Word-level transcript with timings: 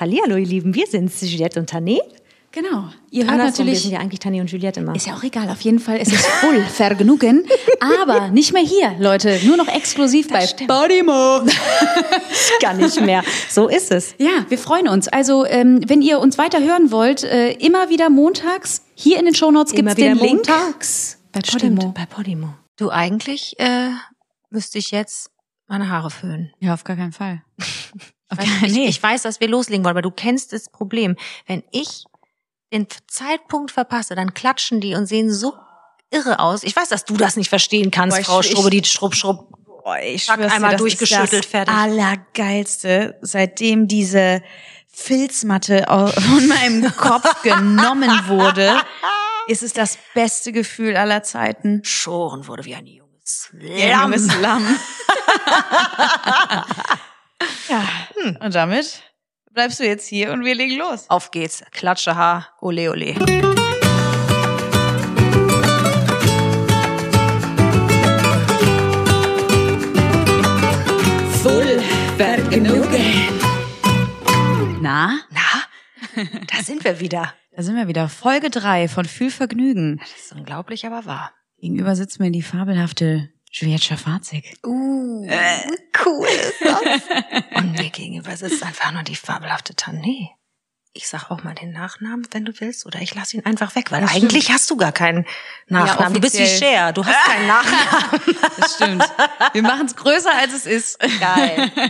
Hallihallo, 0.00 0.36
ihr 0.36 0.46
Lieben, 0.46 0.74
wir 0.74 0.86
sind 0.86 1.10
Juliette 1.20 1.58
und 1.58 1.70
Tané. 1.72 1.98
Genau. 2.52 2.88
Ihr 3.10 3.24
hört 3.24 3.32
Andersrum, 3.32 3.66
wir 3.66 3.72
natürlich. 3.72 3.82
sind 3.82 3.90
ja 3.92 3.98
eigentlich 3.98 4.20
Tané 4.20 4.40
und 4.40 4.50
Juliette 4.50 4.78
immer. 4.80 4.94
Ist 4.94 5.06
ja 5.08 5.14
auch 5.14 5.22
egal, 5.24 5.50
auf 5.50 5.60
jeden 5.62 5.80
Fall 5.80 5.98
ist 5.98 6.12
es 6.12 6.24
voll 6.40 6.60
Vergnügen. 6.62 7.44
Aber 7.80 8.28
nicht 8.28 8.52
mehr 8.52 8.62
hier, 8.62 8.94
Leute. 9.00 9.40
Nur 9.44 9.56
noch 9.56 9.66
exklusiv 9.68 10.28
bei 10.28 10.46
stimmt. 10.46 10.70
Podimo. 10.70 11.42
gar 12.62 12.74
nicht 12.74 13.00
mehr. 13.00 13.22
So 13.50 13.68
ist 13.68 13.90
es. 13.90 14.14
Ja, 14.18 14.46
wir 14.48 14.58
freuen 14.58 14.86
uns. 14.88 15.08
Also, 15.08 15.44
ähm, 15.44 15.80
wenn 15.88 16.00
ihr 16.00 16.20
uns 16.20 16.38
weiter 16.38 16.60
hören 16.60 16.90
wollt, 16.92 17.24
äh, 17.24 17.50
immer 17.54 17.90
wieder 17.90 18.08
montags. 18.08 18.82
Hier 18.94 19.18
in 19.18 19.24
den 19.24 19.34
Shownotes 19.34 19.72
gibt 19.72 19.80
Immer 19.80 19.90
es 19.90 19.96
wieder 19.96 20.14
den 20.14 20.18
Link. 20.18 20.48
montags. 20.48 21.18
Bei 21.32 21.40
Stimmt, 21.44 21.76
Podimo. 21.80 21.92
bei 21.92 22.06
Podimo. 22.06 22.54
Du, 22.78 22.90
eigentlich 22.90 23.56
äh, 23.58 23.90
müsste 24.50 24.78
ich 24.78 24.90
jetzt 24.92 25.30
meine 25.66 25.88
Haare 25.90 26.10
föhnen. 26.10 26.52
Ja, 26.60 26.74
auf 26.74 26.84
gar 26.84 26.96
keinen 26.96 27.12
Fall. 27.12 27.42
Ich, 28.62 28.76
ich 28.76 29.02
weiß, 29.02 29.22
dass 29.22 29.40
wir 29.40 29.48
loslegen 29.48 29.84
wollen, 29.84 29.92
aber 29.92 30.02
du 30.02 30.10
kennst 30.10 30.52
das 30.52 30.68
Problem. 30.68 31.16
Wenn 31.46 31.62
ich 31.70 32.04
den 32.72 32.86
Zeitpunkt 33.06 33.70
verpasse, 33.70 34.14
dann 34.14 34.34
klatschen 34.34 34.80
die 34.80 34.94
und 34.94 35.06
sehen 35.06 35.32
so 35.32 35.54
irre 36.10 36.38
aus. 36.38 36.62
Ich 36.62 36.76
weiß, 36.76 36.88
dass 36.90 37.04
du 37.04 37.16
das 37.16 37.36
nicht 37.36 37.48
verstehen 37.48 37.90
kannst, 37.90 38.16
Boah, 38.16 38.40
ich- 38.40 38.52
Frau 38.52 38.68
die 38.68 38.84
Schrubb, 38.84 39.14
Schrubb. 39.14 39.48
Boah, 39.64 39.98
ich 39.98 40.26
Zack, 40.26 40.40
einmal 40.40 40.72
das 40.72 40.80
durchgeschüttelt, 40.80 41.32
ist 41.32 41.44
das 41.44 41.50
fertig. 41.50 41.74
Allergeilste, 41.74 43.18
seitdem 43.22 43.88
diese 43.88 44.42
Filzmatte 44.88 45.84
von 45.88 46.46
meinem 46.48 46.94
Kopf 46.96 47.42
genommen 47.42 48.10
wurde, 48.26 48.80
ist 49.46 49.62
es 49.62 49.72
das 49.72 49.96
beste 50.14 50.52
Gefühl 50.52 50.96
aller 50.96 51.22
Zeiten. 51.22 51.80
Schoren 51.84 52.46
wurde 52.46 52.64
wie 52.66 52.74
ein 52.74 52.86
junges 52.86 53.48
Lamm. 53.52 54.02
junges 54.12 54.40
Lamm. 54.40 54.66
ja, 57.68 57.84
und 58.40 58.54
damit 58.54 59.02
bleibst 59.52 59.80
du 59.80 59.84
jetzt 59.84 60.06
hier 60.06 60.32
und 60.32 60.44
wir 60.44 60.54
legen 60.54 60.78
los. 60.78 61.08
Auf 61.08 61.30
geht's. 61.30 61.62
Klatsche 61.72 62.16
Haar. 62.16 62.54
Ole, 62.60 62.90
ole. 62.90 63.14
Voll 71.42 71.80
Vergnügen. 72.16 73.04
Na, 74.80 75.18
Na, 75.30 76.24
da 76.46 76.62
sind 76.62 76.84
wir 76.84 77.00
wieder. 77.00 77.34
da 77.52 77.62
sind 77.62 77.76
wir 77.76 77.88
wieder. 77.88 78.08
Folge 78.08 78.50
3 78.50 78.88
von 78.88 79.04
Fühlvergnügen. 79.04 79.98
Das 79.98 80.10
ist 80.24 80.32
unglaublich, 80.32 80.86
aber 80.86 81.04
wahr. 81.06 81.32
Gegenüber 81.60 81.96
sitzt 81.96 82.20
mir 82.20 82.30
die 82.30 82.42
fabelhafte 82.42 83.30
Juliette 83.60 83.84
Schafazik. 83.84 84.56
Uh, 84.64 85.26
cool 86.04 86.26
ist 86.26 86.54
das. 86.64 87.42
Und 87.56 87.72
mir 87.72 87.90
gegenüber 87.90 88.36
sitzt 88.36 88.62
einfach 88.62 88.92
nur 88.92 89.02
die 89.02 89.16
fabelhafte 89.16 89.72
Tané. 89.74 90.28
Ich 90.94 91.06
sag 91.08 91.30
auch 91.30 91.44
mal 91.44 91.54
den 91.54 91.72
Nachnamen, 91.72 92.26
wenn 92.32 92.44
du 92.44 92.52
willst, 92.60 92.86
oder 92.86 93.00
ich 93.00 93.14
lass 93.14 93.32
ihn 93.34 93.44
einfach 93.44 93.74
weg, 93.76 93.92
weil 93.92 94.00
Das 94.00 94.14
eigentlich 94.14 94.50
hast 94.50 94.68
du 94.70 94.76
gar 94.76 94.90
keinen 94.92 95.26
Nachnamen. 95.66 96.14
du 96.14 96.20
bist 96.20 96.38
wie. 96.38 96.46
Cher, 96.46 96.92
du 96.92 97.04
hast 97.04 97.24
keinen 97.26 97.46
Nachnamen. 97.46 98.20
Das 98.58 98.74
stimmt. 98.74 99.04
Wir 99.52 99.62
machen 99.62 99.86
es 99.86 99.94
größer, 99.94 100.32
als 100.34 100.52
es 100.54 100.66
ist. 100.66 100.98
Geil. 101.20 101.70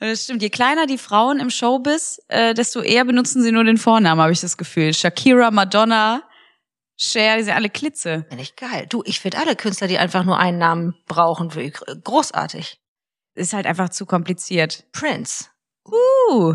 Das 0.00 0.22
stimmt. 0.22 0.42
Je 0.42 0.48
kleiner 0.50 0.86
die 0.86 0.96
Frauen 0.96 1.40
im 1.40 1.50
Showbiz, 1.50 2.22
äh, 2.28 2.54
desto 2.54 2.82
eher 2.82 3.04
benutzen 3.04 3.42
sie 3.42 3.50
nur 3.50 3.64
den 3.64 3.78
Vornamen, 3.78 4.20
habe 4.22 4.30
ich 4.30 4.40
das 4.40 4.56
Gefühl. 4.56 4.94
Shakira, 4.94 5.50
Madonna, 5.50 6.22
Cher, 7.00 7.36
die 7.36 7.44
sind 7.44 7.54
alle 7.54 7.70
Klitze. 7.70 8.26
Finde 8.28 8.42
ich 8.42 8.56
geil. 8.56 8.86
Du, 8.88 9.02
ich 9.06 9.20
finde 9.20 9.38
alle 9.38 9.54
Künstler, 9.54 9.86
die 9.86 9.98
einfach 9.98 10.24
nur 10.24 10.36
einen 10.38 10.58
Namen 10.58 10.96
brauchen, 11.06 11.48
großartig. 12.02 12.80
Ist 13.34 13.52
halt 13.52 13.66
einfach 13.66 13.90
zu 13.90 14.04
kompliziert. 14.04 14.84
Prince. 14.90 15.46
Uh. 15.86 16.54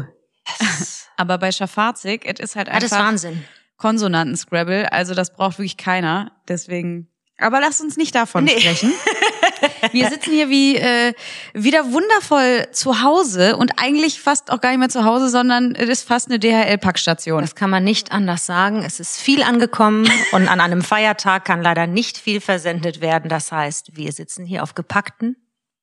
Yes. 0.60 1.08
Aber 1.18 1.38
bei 1.38 1.52
Schafazik, 1.54 2.26
es 2.26 2.40
ist 2.42 2.56
halt 2.58 2.68
Ah, 2.68 2.74
das 2.74 2.86
ist 2.86 2.94
einfach 2.94 3.06
Wahnsinn. 3.08 3.46
Konsonanten-Scrabble. 3.78 4.92
Also 4.92 5.14
das 5.14 5.34
braucht 5.34 5.60
wirklich 5.60 5.78
keiner. 5.78 6.34
Deswegen. 6.50 7.08
Aber 7.38 7.62
lasst 7.62 7.80
uns 7.82 7.96
nicht 7.96 8.14
davon 8.14 8.44
Nee. 8.44 8.60
sprechen. 8.60 8.92
Wir 9.92 10.10
sitzen 10.10 10.32
hier 10.32 10.50
wie 10.50 10.78
äh, 10.78 11.14
wieder 11.54 11.92
wundervoll 11.92 12.68
zu 12.72 13.02
Hause 13.02 13.58
und 13.58 13.74
eigentlich 13.78 14.20
fast 14.22 14.52
auch 14.52 14.62
gar 14.62 14.70
nicht 14.70 14.80
mehr 14.80 14.90
zu 14.90 15.04
Hause, 15.04 15.30
sondern 15.30 15.76
es 15.76 15.90
ist 15.90 16.08
fast 16.08 16.30
eine 16.30 16.40
DHL-Packstation. 16.40 17.42
Das 17.42 17.56
kann 17.56 17.70
man 17.70 17.84
nicht 17.84 18.12
anders 18.12 18.46
sagen. 18.46 18.84
Es 18.84 19.00
ist 19.00 19.20
viel 19.20 19.44
angekommen 19.44 20.10
und 20.32 20.48
an 20.48 20.60
einem 20.60 20.82
Feiertag 20.82 21.46
kann 21.46 21.62
leider 21.62 21.88
nicht 21.88 22.18
viel 22.18 22.42
versendet 22.42 23.02
werden. 23.02 23.30
Das 23.30 23.52
heißt, 23.52 23.96
wir 23.98 24.12
sitzen 24.12 24.46
hier 24.46 24.64
auf 24.64 24.76
gepackten 24.76 25.36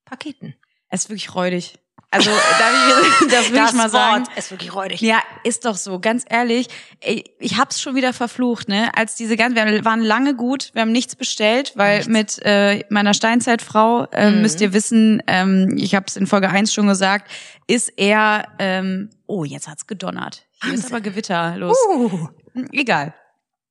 Paketen. 0.05 0.55
Es 0.89 1.03
ist 1.03 1.09
wirklich 1.09 1.35
räudig. 1.35 1.80
Also 2.13 2.29
darf 2.29 3.21
ich 3.21 3.27
das 3.31 3.51
will 3.51 3.61
ich 3.65 3.73
mal 3.73 3.89
sagen. 3.89 4.25
ist 4.35 4.51
wirklich 4.51 4.75
räudig. 4.75 4.99
Ja, 4.99 5.19
ist 5.45 5.63
doch 5.65 5.75
so, 5.75 5.99
ganz 5.99 6.25
ehrlich. 6.29 6.67
Ey, 6.99 7.23
ich 7.39 7.57
hab's 7.57 7.81
schon 7.81 7.95
wieder 7.95 8.11
verflucht, 8.11 8.67
ne? 8.67 8.91
Als 8.95 9.15
diese 9.15 9.37
ganzen, 9.37 9.55
wir 9.55 9.85
waren 9.85 10.01
lange 10.01 10.35
gut, 10.35 10.71
wir 10.73 10.81
haben 10.81 10.91
nichts 10.91 11.15
bestellt, 11.15 11.71
weil 11.75 12.03
mit 12.07 12.37
äh, 12.43 12.83
meiner 12.89 13.13
Steinzeitfrau, 13.13 14.07
äh, 14.11 14.29
Mhm. 14.29 14.41
müsst 14.41 14.59
ihr 14.59 14.73
wissen, 14.73 15.23
ähm, 15.27 15.73
ich 15.77 15.95
habe 15.95 16.05
es 16.09 16.17
in 16.17 16.27
Folge 16.27 16.49
1 16.49 16.73
schon 16.73 16.87
gesagt, 16.87 17.31
ist 17.67 17.93
er, 17.95 18.45
ähm, 18.59 19.09
oh, 19.25 19.45
jetzt 19.45 19.69
hat's 19.69 19.87
gedonnert. 19.87 20.43
Hier 20.63 20.73
ist 20.73 20.87
aber 20.91 20.99
Gewitter 21.01 21.55
los. 21.57 21.77
Uh, 21.95 22.27
Egal. 22.73 23.13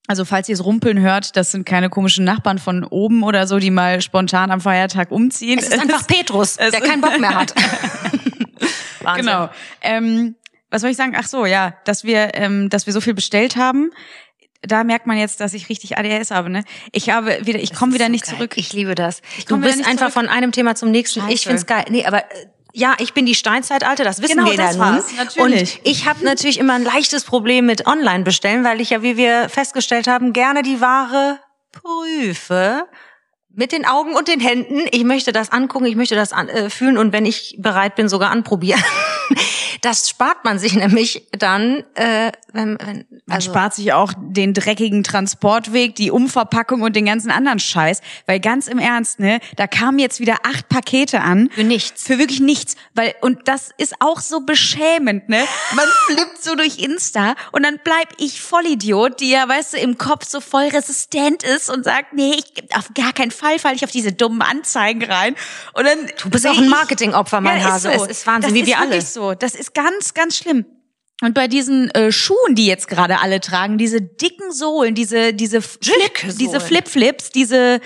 Also 0.06 0.24
falls 0.24 0.48
ihr 0.48 0.54
es 0.54 0.64
rumpeln 0.64 0.98
hört, 0.98 1.36
das 1.36 1.52
sind 1.52 1.64
keine 1.66 1.88
komischen 1.90 2.24
Nachbarn 2.24 2.58
von 2.58 2.82
oben 2.84 3.22
oder 3.22 3.46
so, 3.46 3.58
die 3.58 3.70
mal 3.70 4.00
spontan 4.00 4.50
am 4.50 4.60
Feiertag 4.60 5.12
umziehen. 5.12 5.58
es 5.58 5.68
ist 5.68 5.78
einfach 5.78 6.04
Petrus, 6.06 6.56
der 6.56 6.72
keinen 6.80 7.00
Bock 7.00 7.20
mehr 7.20 7.34
hat. 7.34 7.54
Wahnsinn. 9.02 9.26
Genau. 9.26 9.48
Ähm, 9.82 10.36
was 10.70 10.82
soll 10.82 10.90
ich 10.90 10.96
sagen? 10.96 11.14
Ach 11.16 11.26
so, 11.26 11.46
ja, 11.46 11.74
dass 11.84 12.04
wir, 12.04 12.34
ähm, 12.34 12.68
dass 12.70 12.86
wir 12.86 12.92
so 12.92 13.00
viel 13.00 13.14
bestellt 13.14 13.56
haben. 13.56 13.90
Da 14.62 14.84
merkt 14.84 15.06
man 15.06 15.16
jetzt, 15.16 15.40
dass 15.40 15.54
ich 15.54 15.68
richtig 15.70 15.96
ADHS 15.96 16.30
habe. 16.30 16.50
Ne? 16.50 16.64
Ich 16.92 17.08
habe 17.10 17.46
wieder, 17.46 17.58
ich 17.60 17.72
komme 17.74 17.94
wieder 17.94 18.06
so 18.06 18.10
nicht 18.12 18.26
geil. 18.26 18.34
zurück. 18.36 18.52
Ich 18.56 18.72
liebe 18.74 18.94
das. 18.94 19.20
Du 19.20 19.26
komm 19.54 19.62
wieder 19.62 19.72
bist 19.72 19.86
einfach 19.86 20.10
zurück. 20.10 20.26
von 20.26 20.28
einem 20.28 20.52
Thema 20.52 20.74
zum 20.74 20.90
nächsten. 20.90 21.20
Ich 21.28 21.40
Scheiße. 21.42 21.48
find's 21.48 21.66
geil. 21.66 21.84
Nee, 21.88 22.04
aber 22.04 22.18
äh, 22.18 22.46
ja, 22.72 22.94
ich 22.98 23.14
bin 23.14 23.26
die 23.26 23.34
Steinzeitalte, 23.34 24.04
das 24.04 24.22
wissen 24.22 24.36
Genau, 24.36 24.50
wir 24.50 24.56
das 24.56 24.76
ja 24.76 24.92
nun. 24.92 25.02
natürlich. 25.16 25.78
Und 25.78 25.86
ich 25.90 26.06
habe 26.06 26.24
natürlich 26.24 26.58
immer 26.58 26.74
ein 26.74 26.84
leichtes 26.84 27.24
Problem 27.24 27.66
mit 27.66 27.86
Online 27.86 28.22
bestellen, 28.22 28.62
weil 28.62 28.80
ich 28.80 28.90
ja, 28.90 29.02
wie 29.02 29.16
wir 29.16 29.48
festgestellt 29.48 30.06
haben, 30.06 30.32
gerne 30.32 30.62
die 30.62 30.80
Ware 30.80 31.40
prüfe. 31.72 32.86
Mit 33.54 33.72
den 33.72 33.84
Augen 33.84 34.14
und 34.14 34.28
den 34.28 34.40
Händen. 34.40 34.86
Ich 34.92 35.04
möchte 35.04 35.32
das 35.32 35.50
angucken, 35.50 35.86
ich 35.86 35.96
möchte 35.96 36.14
das 36.14 36.32
an, 36.32 36.48
äh, 36.48 36.70
fühlen 36.70 36.96
und 36.96 37.12
wenn 37.12 37.26
ich 37.26 37.56
bereit 37.58 37.96
bin, 37.96 38.08
sogar 38.08 38.30
anprobieren. 38.30 38.82
Das 39.82 40.10
spart 40.10 40.44
man 40.44 40.58
sich 40.58 40.74
nämlich 40.74 41.26
dann, 41.32 41.84
äh, 41.94 42.32
wenn, 42.52 42.76
wenn 42.80 43.06
Man 43.26 43.36
also, 43.36 43.50
spart 43.50 43.74
sich 43.74 43.92
auch 43.94 44.12
den 44.18 44.52
dreckigen 44.52 45.02
Transportweg, 45.04 45.94
die 45.94 46.10
Umverpackung 46.10 46.82
und 46.82 46.96
den 46.96 47.06
ganzen 47.06 47.30
anderen 47.30 47.58
Scheiß. 47.58 48.02
Weil 48.26 48.40
ganz 48.40 48.68
im 48.68 48.78
Ernst, 48.78 49.20
ne, 49.20 49.40
da 49.56 49.66
kamen 49.66 49.98
jetzt 49.98 50.20
wieder 50.20 50.38
acht 50.42 50.68
Pakete 50.68 51.22
an. 51.22 51.48
für 51.54 51.64
nichts. 51.64 52.02
Für 52.02 52.18
wirklich 52.18 52.40
nichts. 52.40 52.76
Weil, 52.94 53.14
und 53.22 53.48
das 53.48 53.70
ist 53.78 53.94
auch 54.00 54.20
so 54.20 54.40
beschämend, 54.40 55.30
ne? 55.30 55.44
Man 55.74 55.86
flippt 56.06 56.42
so 56.42 56.56
durch 56.56 56.78
Insta 56.78 57.34
und 57.52 57.62
dann 57.62 57.80
bleib 57.82 58.08
ich 58.18 58.42
Vollidiot, 58.42 59.20
die 59.20 59.30
ja, 59.30 59.48
weißt 59.48 59.74
du, 59.74 59.78
im 59.78 59.96
Kopf 59.96 60.26
so 60.26 60.40
voll 60.40 60.68
resistent 60.68 61.42
ist 61.42 61.70
und 61.70 61.84
sagt, 61.84 62.12
nee, 62.12 62.34
ich, 62.34 62.76
auf 62.76 62.90
gar 62.94 63.12
keinen 63.14 63.30
Fall 63.30 63.39
falle 63.40 63.74
ich 63.74 63.84
auf 63.84 63.90
diese 63.90 64.12
dummen 64.12 64.42
Anzeigen 64.42 65.04
rein. 65.04 65.34
Und 65.74 65.84
dann. 65.86 65.98
Du 66.22 66.30
bist 66.30 66.46
auch 66.46 66.56
ein 66.56 66.68
Marketingopfer, 66.68 67.40
mein 67.40 67.60
ja, 67.60 67.72
Hase. 67.72 67.90
Ist 67.90 67.98
so. 67.98 68.04
Es 68.04 68.10
ist 68.10 68.26
Wahnsinn, 68.26 68.50
das 68.50 68.54
wie 68.54 68.60
ist 68.60 68.66
wir 68.66 68.78
alle. 68.78 68.90
wirklich 68.90 69.08
so. 69.08 69.34
Das 69.34 69.54
ist 69.54 69.74
ganz, 69.74 70.14
ganz 70.14 70.36
schlimm. 70.36 70.64
Und 71.22 71.34
bei 71.34 71.48
diesen 71.48 71.90
äh, 71.90 72.12
Schuhen, 72.12 72.54
die 72.54 72.66
jetzt 72.66 72.88
gerade 72.88 73.20
alle 73.20 73.40
tragen, 73.40 73.76
diese 73.76 74.00
dicken 74.00 74.52
Sohlen, 74.52 74.94
diese 74.94 75.34
diese 75.34 75.60
Flip, 75.60 76.36
diese 76.38 76.60
Flipflips, 76.60 77.30
diese 77.30 77.80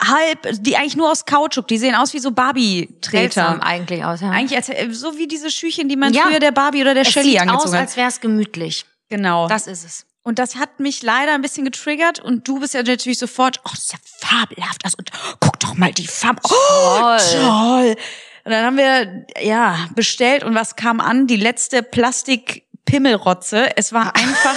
halb, 0.00 0.48
die 0.60 0.76
eigentlich 0.76 0.96
nur 0.96 1.10
aus 1.10 1.26
Kautschuk, 1.26 1.66
die 1.68 1.76
sehen 1.78 1.94
aus 1.94 2.14
wie 2.14 2.18
so 2.20 2.30
Barbie-Treter. 2.30 3.62
Eigentlich 3.62 4.04
aus, 4.04 4.20
ja. 4.20 4.30
Eigentlich 4.30 4.56
als, 4.56 4.68
äh, 4.68 4.88
so 4.90 5.18
wie 5.18 5.26
diese 5.26 5.50
Schüchen, 5.50 5.88
die 5.88 5.96
man 5.96 6.12
Ja. 6.14 6.22
früher 6.22 6.38
der 6.38 6.52
Barbie 6.52 6.80
oder 6.82 6.94
der 6.94 7.02
es 7.02 7.10
Shelly 7.10 7.32
sieht 7.32 7.40
angezogen 7.40 7.68
aus, 7.68 7.72
hat. 7.74 7.80
als 7.80 7.96
wäre 7.96 8.08
es 8.08 8.20
gemütlich. 8.20 8.84
Genau. 9.08 9.48
Das 9.48 9.66
ist 9.66 9.84
es. 9.84 10.06
Und 10.22 10.38
das 10.38 10.56
hat 10.56 10.80
mich 10.80 11.02
leider 11.02 11.32
ein 11.34 11.42
bisschen 11.42 11.64
getriggert 11.64 12.20
und 12.20 12.46
du 12.46 12.60
bist 12.60 12.74
ja 12.74 12.82
natürlich 12.82 13.18
sofort, 13.18 13.60
oh, 13.64 13.70
das 13.70 13.80
ist 13.84 13.92
ja 13.92 13.98
fabelhaft. 14.18 14.84
Das 14.84 14.94
und 14.94 15.10
guck 15.40 15.58
doch 15.60 15.74
mal 15.74 15.92
die 15.92 16.06
Farbe. 16.06 16.40
Oh, 16.44 16.50
Toll. 16.50 17.18
toll. 17.42 17.96
Und 18.44 18.52
dann 18.52 18.64
haben 18.64 18.76
wir 18.76 19.26
ja 19.42 19.76
bestellt 19.94 20.42
und 20.44 20.54
was 20.54 20.76
kam 20.76 21.00
an? 21.00 21.26
Die 21.26 21.36
letzte 21.36 21.82
Plastik-Pimmelrotze. 21.82 23.76
Es 23.76 23.92
war 23.92 24.14
einfach 24.16 24.56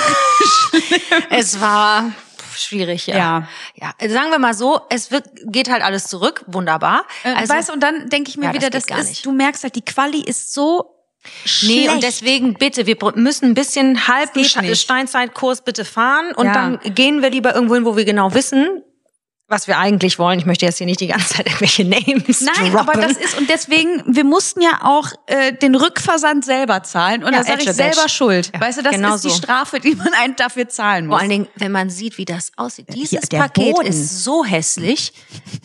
Es 1.29 1.59
war 1.59 2.11
schwierig, 2.55 3.07
ja. 3.07 3.17
Ja. 3.17 3.47
ja. 3.75 3.93
also 3.99 4.13
Sagen 4.15 4.31
wir 4.31 4.39
mal 4.39 4.53
so, 4.53 4.81
es 4.89 5.11
wird, 5.11 5.25
geht 5.45 5.69
halt 5.69 5.83
alles 5.83 6.05
zurück. 6.07 6.43
Wunderbar. 6.47 7.05
Äh, 7.23 7.47
weißt 7.47 7.69
du, 7.69 7.73
und 7.73 7.81
dann 7.81 8.09
denke 8.09 8.29
ich 8.29 8.37
mir 8.37 8.45
Ja, 8.45 8.51
das 8.51 8.61
wieder, 8.61 8.69
das, 8.69 8.85
gar 8.87 8.99
ist, 8.99 9.09
nicht. 9.09 9.25
du 9.25 9.31
merkst 9.31 9.63
halt, 9.63 9.75
die 9.75 9.85
Quali 9.85 10.21
ist 10.21 10.53
so 10.53 10.97
Nee, 11.23 11.47
schlecht. 11.49 11.89
und 11.89 12.03
deswegen 12.03 12.53
bitte, 12.55 12.85
wir 12.87 12.97
müssen 13.15 13.45
ein 13.45 13.53
bisschen 13.53 14.07
halb 14.07 14.33
geht 14.33 14.47
Sch- 14.47 14.61
nicht. 14.61 14.81
Steinzeitkurs 14.81 15.63
bitte 15.63 15.85
fahren 15.85 16.33
und 16.35 16.47
Ja. 16.47 16.53
dann 16.53 16.79
gehen 16.95 17.21
wir 17.21 17.29
lieber 17.29 17.53
irgendwo 17.53 17.75
hin, 17.75 17.85
wo 17.85 17.95
wir 17.95 18.05
genau 18.05 18.33
wissen, 18.33 18.81
was 19.47 19.67
wir 19.67 19.77
eigentlich 19.77 20.17
wollen. 20.17 20.39
Ich 20.39 20.45
möchte 20.45 20.65
jetzt 20.65 20.77
hier 20.77 20.85
nicht 20.87 21.01
die 21.01 21.07
ganze 21.07 21.33
Zeit 21.35 21.45
irgendwelche 21.45 21.83
Names 21.83 22.39
Nein, 22.41 22.71
droppen. 22.71 22.77
aber 22.77 22.93
das 23.01 23.17
ist 23.17 23.37
und 23.37 23.49
deswegen, 23.49 24.01
wir 24.07 24.23
mussten 24.23 24.61
ja 24.61 24.79
auch 24.83 25.09
äh, 25.27 25.51
den 25.51 25.75
Rückversand 25.75 26.45
selber 26.45 26.83
zahlen 26.83 27.21
und 27.23 27.33
Ja, 27.33 27.39
da 27.39 27.43
sage 27.45 27.61
ich 27.61 27.67
Edge 27.67 27.73
selber 27.75 28.07
schuld. 28.07 28.49
Ja, 28.53 28.61
weißt 28.61 28.79
du, 28.79 28.83
das 28.83 28.93
genau 28.95 29.15
ist 29.15 29.25
die 29.25 29.29
so. 29.29 29.35
Strafe, 29.35 29.79
die 29.81 29.93
man 29.93 30.13
einen 30.13 30.37
dafür 30.37 30.69
zahlen 30.69 31.05
muss. 31.07 31.15
Vor 31.15 31.19
allen 31.19 31.29
Dingen, 31.29 31.47
wenn 31.57 31.71
man 31.73 31.89
sieht, 31.89 32.17
wie 32.17 32.23
das 32.25 32.53
aussieht. 32.55 32.87
Dieses 32.93 33.27
der 33.27 33.39
Paket 33.39 33.75
Boden. 33.75 33.87
ist 33.87 34.23
so 34.23 34.45
hässlich. 34.45 35.11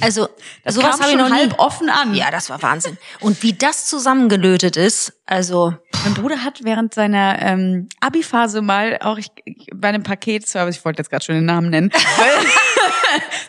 Also 0.01 0.29
das 0.65 0.75
sowas 0.75 0.91
kam 0.99 1.01
habe 1.03 1.11
ich 1.13 1.17
noch 1.19 1.29
nie. 1.31 1.37
halb 1.37 1.59
offen 1.61 1.89
an. 1.89 2.13
Ja, 2.15 2.33
das 2.33 2.51
war 2.51 2.61
Wahnsinn. 2.63 2.99
Und 3.21 3.41
wie 3.45 3.53
das 3.53 3.87
zusammengelötet 3.87 4.77
ist, 4.77 5.13
also 5.27 5.75
Mein 6.05 6.15
Bruder 6.15 6.45
hat 6.45 6.61
während 6.63 6.95
seiner 6.95 7.41
ähm, 7.43 7.89
Abi-Phase 8.01 8.63
mal 8.63 8.99
auch 9.01 9.19
ich, 9.19 9.29
bei 9.75 9.89
einem 9.89 10.05
Paketservice, 10.05 10.77
ich 10.77 10.85
wollte 10.85 11.01
jetzt 11.01 11.11
gerade 11.11 11.25
schon 11.25 11.35
den 11.35 11.45
Namen 11.45 11.71
nennen, 11.71 11.91
weil 12.17 12.47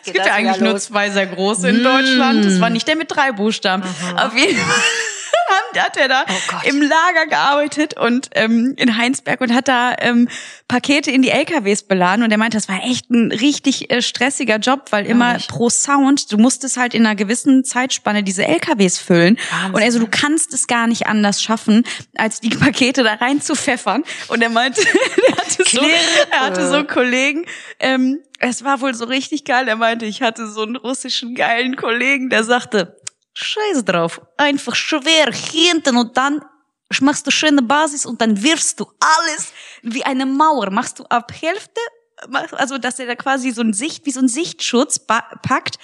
es 0.00 0.12
gibt 0.12 0.26
ja 0.26 0.32
eigentlich 0.34 0.60
nur 0.60 0.76
zwei 0.78 1.10
sehr 1.10 1.26
große 1.26 1.68
in 1.68 1.84
Deutschland. 1.84 2.44
Das 2.44 2.60
war 2.60 2.70
nicht 2.70 2.88
der 2.88 2.96
mit 2.96 3.14
drei 3.14 3.32
Buchstaben. 3.32 3.84
Auf 4.16 4.36
jeden 4.36 4.58
Fall 4.58 4.82
haben- 5.48 5.80
hat 5.80 5.96
er 5.96 6.08
da 6.08 6.24
Oh 6.28 6.68
im 6.68 6.82
Lager 6.82 7.26
gearbeitet 7.28 7.96
und 7.98 8.30
ähm, 8.34 8.74
in 8.76 8.96
Heinsberg 8.96 9.40
und 9.40 9.54
hat 9.54 9.68
da 9.68 9.94
ähm, 10.00 10.28
Pakete 10.66 11.10
in 11.10 11.22
die 11.22 11.30
LKWs 11.30 11.84
beladen. 11.84 12.24
Und 12.24 12.30
er 12.30 12.38
meinte, 12.38 12.56
das 12.56 12.68
war 12.68 12.82
echt 12.84 13.10
ein 13.10 13.30
richtig 13.32 13.90
äh, 13.90 14.02
stressiger 14.02 14.56
Job, 14.56 14.86
weil 14.90 15.06
immer 15.06 15.36
ich. 15.36 15.48
pro 15.48 15.68
Sound, 15.70 16.32
du 16.32 16.38
musstest 16.38 16.76
halt 16.76 16.94
in 16.94 17.06
einer 17.06 17.14
gewissen 17.14 17.64
Zeitspanne 17.64 18.22
diese 18.22 18.44
LKWs 18.46 18.98
füllen. 18.98 19.38
Wahnsinn. 19.50 19.74
und 19.74 19.82
also 19.82 19.98
du 19.98 20.06
kannst 20.10 20.52
es 20.54 20.66
gar 20.66 20.86
nicht 20.86 21.06
anders 21.06 21.42
schaffen, 21.42 21.84
als 22.16 22.40
die 22.40 22.50
Pakete 22.50 23.02
da 23.02 23.14
rein 23.14 23.40
zu 23.40 23.54
pfeffern 23.54 24.04
und 24.28 24.42
er 24.42 24.50
meinte, 24.50 24.80
er 25.28 25.36
hatte 25.36 25.64
so, 25.70 25.80
er 26.30 26.40
hatte 26.40 26.68
so 26.68 26.84
Kollegen, 26.84 27.44
ähm, 27.80 28.20
es 28.40 28.64
war 28.64 28.80
wohl 28.80 28.94
so 28.94 29.04
richtig 29.04 29.44
geil, 29.44 29.68
er 29.68 29.76
meinte, 29.76 30.06
ich 30.06 30.22
hatte 30.22 30.46
so 30.48 30.62
einen 30.62 30.76
russischen 30.76 31.34
geilen 31.34 31.76
Kollegen, 31.76 32.30
der 32.30 32.44
sagte, 32.44 32.96
Scheiß 33.40 33.84
drauf, 33.84 34.20
einfach 34.36 34.74
schwer 34.74 35.32
hinten 35.32 35.96
und 35.96 36.16
dann 36.16 36.44
machst 37.00 37.24
du 37.24 37.30
schöne 37.30 37.62
Basis 37.62 38.04
und 38.04 38.20
dann 38.20 38.42
wirfst 38.42 38.80
du 38.80 38.90
alles 38.98 39.52
wie 39.82 40.04
eine 40.04 40.26
Mauer, 40.26 40.70
machst 40.70 40.98
du 40.98 41.04
ab 41.04 41.32
Hälfte, 41.32 41.80
also 42.52 42.78
dass 42.78 42.98
er 42.98 43.06
da 43.06 43.14
quasi 43.14 43.52
so 43.52 43.60
ein 43.62 43.72
Sicht, 43.72 44.06
wie 44.06 44.10
so 44.10 44.18
ein 44.18 44.26
Sichtschutz 44.28 44.98
packt 44.98 45.78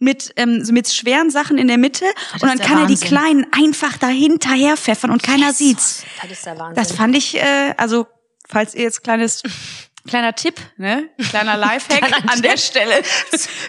mit 0.00 0.32
ähm, 0.36 0.64
so 0.64 0.72
mit 0.72 0.92
schweren 0.92 1.30
Sachen 1.30 1.58
in 1.58 1.68
der 1.68 1.78
Mitte 1.78 2.06
und 2.34 2.42
dann 2.42 2.58
kann 2.58 2.78
er 2.78 2.86
die 2.86 2.94
Wahnsinn. 2.94 3.08
kleinen 3.08 3.46
einfach 3.52 3.96
dahinter 3.98 4.50
herpfeffern 4.50 5.10
und 5.12 5.22
keiner 5.22 5.52
sieht's. 5.52 6.02
Das 6.20 6.30
ist 6.32 6.44
der 6.44 6.58
Wahnsinn. 6.58 6.74
Das 6.74 6.92
fand 6.92 7.16
ich, 7.16 7.36
äh, 7.36 7.74
also 7.76 8.06
falls 8.48 8.74
ihr 8.74 8.82
jetzt 8.82 9.04
kleines 9.04 9.42
kleiner 10.06 10.34
Tipp, 10.34 10.60
ne, 10.76 11.08
kleiner 11.30 11.56
Lifehack 11.56 12.00
Kleiner 12.06 12.32
an 12.32 12.42
der. 12.42 12.56
Stelle 12.56 13.02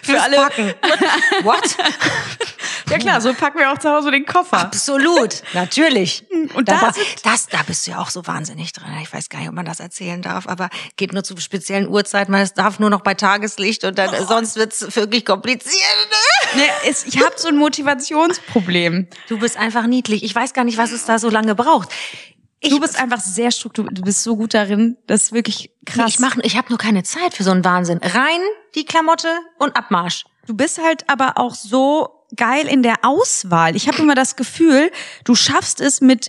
für 0.02 0.20
alle. 0.20 0.36
Packen. 0.36 0.74
What? 1.42 1.76
Ja 2.90 2.98
klar, 2.98 3.20
so 3.20 3.34
packen 3.34 3.58
wir 3.58 3.70
auch 3.70 3.78
zu 3.78 3.90
Hause 3.90 4.10
den 4.10 4.24
Koffer. 4.24 4.58
Absolut, 4.58 5.42
natürlich. 5.52 6.24
Und 6.54 6.68
da, 6.68 6.80
da 6.80 6.92
das, 7.22 7.46
da 7.46 7.62
bist 7.66 7.86
du 7.86 7.90
ja 7.92 7.98
auch 7.98 8.08
so 8.08 8.26
wahnsinnig 8.26 8.72
drin. 8.72 8.88
Ich 9.02 9.12
weiß 9.12 9.28
gar 9.28 9.40
nicht, 9.40 9.48
ob 9.48 9.54
man 9.54 9.66
das 9.66 9.80
erzählen 9.80 10.22
darf, 10.22 10.46
aber 10.48 10.70
geht 10.96 11.12
nur 11.12 11.22
zu 11.22 11.36
speziellen 11.36 11.88
Uhrzeiten, 11.88 12.34
es 12.34 12.54
darf 12.54 12.78
nur 12.78 12.90
noch 12.90 13.02
bei 13.02 13.14
Tageslicht 13.14 13.84
und 13.84 13.98
dann 13.98 14.10
sonst 14.26 14.56
wird's 14.56 14.96
wirklich 14.96 15.24
kompliziert. 15.24 15.74
Ne? 16.54 16.62
Ne, 16.62 16.68
es, 16.88 17.04
ich 17.04 17.18
habe 17.22 17.34
so 17.36 17.48
ein 17.48 17.56
Motivationsproblem. 17.56 19.08
Du 19.28 19.38
bist 19.38 19.56
einfach 19.56 19.86
niedlich. 19.86 20.22
Ich 20.22 20.34
weiß 20.34 20.54
gar 20.54 20.64
nicht, 20.64 20.78
was 20.78 20.92
es 20.92 21.04
da 21.04 21.18
so 21.18 21.28
lange 21.28 21.54
braucht. 21.54 21.90
Ich, 22.60 22.70
Du 22.70 22.80
bist 22.80 23.00
einfach 23.00 23.20
sehr 23.20 23.50
strukturiert. 23.50 23.96
Du 23.96 24.02
bist 24.02 24.22
so 24.22 24.36
gut 24.36 24.54
darin. 24.54 24.96
Das 25.06 25.24
ist 25.24 25.32
wirklich 25.32 25.70
krass. 25.86 26.08
ich 26.08 26.18
mach, 26.18 26.36
ich 26.38 26.56
habe 26.56 26.68
nur 26.70 26.78
keine 26.78 27.02
Zeit 27.04 27.34
für 27.34 27.44
so 27.44 27.50
einen 27.50 27.64
Wahnsinn. 27.64 27.98
Rein 27.98 28.40
die 28.74 28.84
Klamotte 28.84 29.28
und 29.58 29.76
Abmarsch. 29.76 30.24
Du 30.46 30.54
bist 30.54 30.82
halt 30.82 31.08
aber 31.08 31.38
auch 31.38 31.54
so 31.54 32.24
geil 32.36 32.66
in 32.66 32.82
der 32.82 32.96
Auswahl. 33.02 33.76
Ich 33.76 33.88
habe 33.88 33.98
immer 33.98 34.14
das 34.14 34.36
Gefühl, 34.36 34.90
du 35.24 35.34
schaffst 35.34 35.80
es 35.80 36.00
mit 36.00 36.28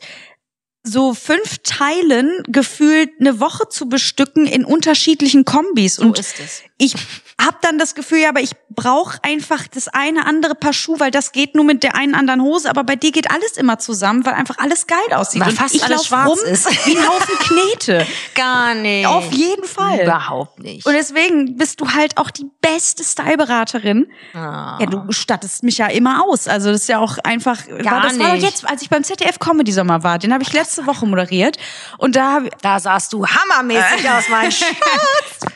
so 0.83 1.13
fünf 1.13 1.57
Teilen 1.63 2.43
gefühlt 2.47 3.11
eine 3.19 3.39
Woche 3.39 3.67
zu 3.69 3.89
bestücken 3.89 4.45
in 4.45 4.63
unterschiedlichen 4.65 5.45
Kombis. 5.45 5.99
und 5.99 6.17
ist 6.19 6.39
es. 6.39 6.63
ich 6.77 6.95
habe 7.39 7.57
dann 7.61 7.77
das 7.77 7.95
Gefühl, 7.95 8.19
ja, 8.19 8.29
aber 8.29 8.41
ich 8.41 8.51
brauche 8.69 9.17
einfach 9.23 9.67
das 9.67 9.87
eine 9.87 10.25
andere 10.25 10.55
Paar 10.55 10.73
Schuhe, 10.73 10.99
weil 10.99 11.11
das 11.11 11.31
geht 11.31 11.55
nur 11.55 11.65
mit 11.65 11.83
der 11.83 11.95
einen 11.95 12.15
anderen 12.15 12.41
Hose. 12.41 12.69
Aber 12.69 12.83
bei 12.83 12.95
dir 12.95 13.11
geht 13.11 13.31
alles 13.31 13.57
immer 13.57 13.79
zusammen, 13.79 14.25
weil 14.25 14.33
einfach 14.33 14.57
alles 14.57 14.87
geil 14.87 14.97
aussieht. 15.11 15.41
Weil 15.41 15.49
und 15.49 15.55
fast 15.55 15.75
ich 15.75 15.83
alles 15.83 16.05
schwarz 16.05 16.29
rum 16.29 16.39
ist. 16.45 16.67
wie 16.85 16.97
ein 16.97 17.07
Haufen 17.07 17.35
Knete. 17.39 18.07
Gar 18.35 18.75
nicht. 18.75 19.07
Auf 19.07 19.31
jeden 19.31 19.65
Fall. 19.65 20.01
Überhaupt 20.01 20.59
nicht. 20.59 20.85
Und 20.85 20.93
deswegen 20.93 21.57
bist 21.57 21.81
du 21.81 21.89
halt 21.89 22.17
auch 22.17 22.29
die 22.29 22.45
beste 22.61 23.03
Styleberaterin. 23.03 24.11
Ah. 24.33 24.77
Ja, 24.79 24.85
du 24.85 25.11
stattest 25.11 25.63
mich 25.63 25.77
ja 25.77 25.87
immer 25.87 26.23
aus. 26.25 26.47
Also 26.47 26.71
das 26.71 26.81
ist 26.81 26.89
ja 26.89 26.99
auch 26.99 27.17
einfach. 27.23 27.65
Gar 27.67 27.85
war, 27.85 28.01
das 28.01 28.19
war 28.19 28.33
nicht. 28.33 28.43
jetzt, 28.43 28.67
als 28.67 28.81
ich 28.81 28.89
beim 28.89 29.03
ZDF 29.03 29.39
Comedy 29.39 29.71
Sommer 29.71 30.03
war, 30.03 30.19
den 30.19 30.33
habe 30.33 30.43
ich 30.43 30.53
letzte 30.53 30.85
Woche 30.85 31.05
moderiert. 31.05 31.57
Und 31.97 32.15
da 32.15 32.41
da 32.61 32.79
sahst 32.79 33.13
du 33.13 33.25
hammermäßig 33.25 34.09
aus, 34.09 34.29
mein 34.29 34.51
Schatz. 34.51 34.69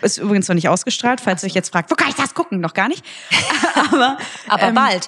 Ist 0.02 0.18
übrigens 0.18 0.48
noch 0.48 0.56
nicht 0.56 0.70
ausgestrahlt, 0.70 1.22
falls 1.22 1.44
ihr 1.44 1.48
euch 1.48 1.54
jetzt 1.56 1.72
fragt, 1.72 1.92
wo 1.92 1.96
kann 1.96 2.10
ich 2.10 2.16
das 2.16 2.34
gucken? 2.34 2.60
Noch 2.60 2.74
gar 2.74 2.88
nicht. 2.88 3.04
Aber, 3.92 4.18
Aber 4.48 4.64
ähm, 4.64 4.76
bald. 4.76 5.08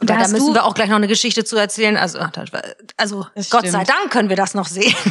Und 0.00 0.10
da 0.10 0.14
da, 0.16 0.28
müssen 0.28 0.48
du- 0.48 0.54
wir 0.54 0.64
auch 0.64 0.74
gleich 0.74 0.88
noch 0.88 0.96
eine 0.96 1.06
Geschichte 1.08 1.44
zu 1.44 1.56
erzählen. 1.56 1.96
Also, 1.96 2.18
also 2.96 3.26
Das 3.34 3.50
Gott 3.50 3.62
sei 3.68 3.84
stimmt. 3.84 3.88
Dank 3.88 4.10
können 4.10 4.28
wir 4.28 4.36
das 4.36 4.54
noch 4.54 4.66
sehen. 4.66 4.94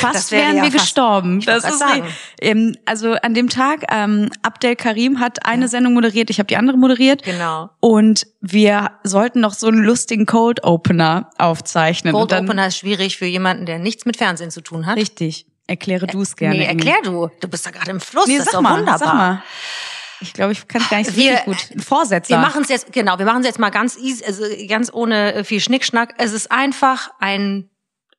Fast 0.00 0.32
wären 0.32 0.56
ja 0.56 0.62
wir 0.64 0.70
fast- 0.72 0.84
gestorben. 0.84 1.40
Das 1.40 1.64
ist 1.64 1.78
sagen. 1.78 2.04
ähm, 2.40 2.76
also 2.84 3.12
an 3.14 3.32
dem 3.32 3.48
Tag, 3.48 3.84
ähm, 3.90 4.28
Abdel 4.42 4.76
Karim 4.76 5.20
hat 5.20 5.46
eine 5.46 5.68
Sendung 5.68 5.94
moderiert, 5.94 6.28
ich 6.30 6.38
habe 6.38 6.46
die 6.46 6.56
andere 6.56 6.76
moderiert. 6.76 7.22
Genau. 7.22 7.70
Und 7.80 8.26
wir 8.40 8.90
sollten 9.04 9.40
noch 9.40 9.54
so 9.54 9.68
einen 9.68 9.78
lustigen 9.82 10.26
Cold 10.26 10.62
Opener 10.64 11.30
aufzeichnen. 11.38 12.12
Cold 12.12 12.32
dann, 12.32 12.44
Opener 12.44 12.66
ist 12.66 12.78
schwierig 12.78 13.16
für 13.16 13.26
jemanden, 13.26 13.66
der 13.66 13.78
nichts 13.78 14.04
mit 14.04 14.16
Fernsehen 14.16 14.50
zu 14.50 14.60
tun 14.60 14.84
hat. 14.86 14.96
Richtig. 14.96 15.46
Erkläre 15.66 16.06
du 16.06 16.20
es 16.22 16.36
gerne. 16.36 16.56
Nee, 16.58 16.64
erklär 16.66 16.96
du. 17.02 17.30
Du 17.40 17.48
bist 17.48 17.64
da 17.66 17.70
gerade 17.70 17.90
im 17.90 18.00
Fluss. 18.00 18.26
Nee, 18.26 18.36
das 18.38 18.46
ist 18.46 18.54
doch 18.54 18.60
mal, 18.60 18.78
wunderbar. 18.78 18.98
sag 18.98 19.14
mal. 19.14 19.42
Ich 20.20 20.32
glaube, 20.32 20.52
ich 20.52 20.66
kann 20.68 20.80
es 20.82 20.88
gar 20.90 20.98
nicht 20.98 21.10
so 21.10 21.16
Wir- 21.16 21.38
gut. 21.44 21.56
Ein 21.74 21.80
Vorsetzer. 21.80 22.30
Wir 22.30 22.38
machen 22.38 22.62
es 22.62 22.68
jetzt, 22.68 22.92
genau, 22.92 23.18
wir 23.18 23.26
machen 23.26 23.40
es 23.40 23.46
jetzt 23.46 23.58
mal 23.58 23.70
ganz 23.70 23.96
easy, 23.98 24.24
also 24.24 24.44
ganz 24.68 24.90
ohne 24.92 25.34
äh, 25.34 25.44
viel 25.44 25.60
Schnickschnack. 25.60 26.14
Es 26.18 26.32
ist 26.32 26.50
einfach 26.52 27.10
ein, 27.18 27.68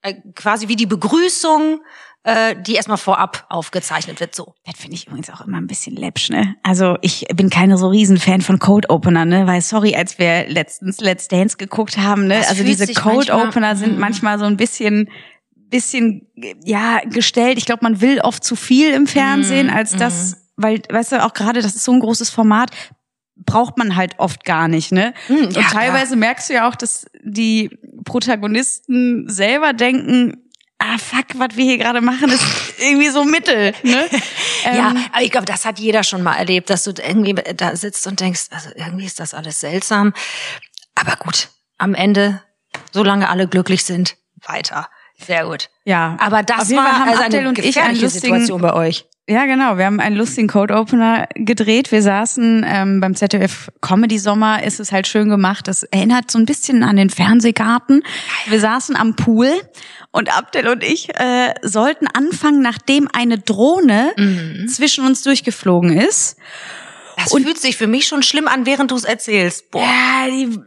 äh, 0.01 0.15
quasi 0.35 0.67
wie 0.67 0.75
die 0.75 0.85
Begrüßung, 0.85 1.81
äh, 2.23 2.55
die 2.61 2.73
erstmal 2.75 2.97
vorab 2.97 3.45
aufgezeichnet 3.49 4.19
wird, 4.19 4.35
so. 4.35 4.53
Das 4.65 4.77
finde 4.79 4.95
ich 4.95 5.07
übrigens 5.07 5.29
auch 5.29 5.41
immer 5.41 5.57
ein 5.57 5.67
bisschen 5.67 5.95
läppsch, 5.95 6.29
ne? 6.31 6.55
Also 6.63 6.97
ich 7.01 7.25
bin 7.35 7.49
keine 7.51 7.77
so 7.77 7.87
Riesenfan 7.89 8.41
von 8.41 8.57
Cold 8.59 8.89
Opener, 8.89 9.25
ne? 9.25 9.45
Weil 9.47 9.61
sorry, 9.61 9.95
als 9.95 10.17
wir 10.19 10.47
letztens 10.49 10.99
Let's 10.99 11.27
Dance 11.27 11.57
geguckt 11.57 11.97
haben, 11.97 12.25
ne? 12.27 12.39
Das 12.39 12.49
Also 12.49 12.63
diese 12.63 12.91
Cold 12.93 13.29
Opener 13.31 13.75
sind 13.75 13.93
Mhm. 13.93 13.99
manchmal 13.99 14.37
so 14.39 14.45
ein 14.45 14.57
bisschen 14.57 15.09
bisschen 15.69 16.27
ja 16.63 16.99
gestellt. 17.05 17.57
Ich 17.57 17.65
glaube, 17.65 17.83
man 17.83 18.01
will 18.01 18.19
oft 18.21 18.43
zu 18.43 18.55
viel 18.55 18.91
im 18.93 19.07
Fernsehen, 19.07 19.67
Mhm, 19.67 19.73
als 19.73 19.95
das, 19.95 20.37
weil 20.55 20.81
weißt 20.89 21.13
du 21.13 21.23
auch 21.23 21.33
gerade, 21.33 21.61
das 21.61 21.75
ist 21.75 21.83
so 21.83 21.91
ein 21.91 21.99
großes 21.99 22.29
Format 22.29 22.71
braucht 23.37 23.77
man 23.77 23.97
halt 23.97 24.17
oft 24.17 24.45
gar 24.45 24.69
nicht, 24.69 24.93
ne? 24.93 25.13
Mhm, 25.27 25.47
Und 25.47 25.55
ja, 25.57 25.63
teilweise 25.63 26.15
merkst 26.15 26.49
du 26.49 26.53
ja 26.53 26.69
auch, 26.69 26.75
dass 26.75 27.05
die 27.21 27.69
Protagonisten 28.05 29.29
selber 29.29 29.73
denken, 29.73 30.37
ah 30.79 30.97
fuck, 30.97 31.25
was 31.35 31.55
wir 31.55 31.65
hier 31.65 31.77
gerade 31.77 31.99
machen, 32.01 32.29
ist 32.29 32.43
irgendwie 32.79 33.09
so 33.09 33.23
Mittel, 33.25 33.73
ne? 33.83 34.05
Ja, 34.63 34.89
Ähm, 34.91 35.05
aber 35.11 35.21
ich 35.21 35.31
glaube, 35.31 35.45
das 35.45 35.65
hat 35.65 35.79
jeder 35.79 36.03
schon 36.03 36.23
mal 36.23 36.35
erlebt, 36.35 36.69
dass 36.69 36.85
du 36.85 36.91
irgendwie 36.91 37.35
da 37.55 37.75
sitzt 37.75 38.07
und 38.07 38.19
denkst, 38.19 38.45
also 38.51 38.69
irgendwie 38.75 39.05
ist 39.05 39.19
das 39.19 39.33
alles 39.33 39.59
seltsam. 39.59 40.13
Aber 40.95 41.17
gut, 41.17 41.49
am 41.77 41.93
Ende, 41.93 42.41
solange 42.91 43.29
alle 43.29 43.47
glücklich 43.47 43.83
sind, 43.83 44.15
weiter. 44.47 44.89
Sehr 45.17 45.45
gut. 45.45 45.69
Ja, 45.85 46.17
Aber 46.19 46.43
das 46.43 46.67
Fall 46.69 46.77
war 46.77 46.99
haben 46.99 47.09
also 47.09 47.23
Abdel 47.23 47.39
eine 47.41 47.49
und 47.49 47.59
ich 47.59 47.65
gefährliche 47.75 48.03
lustigen- 48.05 48.21
Situation 48.35 48.61
bei 48.61 48.73
euch. 48.73 49.05
Ja, 49.27 49.45
genau. 49.45 49.77
Wir 49.79 49.85
haben 49.85 49.99
einen 49.99 50.15
lustigen 50.17 50.47
Code 50.47 50.75
Opener 50.75 51.27
gedreht. 51.33 51.91
Wir 51.91 52.03
saßen 52.03 52.63
ähm, 52.67 52.99
beim 53.01 53.15
ZDF 53.15 53.71
Comedy 53.81 54.19
Sommer. 54.19 54.61
Ist 54.61 54.79
es 54.79 54.91
halt 54.91 55.07
schön 55.07 55.29
gemacht. 55.29 55.67
Das 55.67 55.81
erinnert 55.81 56.29
so 56.29 56.37
ein 56.37 56.45
bisschen 56.45 56.83
an 56.83 56.95
den 56.95 57.09
Fernsehgarten. 57.09 58.03
Wir 58.47 58.59
saßen 58.59 58.95
am 58.95 59.15
Pool 59.15 59.49
und 60.11 60.35
Abdel 60.37 60.67
und 60.67 60.83
ich 60.83 61.09
äh, 61.19 61.55
sollten 61.63 62.05
anfangen, 62.05 62.61
nachdem 62.61 63.07
eine 63.13 63.39
Drohne 63.39 64.11
Mhm. 64.15 64.67
zwischen 64.67 65.03
uns 65.07 65.23
durchgeflogen 65.23 65.97
ist. 65.97 66.37
Das 67.17 67.31
fühlt 67.33 67.57
sich 67.57 67.77
für 67.77 67.87
mich 67.87 68.05
schon 68.07 68.21
schlimm 68.21 68.47
an, 68.47 68.67
während 68.67 68.91
du 68.91 68.95
es 68.95 69.05
erzählst. 69.05 69.71
Boah. 69.71 69.81
Ja, 69.81 70.27
die, 70.29 70.59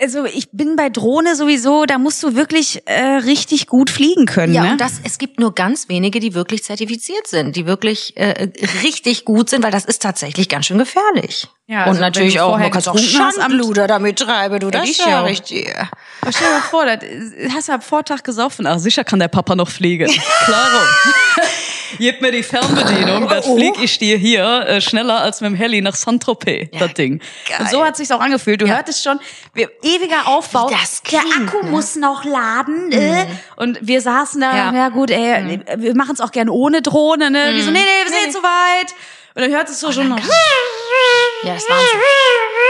also 0.00 0.26
ich 0.26 0.50
bin 0.50 0.76
bei 0.76 0.88
Drohne 0.90 1.36
sowieso. 1.36 1.86
Da 1.86 1.98
musst 1.98 2.22
du 2.22 2.34
wirklich 2.34 2.82
äh, 2.86 3.02
richtig 3.02 3.66
gut 3.66 3.90
fliegen 3.90 4.26
können. 4.26 4.52
Ja, 4.52 4.64
ne? 4.64 4.72
und 4.72 4.80
das, 4.80 5.00
es 5.04 5.18
gibt 5.18 5.40
nur 5.40 5.54
ganz 5.54 5.88
wenige, 5.88 6.20
die 6.20 6.34
wirklich 6.34 6.64
zertifiziert 6.64 7.26
sind, 7.26 7.56
die 7.56 7.66
wirklich 7.66 8.16
äh, 8.16 8.48
richtig 8.82 9.24
gut 9.24 9.48
sind, 9.48 9.64
weil 9.64 9.70
das 9.70 9.84
ist 9.84 10.02
tatsächlich 10.02 10.48
ganz 10.48 10.66
schön 10.66 10.78
gefährlich. 10.78 11.48
Ja, 11.66 11.80
also 11.80 11.90
und 11.90 11.96
wenn 11.96 12.02
natürlich 12.02 12.40
auch, 12.40 12.58
man 12.58 12.70
kann 12.70 12.86
auch 12.86 12.98
Schandluder 12.98 13.86
damit 13.86 14.18
treiben, 14.18 14.60
du, 14.60 14.70
das 14.70 14.96
sag 14.96 15.24
auch. 15.24 15.28
ich 15.28 15.42
dir. 15.42 15.88
Aber 16.20 16.32
stell 16.32 16.46
dir 16.46 16.54
mal 16.54 16.60
vor, 16.60 16.86
das 16.86 17.54
hast 17.54 17.68
du 17.68 17.72
am 17.72 17.82
Vortag 17.82 18.22
gesoffen. 18.22 18.66
Ach, 18.66 18.78
sicher 18.78 19.02
kann 19.02 19.18
der 19.18 19.28
Papa 19.28 19.56
noch 19.56 19.68
fliegen. 19.68 20.10
Klaro. 20.44 20.84
Gib 21.98 22.20
mir 22.20 22.32
die 22.32 22.42
Fernbedienung, 22.42 23.28
dann 23.30 23.42
flieg 23.42 23.74
ich 23.82 23.98
dir 23.98 24.16
hier 24.16 24.44
äh, 24.66 24.80
schneller 24.80 25.20
als 25.20 25.40
mit 25.40 25.50
dem 25.50 25.56
Heli 25.56 25.80
nach 25.82 25.94
Saint-Tropez, 25.94 26.68
das 26.78 26.94
Ding. 26.94 27.20
geil. 27.48 27.58
Und 27.60 27.70
so 27.70 27.84
hat 27.84 27.96
sich's 27.96 28.10
auch 28.10 28.20
angefühlt. 28.20 28.60
Du 28.60 28.66
hörtest 28.68 29.02
schon, 29.04 29.18
wir, 29.54 29.70
ewiger 29.82 30.26
Aufbau. 30.28 30.68
Das 30.70 31.02
Der 31.02 31.20
klingt, 31.20 31.48
Akku 31.48 31.64
ne? 31.64 31.70
muss 31.70 31.96
noch 31.96 32.24
laden. 32.24 32.92
Äh. 32.92 33.26
Und 33.56 33.78
wir 33.80 34.00
saßen 34.00 34.40
da, 34.40 34.56
ja, 34.56 34.74
Ja. 34.74 34.88
gut, 34.90 35.10
ey, 35.10 35.60
wir 35.76 35.94
machen 35.96 36.12
es 36.14 36.20
auch 36.20 36.32
gerne 36.32 36.52
ohne 36.52 36.82
Drohne. 36.82 37.30
Ne? 37.30 37.52
Die 37.54 37.62
so, 37.62 37.70
nee, 37.70 37.78
nee, 37.78 38.04
wir 38.10 38.12
sind 38.12 38.26
Nee, 38.26 38.32
so 38.32 38.42
weit. 38.42 38.94
Und 39.34 39.42
dann 39.42 39.50
hört 39.52 39.68
es 39.68 39.80
so 39.80 39.92
schon 39.92 40.08
noch. 40.08 40.18
Ja, 41.44 41.54
das 41.54 41.68
war 41.68 41.76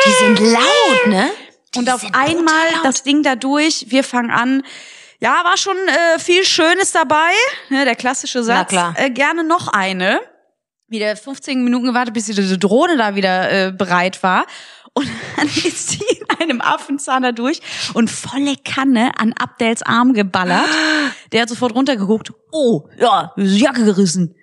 Die 0.04 0.10
sind 0.24 0.40
laut, 0.52 1.06
ne? 1.06 1.30
Die 1.74 1.78
Und 1.78 1.90
auf 1.92 2.02
einmal 2.12 2.64
laut. 2.74 2.84
das 2.84 3.02
Ding 3.02 3.22
da 3.22 3.36
durch, 3.36 3.86
wir 3.88 4.02
fangen 4.04 4.30
an. 4.30 4.62
Ja, 5.20 5.42
war 5.44 5.56
schon 5.56 5.76
äh, 5.76 6.18
viel 6.18 6.44
Schönes 6.44 6.92
dabei. 6.92 7.32
Ne, 7.70 7.84
der 7.84 7.96
klassische 7.96 8.42
Satz. 8.42 8.68
klar. 8.68 8.94
Äh, 8.96 9.10
gerne 9.10 9.44
noch 9.44 9.68
eine. 9.68 10.20
Wieder 10.88 11.16
15 11.16 11.64
Minuten 11.64 11.86
gewartet, 11.86 12.14
bis 12.14 12.26
diese 12.26 12.58
Drohne 12.58 12.96
da 12.96 13.16
wieder 13.16 13.50
äh, 13.50 13.72
bereit 13.72 14.22
war. 14.22 14.46
Und 14.92 15.08
dann 15.36 15.46
ist 15.46 15.90
sie 15.90 16.04
in 16.04 16.40
einem 16.40 16.60
Affenzahn 16.60 17.22
da 17.22 17.32
durch 17.32 17.60
und 17.94 18.10
volle 18.10 18.56
Kanne 18.56 19.12
an 19.18 19.32
Abdels 19.38 19.82
Arm 19.82 20.12
geballert. 20.12 20.68
Der 21.32 21.42
hat 21.42 21.48
sofort 21.48 21.74
runtergeguckt. 21.74 22.32
Oh, 22.52 22.88
ja, 22.98 23.32
Jacke 23.36 23.84
gerissen. 23.84 24.34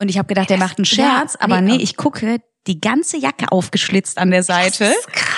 Und 0.00 0.08
ich 0.08 0.18
habe 0.18 0.28
gedacht, 0.28 0.48
der 0.48 0.56
macht 0.56 0.78
einen 0.78 0.86
Scherz, 0.86 1.36
aber 1.36 1.60
nee, 1.60 1.76
nee, 1.76 1.82
ich 1.82 1.96
gucke, 1.96 2.40
die 2.66 2.80
ganze 2.80 3.16
Jacke 3.18 3.52
aufgeschlitzt 3.52 4.18
an 4.18 4.30
der 4.30 4.42
Seite. 4.42 4.84
Das 4.84 4.96
ist 4.96 5.12
krass. 5.12 5.29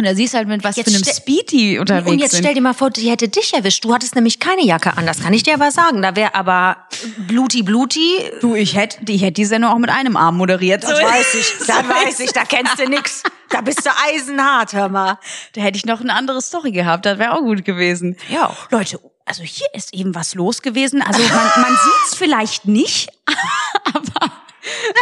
Und 0.00 0.06
da 0.06 0.14
siehst 0.14 0.32
du 0.32 0.38
halt, 0.38 0.48
mit 0.48 0.64
was 0.64 0.76
Jetzt 0.76 0.88
für 0.88 0.94
einem 0.94 1.04
stell- 1.04 1.14
Speed 1.14 1.52
die 1.52 1.78
unterwegs 1.78 2.10
Und 2.10 2.18
jetzt 2.20 2.30
sind. 2.30 2.42
stell 2.42 2.54
dir 2.54 2.62
mal 2.62 2.72
vor, 2.72 2.88
die 2.88 3.10
hätte 3.10 3.28
dich 3.28 3.52
erwischt. 3.52 3.84
Du 3.84 3.92
hattest 3.92 4.14
nämlich 4.14 4.40
keine 4.40 4.64
Jacke 4.64 4.96
an. 4.96 5.04
Das 5.04 5.22
kann 5.22 5.34
ich 5.34 5.42
dir 5.42 5.52
aber 5.52 5.70
sagen. 5.70 6.00
Da 6.00 6.16
wäre 6.16 6.34
aber 6.34 6.78
bluti 7.18 7.62
bluti. 7.62 8.16
Du, 8.40 8.54
ich 8.54 8.74
hätte, 8.76 8.96
ich 9.12 9.20
hätte 9.20 9.34
die 9.34 9.44
Sendung 9.44 9.70
auch 9.72 9.76
mit 9.78 9.90
einem 9.90 10.16
Arm 10.16 10.38
moderiert. 10.38 10.84
Das 10.84 10.92
weiß 11.02 11.34
ich. 11.34 11.52
Das 11.66 11.68
weiß 11.88 12.20
ich. 12.20 12.32
Da 12.32 12.44
kennst 12.44 12.78
du 12.78 12.88
nix. 12.88 13.22
Da 13.50 13.60
bist 13.60 13.84
du 13.84 13.90
eisenhart, 14.10 14.72
hör 14.72 14.88
mal. 14.88 15.18
Da 15.52 15.60
hätte 15.60 15.76
ich 15.76 15.84
noch 15.84 16.00
eine 16.00 16.14
andere 16.14 16.40
Story 16.40 16.72
gehabt. 16.72 17.04
Das 17.04 17.18
wäre 17.18 17.34
auch 17.34 17.40
gut 17.42 17.62
gewesen. 17.66 18.16
Ja, 18.30 18.46
auch. 18.46 18.70
Leute, 18.70 18.98
also 19.26 19.42
hier 19.42 19.66
ist 19.74 19.92
eben 19.92 20.14
was 20.14 20.34
los 20.34 20.62
gewesen. 20.62 21.02
Also 21.02 21.20
man, 21.20 21.50
man 21.62 21.72
sieht's 21.76 22.14
vielleicht 22.16 22.64
nicht. 22.64 23.10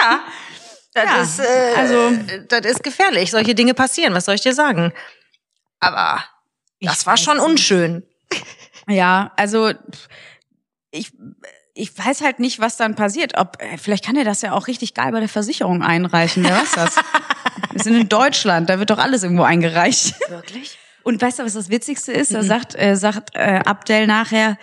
Ja. 0.02 0.20
Das 1.04 1.38
Ja, 1.38 1.44
ist, 1.44 1.50
äh, 1.50 1.74
also- 1.76 2.10
das 2.48 2.64
ist 2.66 2.82
gefährlich. 2.82 3.30
Solche 3.30 3.54
Dinge 3.54 3.74
passieren. 3.74 4.14
Was 4.14 4.24
soll 4.26 4.34
ich 4.34 4.40
dir 4.42 4.54
sagen? 4.54 4.92
Aber 5.80 6.22
das 6.80 7.06
war 7.06 7.16
schon 7.16 7.38
unschön. 7.38 8.02
Ja, 8.88 9.32
also 9.36 9.72
ich, 10.90 11.12
ich 11.74 11.96
weiß 11.96 12.22
halt 12.22 12.40
nicht, 12.40 12.58
was 12.58 12.76
dann 12.76 12.94
passiert. 12.94 13.36
Ob, 13.38 13.60
äh, 13.62 13.76
vielleicht 13.78 14.04
kann 14.04 14.16
er 14.16 14.24
das 14.24 14.42
ja 14.42 14.52
auch 14.52 14.66
richtig 14.66 14.94
geil 14.94 15.12
bei 15.12 15.20
der 15.20 15.28
Versicherung 15.28 15.82
einreichen. 15.82 16.42
Wer 16.44 16.56
weiß 16.56 16.72
das? 16.72 16.96
Wir 17.72 17.82
sind 17.84 17.94
in 17.94 18.08
Deutschland, 18.08 18.68
da 18.70 18.78
wird 18.78 18.90
doch 18.90 18.98
alles 18.98 19.22
irgendwo 19.22 19.44
eingereicht. 19.44 20.14
Wirklich? 20.30 20.78
Und 21.04 21.22
weißt 21.22 21.38
du, 21.38 21.44
was 21.44 21.52
das 21.54 21.68
Witzigste 21.68 22.12
ist? 22.12 22.34
Da 22.34 22.42
sagt, 22.42 22.74
äh, 22.74 22.96
sagt 22.96 23.36
äh, 23.36 23.60
Abdel 23.64 24.06
nachher, 24.06 24.58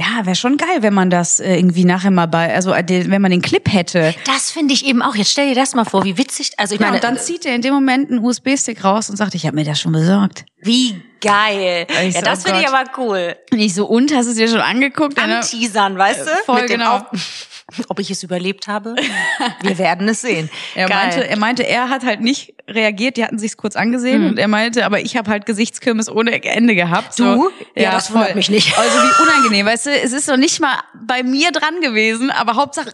ja, 0.00 0.24
wäre 0.24 0.36
schon 0.36 0.56
geil, 0.56 0.82
wenn 0.82 0.94
man 0.94 1.10
das 1.10 1.40
äh, 1.40 1.56
irgendwie 1.56 1.84
nachher 1.84 2.12
mal 2.12 2.26
bei, 2.26 2.54
also 2.54 2.72
äh, 2.72 2.84
wenn 3.10 3.20
man 3.20 3.32
den 3.32 3.42
Clip 3.42 3.68
hätte. 3.72 4.14
Das 4.26 4.52
finde 4.52 4.72
ich 4.72 4.86
eben 4.86 5.02
auch. 5.02 5.16
Jetzt 5.16 5.32
stell 5.32 5.48
dir 5.48 5.56
das 5.56 5.74
mal 5.74 5.84
vor, 5.84 6.04
wie 6.04 6.16
witzig. 6.16 6.52
Also 6.56 6.76
ich 6.76 6.80
Ja, 6.80 6.86
meine, 6.86 6.98
und 6.98 7.04
dann 7.04 7.18
zieht 7.18 7.44
er 7.44 7.54
in 7.56 7.62
dem 7.62 7.74
Moment 7.74 8.08
einen 8.08 8.24
USB-Stick 8.24 8.84
raus 8.84 9.10
und 9.10 9.16
sagt, 9.16 9.34
ich 9.34 9.44
habe 9.44 9.56
mir 9.56 9.64
das 9.64 9.80
schon 9.80 9.90
besorgt. 9.92 10.44
wie 10.62 11.02
geil. 11.20 11.86
Ich 11.88 12.14
Ja, 12.14 12.20
so, 12.20 12.26
das 12.26 12.40
oh 12.40 12.48
finde 12.48 12.60
ich 12.60 12.68
aber 12.68 12.90
cool. 12.96 13.36
Und 13.50 13.58
ich 13.58 13.74
so, 13.74 13.86
und, 13.86 14.14
hast 14.14 14.26
du 14.26 14.30
es 14.30 14.36
dir 14.36 14.48
schon 14.48 14.60
angeguckt? 14.60 15.16
ne? 15.16 15.38
Anteasern, 15.38 15.98
weißt 15.98 16.26
du? 16.26 16.30
voll 16.44 16.62
Mit 16.62 16.70
genau. 16.70 17.06
Ob 17.88 18.00
ich 18.00 18.10
es 18.10 18.22
überlebt 18.22 18.66
habe? 18.66 18.96
Wir 19.60 19.76
werden 19.76 20.08
es 20.08 20.22
sehen. 20.22 20.48
Er 20.74 20.88
Geil. 20.88 20.96
meinte, 20.96 21.28
er 21.28 21.36
meinte, 21.36 21.66
er 21.66 21.90
hat 21.90 22.02
halt 22.02 22.22
nicht 22.22 22.54
reagiert, 22.66 23.18
die 23.18 23.24
hatten 23.24 23.38
sich's 23.38 23.58
kurz 23.58 23.76
angesehen 23.76 24.26
und 24.26 24.38
er 24.38 24.48
meinte, 24.48 24.86
aber 24.86 25.00
ich 25.00 25.16
habe 25.16 25.30
halt 25.30 25.44
Gesichtskirmes 25.44 26.10
ohne 26.10 26.42
Ende 26.42 26.74
gehabt. 26.74 27.14
So, 27.14 27.24
Du? 27.24 27.50
Ja, 27.74 27.92
das 27.92 28.12
wundert 28.12 28.34
mich 28.34 28.50
nicht. 28.50 28.76
Also 28.78 28.98
wie 28.98 29.22
unangenehm, 29.22 29.66
weißt 29.72 29.86
du, 29.86 29.90
es 29.90 30.12
ist 30.12 30.28
noch 30.28 30.36
nicht 30.36 30.60
mal 30.60 30.78
bei 30.94 31.22
mir 31.22 31.50
dran 31.50 31.80
gewesen, 31.80 32.30
aber 32.30 32.54
Hauptsache 32.54 32.92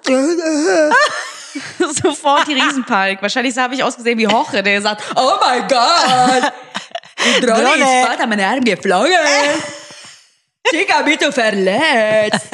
sofort 2.03 2.49
die 2.49 2.55
Riesenpanik. 2.55 3.23
Wahrscheinlich 3.23 3.57
habe 3.57 3.75
ich 3.75 3.85
ausgesehen 3.85 4.19
wie 4.19 4.27
Hoche, 4.27 4.63
der 4.63 4.83
sagt, 4.83 5.05
oh 5.15 5.33
mein 5.41 5.67
Gott, 5.69 6.53
die 7.25 7.41
Drohne 7.47 7.63
Drohne. 7.63 8.01
ist 8.03 8.07
bald 8.09 8.21
an 8.21 8.29
meinen 8.29 8.45
Arm 8.45 8.65
geflogen. 8.65 9.13
Chica, 10.71 11.03
bist 11.03 11.23
du 11.23 11.33
verletzt? 11.33 12.49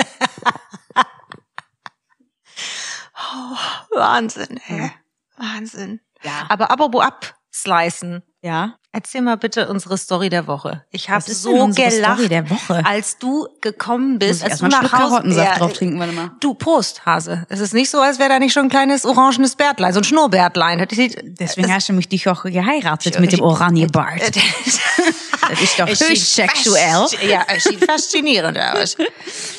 Wahnsinn, 3.92 4.60
ey. 4.68 4.90
Wahnsinn. 5.36 6.00
Ja. 6.22 6.46
Aber 6.48 6.70
apropos 6.70 7.02
abslicen. 7.04 8.22
Ja. 8.42 8.76
Erzähl 8.92 9.20
mal 9.20 9.37
bitte 9.37 9.68
unsere 9.68 9.97
Story 9.97 10.30
der 10.30 10.49
Woche. 10.49 10.85
Ich 10.90 11.11
habe 11.11 11.23
so 11.23 11.68
gelacht, 11.68 11.92
Story 11.92 12.28
der 12.28 12.50
Woche? 12.50 12.85
als 12.85 13.18
du 13.18 13.47
gekommen 13.61 14.18
bist, 14.18 14.42
ich 14.42 14.50
als 14.50 14.59
du 14.59 14.66
nach 14.66 14.82
Hause 14.82 14.97
Karottensaft 14.97 15.49
Ja, 15.49 15.59
drauf 15.59 15.73
trinken, 15.75 16.00
warte 16.00 16.12
mal. 16.12 16.32
Du 16.40 16.54
Prost, 16.54 17.06
Hase. 17.06 17.47
Es 17.49 17.61
ist 17.61 17.73
nicht 17.73 17.88
so, 17.88 18.00
als 18.00 18.18
wäre 18.18 18.30
da 18.30 18.38
nicht 18.40 18.52
schon 18.52 18.64
ein 18.64 18.68
kleines 18.68 19.04
orangenes 19.04 19.54
Bärtlein, 19.54 19.92
so 19.92 20.00
ein 20.00 20.04
Schnurrbärtlein. 20.04 20.78
Das 20.78 20.88
Deswegen 21.23 21.73
hast 21.73 21.88
du 21.88 21.92
mich 21.92 22.09
die 22.09 22.25
Woche 22.26 22.50
geheiratet 22.50 23.20
mit 23.20 23.32
dem 23.32 23.40
Oranjebart. 23.40 24.20
Das 25.49 25.61
ist 25.62 25.80
doch 25.80 25.88
höchst 25.88 26.35
sexuell. 26.35 27.06
Ja, 27.28 27.44
es 27.49 27.64
sieht 27.64 27.85
faszinierend 27.85 28.56
aus. 28.56 28.97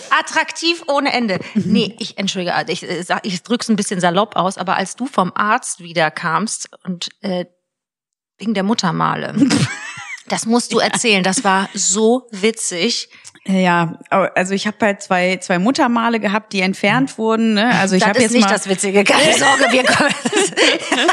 Attraktiv 0.09 0.83
ohne 0.87 1.11
Ende. 1.11 1.39
Mhm. 1.53 1.63
Nee, 1.65 1.95
ich 1.99 2.17
entschuldige, 2.17 2.53
ich, 2.67 2.85
ich 3.23 3.43
drück's 3.43 3.67
ein 3.67 3.75
bisschen 3.75 3.99
salopp 3.99 4.37
aus, 4.37 4.57
aber 4.57 4.77
als 4.77 4.95
du 4.95 5.05
vom 5.05 5.33
Arzt 5.35 5.81
wiederkamst 5.81 6.69
und 6.85 7.09
äh, 7.21 7.45
wegen 8.41 8.53
der 8.55 8.63
Muttermale, 8.63 9.33
das 10.27 10.45
musst 10.45 10.73
du 10.73 10.79
erzählen. 10.79 11.23
Das 11.23 11.43
war 11.43 11.69
so 11.73 12.27
witzig. 12.31 13.07
Ja, 13.47 13.97
also 14.09 14.53
ich 14.53 14.67
habe 14.67 14.77
halt 14.81 15.01
zwei, 15.01 15.37
zwei 15.37 15.57
Muttermale 15.57 16.19
gehabt, 16.19 16.53
die 16.53 16.61
entfernt 16.61 17.17
wurden. 17.17 17.55
Ne? 17.55 17.65
Also 17.79 17.95
ich 17.95 18.01
das 18.01 18.09
habe 18.09 18.19
ist 18.19 18.23
jetzt 18.25 18.33
nicht 18.33 18.45
mal, 18.45 18.53
das 18.53 18.69
Witzige. 18.69 19.03
Keine 19.03 19.33
Sorge, 19.35 19.65
wir 19.71 19.83
kommen. 19.95 20.13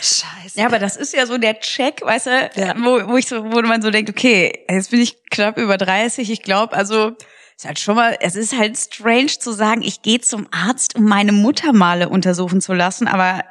Scheiße. 0.00 0.56
Ja, 0.60 0.66
aber 0.66 0.78
das 0.78 0.96
ist 0.96 1.14
ja 1.14 1.26
so 1.26 1.36
der 1.38 1.58
Check, 1.60 2.02
weißt 2.02 2.26
du, 2.26 2.50
Ja. 2.56 2.74
wo, 2.78 3.08
wo 3.08 3.16
ich 3.16 3.26
so, 3.26 3.44
wo 3.52 3.60
man 3.62 3.82
so 3.82 3.90
denkt, 3.90 4.08
okay, 4.10 4.64
jetzt 4.70 4.90
bin 4.92 5.00
ich 5.00 5.16
knapp 5.30 5.58
über 5.58 5.76
30, 5.76 6.30
ich 6.30 6.42
glaube, 6.42 6.74
also 6.76 7.12
ist 7.56 7.66
halt 7.66 7.78
schon 7.80 7.96
mal, 7.96 8.16
es 8.20 8.36
ist 8.36 8.56
halt 8.56 8.76
strange 8.78 9.26
zu 9.26 9.52
sagen, 9.52 9.82
ich 9.82 10.02
gehe 10.02 10.20
zum 10.20 10.46
Arzt, 10.52 10.94
um 10.96 11.04
meine 11.04 11.32
Muttermale 11.32 12.08
untersuchen 12.08 12.60
zu 12.60 12.72
lassen, 12.72 13.06
aber 13.08 13.42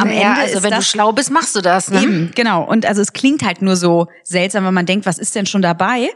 am 0.00 0.08
Naja, 0.08 0.30
Ende 0.30 0.40
also 0.40 0.56
ist 0.58 0.62
wenn 0.62 0.70
das 0.70 0.84
du 0.84 0.90
schlau 0.90 1.12
bist, 1.12 1.30
machst 1.30 1.54
du 1.54 1.60
das. 1.60 1.90
Ne? 1.90 2.02
Eben, 2.02 2.30
genau. 2.34 2.64
Und 2.64 2.86
also 2.86 3.00
es 3.02 3.12
klingt 3.12 3.44
halt 3.44 3.62
nur 3.62 3.76
so 3.76 4.08
seltsam, 4.24 4.64
wenn 4.64 4.74
man 4.74 4.86
denkt, 4.86 5.06
was 5.06 5.18
ist 5.18 5.34
denn 5.34 5.46
schon 5.46 5.62
dabei? 5.62 6.08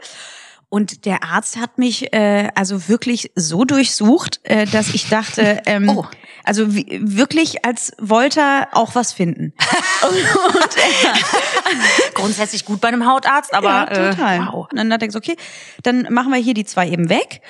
Und 0.69 1.05
der 1.05 1.23
Arzt 1.23 1.57
hat 1.57 1.77
mich 1.77 2.11
äh, 2.11 2.49
also 2.55 2.89
wirklich 2.89 3.31
so 3.35 3.63
durchsucht, 3.63 4.41
äh, 4.43 4.65
dass 4.65 4.93
ich 4.93 5.07
dachte, 5.09 5.61
ähm, 5.67 5.87
Oh. 5.89 6.05
also 6.43 6.73
wirklich, 6.73 7.63
als 7.63 7.93
wollte 7.99 8.41
er 8.41 8.69
auch 8.73 8.95
was 8.95 9.13
finden. 9.13 9.53
und, 10.09 10.15
Grundsätzlich 12.13 12.65
gut 12.65 12.81
bei 12.81 12.87
einem 12.89 13.05
Hautarzt, 13.07 13.53
aber 13.53 13.87
ja, 13.93 14.11
total. 14.11 14.35
Äh, 14.35 14.39
wow. 14.39 14.67
Und 14.69 14.77
dann 14.77 14.91
hat 14.91 15.01
er 15.01 15.07
gesagt, 15.07 15.25
okay, 15.25 15.37
dann 15.83 16.07
machen 16.09 16.31
wir 16.33 16.39
hier 16.39 16.53
die 16.55 16.65
zwei 16.65 16.89
eben 16.89 17.09
weg. 17.09 17.41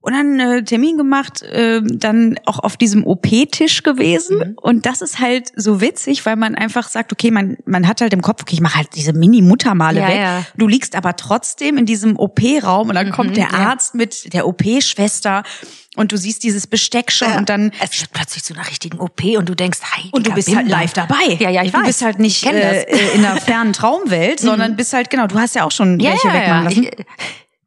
Und 0.00 0.12
dann 0.12 0.38
äh, 0.38 0.62
Termin 0.62 0.96
gemacht, 0.96 1.42
äh, 1.42 1.80
dann 1.82 2.38
auch 2.46 2.60
auf 2.60 2.76
diesem 2.76 3.04
OP-Tisch 3.04 3.82
gewesen. 3.82 4.38
Mhm. 4.38 4.54
Und 4.62 4.86
das 4.86 5.02
ist 5.02 5.18
halt 5.18 5.50
so 5.56 5.80
witzig, 5.80 6.24
weil 6.24 6.36
man 6.36 6.54
einfach 6.54 6.88
sagt, 6.88 7.12
okay, 7.12 7.32
man, 7.32 7.56
man 7.66 7.86
hat 7.88 8.00
halt 8.00 8.12
im 8.12 8.22
Kopf, 8.22 8.42
okay, 8.42 8.54
ich 8.54 8.60
mache 8.60 8.76
halt 8.76 8.88
diese 8.94 9.12
Mini-Muttermale 9.12 10.00
Ja, 10.00 10.08
weg. 10.08 10.16
ja. 10.16 10.44
Du 10.56 10.68
liegst 10.68 10.94
aber 10.94 11.16
trotzdem 11.16 11.76
in 11.78 11.84
diesem 11.84 12.16
OP-Raum 12.16 12.88
und 12.90 12.94
dann 12.94 13.10
kommt 13.10 13.36
der 13.36 13.46
Mhm, 13.48 13.52
ja. 13.52 13.58
Arzt 13.70 13.96
mit 13.96 14.32
der 14.32 14.46
OP-Schwester 14.46 15.42
und 15.96 16.12
du 16.12 16.16
siehst 16.16 16.44
dieses 16.44 16.68
Besteck 16.68 17.10
schon 17.10 17.32
und 17.32 17.48
dann 17.48 17.72
es 17.82 18.00
wird 18.00 18.12
plötzlich 18.12 18.44
zu 18.44 18.54
einer 18.54 18.68
richtigen 18.68 19.00
OP 19.00 19.20
und 19.36 19.48
du 19.48 19.56
denkst, 19.56 19.80
hey, 19.82 20.10
und 20.12 20.26
du 20.28 20.32
bist 20.32 20.54
halt 20.54 20.68
live 20.68 20.92
dabei. 20.92 21.36
Ja, 21.40 21.50
ja, 21.50 21.64
ich 21.64 21.72
Du 21.72 21.78
weiß. 21.78 21.86
bist 21.86 22.02
halt 22.04 22.20
nicht 22.20 22.46
äh, 22.46 22.82
äh, 22.82 23.14
in 23.16 23.24
einer 23.24 23.40
fernen 23.40 23.72
Traumwelt, 23.72 24.38
sondern 24.48 24.76
bist 24.76 24.92
halt, 24.92 25.10
genau, 25.10 25.26
du 25.26 25.38
hast 25.40 25.56
ja 25.56 25.64
auch 25.64 25.72
schon 25.72 25.98
Ja, 25.98 26.10
welche 26.12 26.28
wegmachen 26.28 26.46
ja. 26.46 26.62
lassen. 26.62 26.84
Ich- 26.84 27.04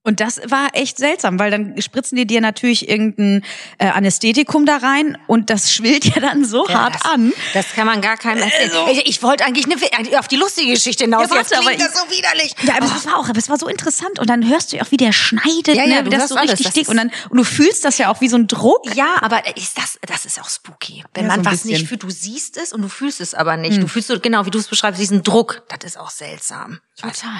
Und 0.03 0.19
das 0.19 0.41
war 0.49 0.69
echt 0.73 0.97
seltsam, 0.97 1.37
weil 1.37 1.51
dann 1.51 1.79
spritzen 1.79 2.15
die 2.15 2.25
dir 2.25 2.41
natürlich 2.41 2.89
irgendein 2.89 3.43
äh, 3.77 3.85
Anästhetikum 3.87 4.65
da 4.65 4.77
rein 4.77 5.15
und 5.27 5.51
das 5.51 5.71
schwillt 5.71 6.05
ja 6.05 6.19
dann 6.19 6.43
so 6.43 6.65
Ja, 6.67 6.73
hart 6.85 6.95
das, 6.95 7.01
an. 7.05 7.31
Das 7.53 7.73
kann 7.73 7.85
man 7.85 8.01
gar 8.01 8.17
keinem 8.17 8.41
erzählen. 8.41 8.71
Also- 8.71 8.91
ich, 8.91 9.05
ich 9.07 9.21
wollte 9.23 9.45
eigentlich 9.45 9.65
eine, 9.65 10.19
auf 10.19 10.27
die 10.27 10.37
lustige 10.37 10.71
Geschichte 10.71 11.03
hinaus. 11.03 11.29
Ja, 11.29 11.35
warte, 11.35 11.55
aber 11.57 11.75
das 11.75 11.93
so 11.93 12.09
widerlich. 12.09 12.55
Ja, 12.63 12.77
aber 12.77 12.87
das 12.87 13.05
war 13.05 13.17
auch, 13.17 13.29
aber 13.29 13.37
es 13.37 13.47
war 13.49 13.59
so 13.59 13.67
interessant 13.67 14.17
und 14.17 14.27
dann 14.27 14.47
hörst 14.49 14.71
du 14.73 14.77
ja 14.77 14.83
auch, 14.83 14.89
wie 14.91 14.97
der 14.97 15.11
schneidet, 15.11 15.67
Ja, 15.75 15.83
ja, 15.85 15.97
ne, 15.97 16.03
du 16.03 16.11
wie 16.11 16.15
das 16.17 16.29
so 16.29 16.35
alles. 16.35 16.51
richtig 16.53 16.65
Das 16.65 16.73
dick 16.73 16.89
und 16.89 16.97
dann 16.97 17.11
und 17.29 17.37
du 17.37 17.43
fühlst 17.43 17.85
das 17.85 17.99
ja 17.99 18.09
auch 18.09 18.21
wie 18.21 18.27
so 18.27 18.37
ein 18.37 18.47
Druck. 18.47 18.95
Ja, 18.95 19.17
aber 19.21 19.55
ist 19.55 19.77
das, 19.77 19.99
das 20.07 20.25
ist 20.25 20.41
auch 20.41 20.49
spooky. 20.49 21.03
Wenn 21.13 21.25
Ja, 21.27 21.35
man 21.35 21.43
so 21.43 21.51
was 21.51 21.63
nicht 21.65 21.73
bisschen. 21.73 21.81
Hm. 21.81 21.87
fühlt, 21.87 22.03
du 22.03 22.09
siehst 22.09 22.57
es 22.57 22.73
und 22.73 22.81
du 22.81 22.89
fühlst 22.89 23.21
es 23.21 23.35
aber 23.35 23.55
nicht. 23.55 23.79
Du 23.81 23.87
fühlst 23.87 24.07
so, 24.07 24.19
genau, 24.19 24.47
wie 24.47 24.51
du 24.51 24.57
es 24.57 24.67
beschreibst, 24.67 24.99
diesen 24.99 25.21
Druck. 25.21 25.61
Das 25.69 25.83
ist 25.83 25.97
auch 25.99 26.09
seltsam. 26.09 26.79
Total. 26.99 27.31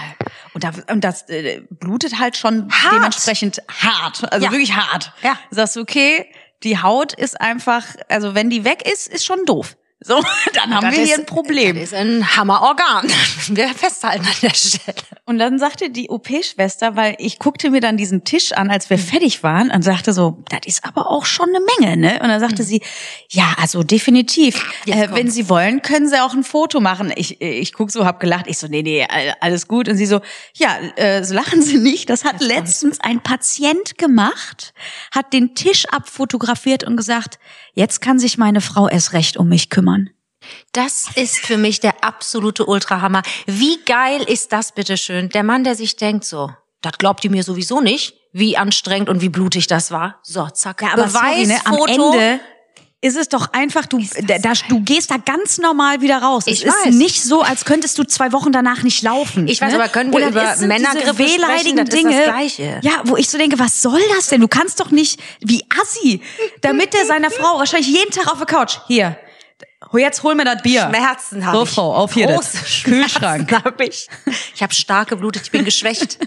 Und, 0.53 0.63
da, 0.63 0.71
und 0.91 1.01
das 1.03 1.27
äh, 1.29 1.61
blutet 1.69 2.19
halt 2.19 2.35
schon 2.37 2.50
Hart. 2.71 2.93
dementsprechend 2.95 3.61
hart. 3.69 4.31
Also 4.31 4.45
Ja. 4.45 4.51
wirklich 4.51 4.75
hart. 4.75 5.11
Ja. 5.23 5.37
Sagst 5.51 5.75
du, 5.75 5.81
okay, 5.81 6.25
die 6.63 6.77
Haut 6.81 7.13
ist 7.13 7.39
einfach, 7.39 7.83
also 8.09 8.35
wenn 8.35 8.49
die 8.49 8.63
weg 8.63 8.87
ist, 8.91 9.07
ist 9.07 9.25
schon 9.25 9.45
doof. 9.45 9.75
So, 10.03 10.19
dann 10.53 10.73
haben 10.75 10.85
Das 10.87 10.95
wir 10.95 11.03
ist- 11.03 11.09
hier 11.09 11.17
ein 11.19 11.25
Problem. 11.25 11.75
Das 11.75 11.85
ist 11.85 11.93
ein 11.93 12.35
Hammerorgan. 12.35 13.07
Das 13.07 13.13
müssen 13.37 13.55
wir 13.55 13.69
festhalten 13.69 14.25
an 14.25 14.33
der 14.41 14.53
Stelle. 14.55 14.95
Und 15.25 15.37
dann 15.37 15.59
sagte 15.59 15.89
die 15.91 16.09
OP-Schwester, 16.09 16.95
weil 16.95 17.15
ich 17.19 17.37
guckte 17.39 17.69
mir 17.69 17.81
dann 17.81 17.97
diesen 17.97 18.23
Tisch 18.23 18.51
an, 18.53 18.69
als 18.71 18.89
wir 18.89 18.97
Mhm. 18.97 19.01
fertig 19.01 19.43
waren, 19.43 19.69
und 19.71 19.83
sagte 19.83 20.11
so, 20.13 20.43
das 20.49 20.61
ist 20.65 20.83
aber 20.85 21.09
auch 21.11 21.25
schon 21.25 21.49
eine 21.49 21.59
Menge, 21.79 21.97
ne? 21.97 22.13
Und 22.21 22.29
dann 22.29 22.39
sagte 22.39 22.63
sie, 22.63 22.81
ja, 23.29 23.53
also 23.57 23.83
definitiv. 23.83 24.63
Mhm. 24.87 24.93
Äh, 24.93 25.07
wenn. 25.13 25.29
Sie 25.31 25.47
wollen, 25.49 25.81
können 25.83 26.09
Sie 26.09 26.19
auch 26.19 26.33
ein 26.33 26.43
Foto 26.43 26.79
machen. 26.81 27.13
Ich, 27.15 27.39
ich 27.39 27.71
guck 27.73 27.91
so, 27.91 28.03
hab 28.05 28.19
gelacht. 28.19 28.47
Ich 28.47 28.57
so, 28.57 28.67
nee, 28.67 28.81
nee, 28.81 29.05
all- 29.07 29.35
alles 29.39 29.67
gut. 29.67 29.87
Und 29.87 29.97
sie 29.97 30.05
so, 30.07 30.19
ja, 30.55 30.77
äh, 30.95 31.23
so 31.23 31.33
lachen 31.35 31.61
Sie 31.61 31.77
nicht. 31.77 32.09
Das 32.09 32.25
hat 32.25 32.41
letztens 32.41 32.99
ein 32.99 33.21
Patient 33.21 33.97
gemacht, 33.97 34.73
hat 35.15 35.31
den 35.31 35.53
Tisch 35.55 35.85
abfotografiert 35.89 36.83
und 36.83 36.97
gesagt, 36.97 37.39
jetzt 37.73 38.01
kann 38.01 38.19
sich 38.19 38.37
meine 38.37 38.59
Frau 38.61 38.89
erst 38.89 39.13
recht 39.13 39.37
um 39.37 39.47
mich 39.47 39.69
kümmern. 39.69 39.90
Das 40.71 41.05
ist 41.15 41.37
für 41.39 41.57
mich 41.57 41.79
der 41.79 42.03
absolute 42.03 42.65
Ultrahammer. 42.65 43.21
Wie 43.45 43.79
geil 43.85 44.23
ist 44.23 44.51
das 44.51 44.71
bitteschön? 44.71 45.29
Der 45.29 45.43
Mann, 45.43 45.63
der 45.63 45.75
sich 45.75 45.95
denkt 45.95 46.25
so, 46.25 46.51
das 46.81 46.97
glaubt 46.97 47.23
ihr 47.23 47.31
mir 47.31 47.43
sowieso 47.43 47.81
nicht, 47.81 48.15
wie 48.33 48.57
anstrengend 48.57 49.09
und 49.09 49.21
wie 49.21 49.29
blutig 49.29 49.67
das 49.67 49.91
war. 49.91 50.19
So, 50.23 50.47
zack, 50.47 50.81
Ja, 50.81 50.93
aber 50.93 51.09
sorry, 51.09 51.45
ne, 51.45 51.59
am 51.65 51.75
Beweisfoto. 51.75 52.13
Ende 52.13 52.39
ist 53.03 53.17
es 53.17 53.29
doch 53.29 53.51
einfach, 53.51 53.87
du, 53.87 53.99
da, 54.27 54.37
da, 54.37 54.53
du 54.69 54.81
gehst 54.81 55.09
da 55.09 55.17
ganz 55.17 55.57
normal 55.57 56.01
wieder 56.01 56.21
raus. 56.21 56.43
Ich 56.45 56.63
es 56.63 56.67
weiß. 56.67 56.85
ist 56.89 56.95
nicht 56.95 57.23
so, 57.23 57.41
als 57.41 57.65
könntest 57.65 57.97
du 57.97 58.03
zwei 58.03 58.31
Wochen 58.31 58.51
danach 58.51 58.83
nicht 58.83 59.01
laufen. 59.01 59.47
Ich 59.47 59.59
weiß, 59.59 59.73
ne? 59.73 59.79
aber 59.79 59.89
können 59.89 60.13
wir 60.13 60.19
dann 60.19 60.31
über 60.31 60.41
diese 60.41 60.67
sprechen? 60.67 61.17
wehleidigen 61.17 61.77
Das 61.77 61.89
ist 61.89 61.93
das 61.93 61.99
Dinge, 61.99 62.23
Gleiche. 62.23 62.79
Ja, 62.83 63.01
wo 63.05 63.17
ich 63.17 63.27
so 63.27 63.39
denke, 63.39 63.57
was 63.57 63.81
soll 63.81 64.01
das 64.15 64.27
denn? 64.27 64.39
Du 64.39 64.47
kannst 64.47 64.79
doch 64.79 64.91
nicht, 64.91 65.19
wie 65.39 65.65
Assi, 65.81 66.21
damit 66.61 66.93
der 66.93 67.05
seiner 67.07 67.31
Frau 67.31 67.57
wahrscheinlich 67.57 67.89
jeden 67.89 68.11
Tag 68.11 68.31
auf 68.31 68.37
der 68.37 68.45
Couch, 68.45 68.77
hier, 68.85 69.17
jetzt 69.97 70.23
hol 70.23 70.35
mir 70.35 70.45
das 70.45 70.61
Bier. 70.61 70.87
Schmerzen 70.87 71.45
habe 71.45 71.57
So, 71.57 71.63
ich. 71.63 71.69
Frau, 71.69 71.93
auf 71.95 72.13
hier 72.13 72.27
Große 72.27 72.57
das. 72.59 72.69
Schmerzen 72.69 72.83
Kühlschrank. 73.01 73.51
Hab 73.65 73.81
ich 73.81 74.07
ich 74.55 74.63
habe 74.63 74.73
stark 74.73 75.09
geblutet, 75.09 75.43
ich 75.43 75.51
bin 75.51 75.65
geschwächt. 75.65 76.17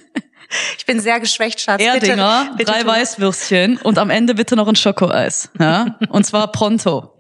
Ich 0.79 0.87
bin 0.87 1.01
sehr 1.01 1.19
geschwächt, 1.21 1.61
Schatz. 1.61 1.81
Erdinger, 1.83 2.43
bitte, 2.45 2.57
bitte 2.59 2.73
drei 2.73 2.83
tu- 2.83 2.87
Weißwürstchen 2.89 3.79
und 3.79 3.99
am 3.99 4.11
Ende 4.11 4.35
bitte 4.35 4.55
noch 4.57 4.69
ein 4.69 4.77
Schokoeis. 4.77 5.49
Ja? 5.59 5.99
Und 6.11 6.25
zwar 6.27 6.53
pronto. 6.53 7.17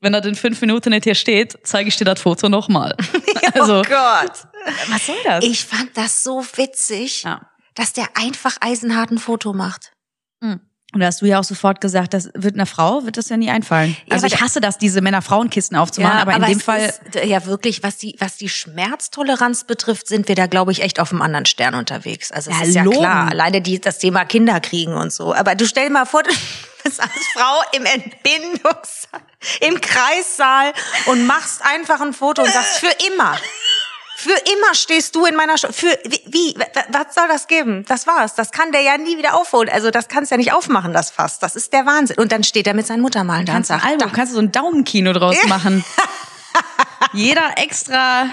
Wenn 0.00 0.12
das 0.12 0.24
in 0.26 0.36
fünf 0.36 0.60
Minuten 0.60 0.90
nicht 0.90 1.02
hier 1.04 1.16
steht, 1.16 1.58
zeige 1.64 1.88
ich 1.88 1.96
dir 1.96 2.04
das 2.04 2.20
Foto 2.20 2.48
nochmal. 2.48 2.96
Also, 3.54 3.80
oh 3.80 3.82
Gott. 3.82 4.32
was 4.88 5.06
soll 5.06 5.16
das? 5.24 5.44
Ich 5.44 5.64
fand 5.64 5.94
das 5.96 6.22
so 6.22 6.42
witzig, 6.56 7.24
Ja. 7.24 7.50
dass 7.74 7.92
der 7.92 8.06
einfach 8.14 8.56
eisenhart 8.60 9.10
ein 9.10 9.18
Foto 9.18 9.52
macht. 9.52 9.92
Und 10.94 11.00
da 11.00 11.06
hast 11.06 11.22
du 11.22 11.26
ja 11.26 11.40
auch 11.40 11.44
sofort 11.44 11.80
gesagt, 11.80 12.12
das 12.12 12.28
wird 12.34 12.54
einer 12.54 12.66
Frau, 12.66 13.04
wird 13.06 13.16
das 13.16 13.30
ja 13.30 13.38
nie 13.38 13.50
einfallen. 13.50 13.96
Ja, 14.06 14.14
also 14.14 14.26
ich 14.26 14.40
hasse 14.42 14.60
das, 14.60 14.76
diese 14.76 15.00
Männer-Frauen-Kisten 15.00 15.74
aufzumachen, 15.74 16.18
aber 16.18 16.34
in 16.36 16.42
dem 16.42 16.60
Fall, 16.60 16.80
Ist, 16.80 17.00
ja, 17.24 17.46
wirklich, 17.46 17.82
was 17.82 17.96
die, 17.96 18.14
was 18.18 18.36
die 18.36 18.50
Schmerztoleranz 18.50 19.64
betrifft, 19.64 20.06
sind 20.06 20.28
wir 20.28 20.34
da, 20.34 20.46
glaube 20.46 20.70
ich, 20.72 20.82
echt 20.82 21.00
auf 21.00 21.10
einem 21.10 21.22
anderen 21.22 21.46
Stern 21.46 21.74
unterwegs. 21.74 22.30
Also, 22.30 22.50
es 22.50 22.58
Ja, 22.58 22.64
ist 22.64 22.74
ja 22.74 22.82
logen. 22.82 22.98
klar. 22.98 23.30
Alleine 23.30 23.62
die, 23.62 23.80
das 23.80 23.98
Thema 23.98 24.24
Kinder 24.26 24.60
kriegen 24.60 24.92
und 24.92 25.12
so. 25.12 25.34
Aber 25.34 25.54
du 25.54 25.66
stell 25.66 25.86
dir 25.86 25.92
mal 25.94 26.04
vor, 26.04 26.22
du 26.24 26.30
bist 26.84 27.00
als 27.00 27.10
Frau 27.34 27.62
im 27.72 27.86
Entbindungssaal, 27.86 29.20
im 29.60 29.80
Kreissaal 29.80 30.72
und 31.06 31.26
machst 31.26 31.62
einfach 31.64 32.00
ein 32.00 32.12
Foto 32.12 32.42
und 32.42 32.52
sagst, 32.52 32.76
für 32.78 32.92
immer. 33.12 33.36
Für 34.22 34.30
immer 34.30 34.72
stehst 34.74 35.16
du 35.16 35.26
in 35.26 35.34
meiner 35.34 35.58
Sch 35.58 35.66
Für 35.72 35.98
wie, 36.04 36.20
wie? 36.26 36.54
Was 36.90 37.12
soll 37.12 37.26
das 37.26 37.48
geben? 37.48 37.84
Das 37.88 38.06
war's. 38.06 38.36
Das 38.36 38.52
kann 38.52 38.70
der 38.70 38.82
ja 38.82 38.96
nie 38.96 39.18
wieder 39.18 39.34
aufholen. 39.34 39.68
Also 39.68 39.90
das 39.90 40.06
kannst 40.06 40.30
du 40.30 40.34
ja 40.34 40.36
nicht 40.36 40.52
aufmachen, 40.52 40.92
das 40.92 41.10
Fass. 41.10 41.40
Das 41.40 41.56
ist 41.56 41.72
der 41.72 41.86
Wahnsinn. 41.86 42.18
Und 42.18 42.30
dann 42.30 42.44
steht 42.44 42.68
er 42.68 42.74
mit 42.74 42.86
seinen 42.86 43.00
Muttermalen 43.00 43.46
da 43.46 43.56
und 43.56 43.66
sagt, 43.66 43.84
Album, 43.84 44.10
da, 44.10 44.14
kannst 44.14 44.30
du 44.30 44.36
so 44.36 44.42
ein 44.42 44.52
Daumenkino 44.52 45.12
draus 45.12 45.36
machen. 45.48 45.84
Jeder 47.12 47.58
extra 47.58 48.26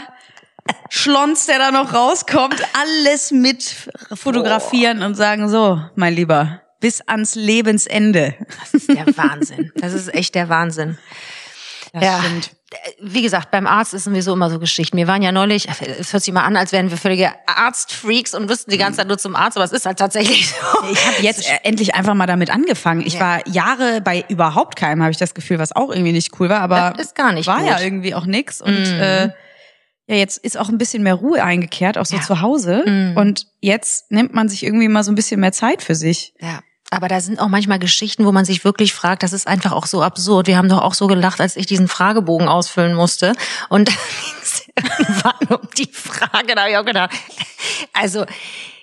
Schlons, 0.90 1.48
der 1.48 1.58
da 1.58 1.72
noch 1.72 1.92
rauskommt, 1.92 2.62
alles 2.80 3.32
mit 3.32 3.76
fotografieren 4.14 5.02
und 5.02 5.16
sagen, 5.16 5.50
so, 5.50 5.82
mein 5.96 6.14
Lieber, 6.14 6.62
bis 6.80 7.02
ans 7.02 7.34
Lebensende. 7.34 8.36
Das 8.60 8.76
ist 8.76 8.90
der 8.90 9.18
Wahnsinn. 9.18 9.72
Das 9.76 9.94
ist 9.94 10.14
echt 10.14 10.36
der 10.36 10.50
Wahnsinn. 10.50 11.00
Das 11.92 12.04
ja. 12.04 12.20
stimmt. 12.20 12.52
Wie 13.02 13.24
gesagt, 13.24 13.50
beim 13.50 13.66
Arzt 13.66 13.96
ist 13.96 14.04
sowieso 14.04 14.34
immer 14.34 14.50
so 14.52 14.60
Geschichten. 14.60 14.96
Wir 14.96 15.08
waren 15.08 15.24
ja 15.24 15.32
neulich, 15.32 15.68
es 16.00 16.14
hört 16.14 16.22
sich 16.22 16.32
mal 16.34 16.44
an, 16.44 16.56
als 16.56 16.72
wären 16.72 16.92
wir 16.92 16.98
völlige 16.98 17.32
Arztfreaks 17.48 18.36
und 18.36 18.48
wüssten 18.48 18.70
die 18.70 18.78
ganze 18.78 18.98
Zeit 18.98 19.08
nur 19.08 19.18
zum 19.18 19.36
Arzt, 19.36 19.58
aber 19.58 19.64
es 19.66 19.72
ist 19.72 19.88
halt 19.88 19.98
tatsächlich 19.98 20.50
so. 20.50 20.56
Ich 20.92 21.08
habe 21.08 21.22
jetzt 21.22 21.50
äh, 21.50 21.58
endlich 21.64 21.96
einfach 21.96 22.14
mal 22.14 22.28
damit 22.28 22.52
angefangen. 22.52 23.02
Ich 23.06 23.14
Ja. 23.16 23.20
war 23.22 23.48
Jahre 23.48 24.02
bei 24.02 24.24
überhaupt 24.28 24.76
keinem, 24.76 25.02
habe 25.02 25.12
ich 25.12 25.18
das 25.18 25.34
Gefühl, 25.34 25.58
was 25.58 25.76
auch 25.76 25.90
irgendwie 25.90 26.12
nicht 26.12 26.40
cool 26.40 26.50
war, 26.50 26.62
aber 26.62 26.94
Das 26.96 27.08
ist 27.08 27.16
gar 27.16 27.32
nicht 27.32 27.48
war 27.48 27.60
gut. 27.62 27.70
ja 27.70 27.80
irgendwie 27.82 28.14
auch 28.14 28.26
nix 28.28 28.62
und 28.62 28.72
Mhm. 28.94 29.00
äh, 29.00 29.24
ja, 30.08 30.16
jetzt 30.16 30.38
ist 30.38 30.58
auch 30.58 30.70
ein 30.70 30.78
bisschen 30.78 31.02
mehr 31.02 31.16
Ruhe 31.16 31.44
eingekehrt, 31.44 31.98
auch 31.98 32.06
so 32.06 32.18
Ja. 32.18 32.22
zu 32.22 32.42
Hause 32.42 32.84
Mhm. 32.86 33.18
und 33.18 33.48
jetzt 33.62 34.12
nimmt 34.12 34.34
man 34.36 34.48
sich 34.48 34.64
irgendwie 34.64 34.90
mal 34.90 35.04
so 35.04 35.12
ein 35.12 35.16
bisschen 35.16 35.40
mehr 35.40 35.52
Zeit 35.54 35.82
für 35.82 35.96
sich. 35.96 36.34
Ja. 36.40 36.60
Aber 36.92 37.08
da 37.08 37.22
sind 37.22 37.40
auch 37.40 37.50
manchmal 37.50 37.78
Geschichten, 37.78 38.26
wo 38.26 38.32
man 38.32 38.46
sich 38.46 38.64
wirklich 38.64 38.94
fragt, 38.94 39.22
das 39.22 39.32
ist 39.32 39.48
einfach 39.48 39.74
auch 39.74 39.86
so 39.86 40.02
absurd. 40.02 40.48
Wir 40.48 40.58
haben 40.58 40.70
doch 40.70 40.82
auch 40.82 40.96
so 40.96 41.06
gelacht, 41.08 41.40
als 41.40 41.56
ich 41.56 41.68
diesen 41.68 41.88
Fragebogen 41.88 42.48
ausfüllen 42.48 42.96
musste. 42.96 43.34
Und 43.70 43.88
da 43.90 43.94
ging's 43.94 44.64
irgendwann 44.76 45.60
um 45.60 45.70
die 45.78 45.90
Frage, 45.92 46.56
da 46.56 46.62
habe 46.62 46.72
ich 46.72 46.78
auch 46.78 46.86
gedacht. 46.86 47.12
Also, 47.94 48.26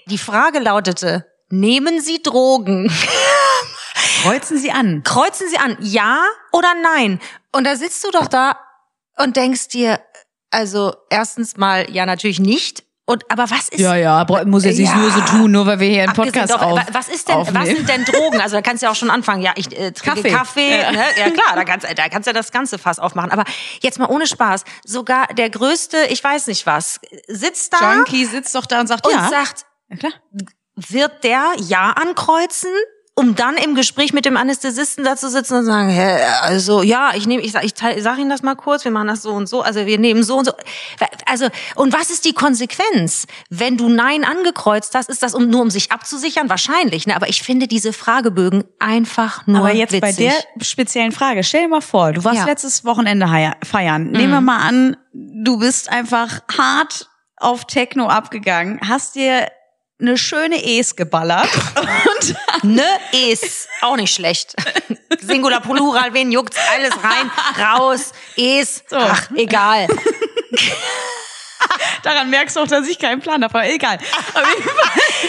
die 0.07 0.19
Frage 0.19 0.61
lautete, 0.61 1.27
nehmen 1.49 2.01
Sie 2.01 2.23
Drogen? 2.23 2.92
Kreuzen 4.23 4.59
Sie 4.59 4.71
an. 4.71 5.03
Kreuzen 5.03 5.49
Sie 5.51 5.59
an, 5.59 5.77
ja 5.81 6.23
oder 6.53 6.73
nein? 6.81 7.21
Und 7.53 7.64
da 7.64 7.75
sitzt 7.75 8.05
du 8.05 8.11
doch 8.12 8.29
da 8.29 8.59
und 9.16 9.37
denkst 9.37 9.69
dir, 9.69 10.01
also 10.51 10.95
erstens 11.11 11.57
mal, 11.57 11.90
ja, 11.90 12.07
natürlich 12.07 12.38
nicht. 12.38 12.86
Und 13.09 13.25
aber 13.31 13.49
was 13.49 13.69
ist 13.69 13.79
Ja, 13.79 13.95
ja, 13.95 14.27
muss 14.47 14.64
jetzt 14.64 14.79
nicht 14.79 14.90
Ja. 14.90 14.97
nur 14.97 15.11
so 15.12 15.21
tun, 15.21 15.53
nur 15.53 15.64
weil 15.64 15.79
wir 15.79 15.88
hier 15.88 16.03
einen 16.03 16.12
Podcast 16.12 16.53
doch, 16.53 16.61
auf, 16.61 16.77
wa- 16.79 16.87
was 16.90 17.09
ist 17.09 17.29
denn, 17.29 17.37
was 17.37 17.49
aufnehmen. 17.49 17.77
sind 17.77 17.88
denn 17.88 18.05
Drogen? 18.05 18.40
Also 18.40 18.57
da 18.57 18.62
kannst 18.62 18.83
du 18.83 18.87
ja 18.87 18.90
auch 18.92 18.97
schon 18.97 19.11
anfangen. 19.11 19.42
Ja, 19.42 19.53
ich 19.55 19.66
äh, 19.79 19.92
trinke 19.92 20.23
Kaffee. 20.23 20.31
Kaffee. 20.31 20.81
Ja. 20.81 20.90
Ne? 20.90 21.05
ja 21.16 21.31
klar, 21.31 21.55
da 21.55 21.62
kannst, 21.64 21.87
da 21.87 22.09
kannst 22.09 22.27
du 22.27 22.31
ja 22.31 22.33
das 22.35 22.51
ganze 22.51 22.79
Fass 22.79 22.99
aufmachen. 22.99 23.31
Aber 23.31 23.45
jetzt 23.81 24.01
mal 24.01 24.07
ohne 24.09 24.27
Spaß. 24.27 24.64
Sogar 24.85 25.29
der 25.29 25.51
größte, 25.51 25.99
ich 26.09 26.23
weiß 26.23 26.49
nicht 26.49 26.66
was, 26.66 26.99
sitzt 27.29 27.73
da 27.75 27.95
Junkie 27.95 28.25
sitzt 28.25 28.55
doch 28.57 28.66
da 28.66 28.81
und 28.81 28.88
sagt, 28.88 29.07
und 29.07 29.12
ja. 29.12 29.29
sagt, 29.29 29.66
ja, 29.88 29.97
klar. 29.99 30.12
wird 30.75 31.23
der 31.23 31.45
Ja 31.61 31.90
ankreuzen? 31.92 32.71
Um 33.18 33.35
dann 33.35 33.57
im 33.57 33.74
Gespräch 33.74 34.12
mit 34.12 34.26
dem 34.26 34.37
Anästhesisten 34.37 35.02
da 35.02 35.16
zu 35.16 35.31
sitzen 35.31 35.55
und 35.55 35.64
sagen, 35.64 35.88
hä, 35.88 36.18
also 36.42 36.83
ja, 36.83 37.12
ich 37.14 37.26
nehme, 37.26 37.42
ich 37.42 37.50
sag, 37.52 37.64
ich 37.64 37.72
teil- 37.72 37.98
sag 38.02 38.18
Ihnen 38.18 38.29
das 38.29 38.42
mal 38.42 38.57
kurz, 38.57 38.85
wir 38.85 38.90
machen 38.92 39.09
das 39.09 39.22
so 39.22 39.31
und 39.31 39.48
so, 39.48 39.62
also 39.62 39.87
wir 39.87 39.98
nehmen 39.98 40.22
so 40.22 40.37
und 40.37 40.44
so. 40.44 40.52
Also 41.24 41.46
und 41.76 41.94
was 41.94 42.11
ist 42.11 42.26
die 42.26 42.35
Konsequenz, 42.35 43.26
wenn 43.48 43.79
du 43.79 43.88
Nein 43.88 44.22
angekreuzt 44.24 44.94
hast? 44.94 45.09
Ist 45.09 45.22
das 45.22 45.35
um 45.35 45.48
nur 45.48 45.62
um 45.62 45.70
sich 45.70 45.92
abzusichern? 45.92 46.50
Wahrscheinlich, 46.50 47.07
ne? 47.07 47.16
Aber 47.16 47.31
ich 47.31 47.42
finde 47.42 47.66
diese 47.68 47.94
Fragebögen 47.94 48.64
einfach 48.81 49.46
nur 49.46 49.61
Aber 49.61 49.72
jetzt 49.72 49.92
witzig. 49.94 50.00
bei 50.02 50.12
der 50.12 50.35
speziellen 50.62 51.12
Frage, 51.12 51.42
stell 51.42 51.62
dir 51.62 51.68
mal 51.68 51.81
vor, 51.81 52.12
du 52.12 52.22
warst 52.22 52.37
Ja. 52.37 52.42
Mhm. 52.42 52.48
letztes 52.50 52.85
Wochenende 52.85 53.55
feiern. 53.64 54.11
Nehmen 54.11 54.33
wir 54.33 54.40
mal 54.42 54.59
an, 54.59 54.96
du 55.14 55.59
bist 55.59 55.88
einfach 55.90 56.40
hart 56.59 57.09
auf 57.38 57.64
Techno 57.66 58.09
abgegangen, 58.09 58.79
hast 58.87 59.14
dir 59.14 59.46
eine 60.00 60.18
schöne 60.18 60.62
Es 60.78 60.96
geballert 60.96 61.48
und 61.76 62.35
Ne 62.64 62.85
is 63.12 63.68
auch 63.80 63.96
nicht 63.96 64.14
schlecht. 64.14 64.54
Singular 65.20 65.61
Plural, 65.61 66.12
wen 66.12 66.32
juckt's? 66.32 66.56
Alles 66.74 66.92
rein, 67.02 67.30
raus, 67.59 68.12
es, 68.37 68.82
ach, 68.90 69.30
egal. 69.37 69.87
daran 72.02 72.30
merkst 72.30 72.56
du 72.56 72.61
auch, 72.61 72.66
dass 72.66 72.87
ich 72.88 72.98
keinen 72.98 73.20
Plan 73.20 73.42
habe, 73.44 73.59
aber 73.59 73.68
egal. 73.68 73.98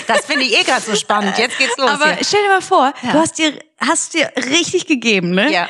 Das 0.07 0.25
finde 0.25 0.45
ich 0.45 0.57
eh 0.57 0.63
gerade 0.63 0.81
so 0.81 0.95
spannend. 0.95 1.37
Jetzt 1.37 1.57
geht's 1.57 1.77
los. 1.77 1.89
Aber 1.89 2.13
hier. 2.13 2.23
stell 2.25 2.41
dir 2.43 2.49
mal 2.49 2.61
vor, 2.61 2.93
Ja. 3.01 3.11
du 3.11 3.19
hast 3.19 3.37
dir, 3.37 3.53
hast 3.79 4.13
dir 4.13 4.31
richtig 4.35 4.87
gegeben, 4.87 5.31
ne? 5.31 5.51
Ja. 5.51 5.69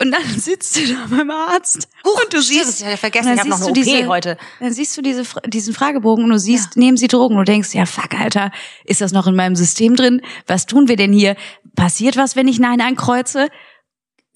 Und 0.00 0.12
dann 0.12 0.22
sitzt 0.38 0.76
du 0.76 0.86
da 0.86 1.06
beim 1.08 1.30
Arzt 1.30 1.88
Huch, 2.04 2.22
und 2.22 2.32
du 2.32 2.42
stimmt, 2.42 2.64
siehst, 2.64 2.80
ich 2.80 2.86
hatte 2.86 2.96
vergessen, 2.96 3.30
ich 3.30 3.40
dann 3.40 3.50
hab 3.50 3.60
noch 3.60 3.66
eine 3.66 4.02
OP 4.04 4.08
heute. 4.08 4.36
Dann 4.60 4.72
siehst 4.72 4.96
du 4.96 5.02
diese, 5.02 5.22
diesen 5.46 5.74
Fragebogen 5.74 6.24
und 6.24 6.30
du 6.30 6.38
siehst, 6.38 6.76
nehmen 6.76 6.96
Sie 6.96 7.08
Drogen. 7.08 7.36
Und 7.36 7.46
du 7.46 7.52
denkst, 7.52 7.74
ja 7.74 7.86
fuck, 7.86 8.14
Alter, 8.18 8.50
ist 8.84 9.00
das 9.00 9.12
noch 9.12 9.26
in 9.26 9.34
meinem 9.34 9.56
System 9.56 9.96
drin? 9.96 10.22
Was 10.46 10.66
tun 10.66 10.88
wir 10.88 10.96
denn 10.96 11.12
hier? 11.12 11.36
Passiert 11.74 12.16
was, 12.16 12.36
wenn 12.36 12.48
ich 12.48 12.58
Nein 12.58 12.80
ankreuze? 12.80 13.48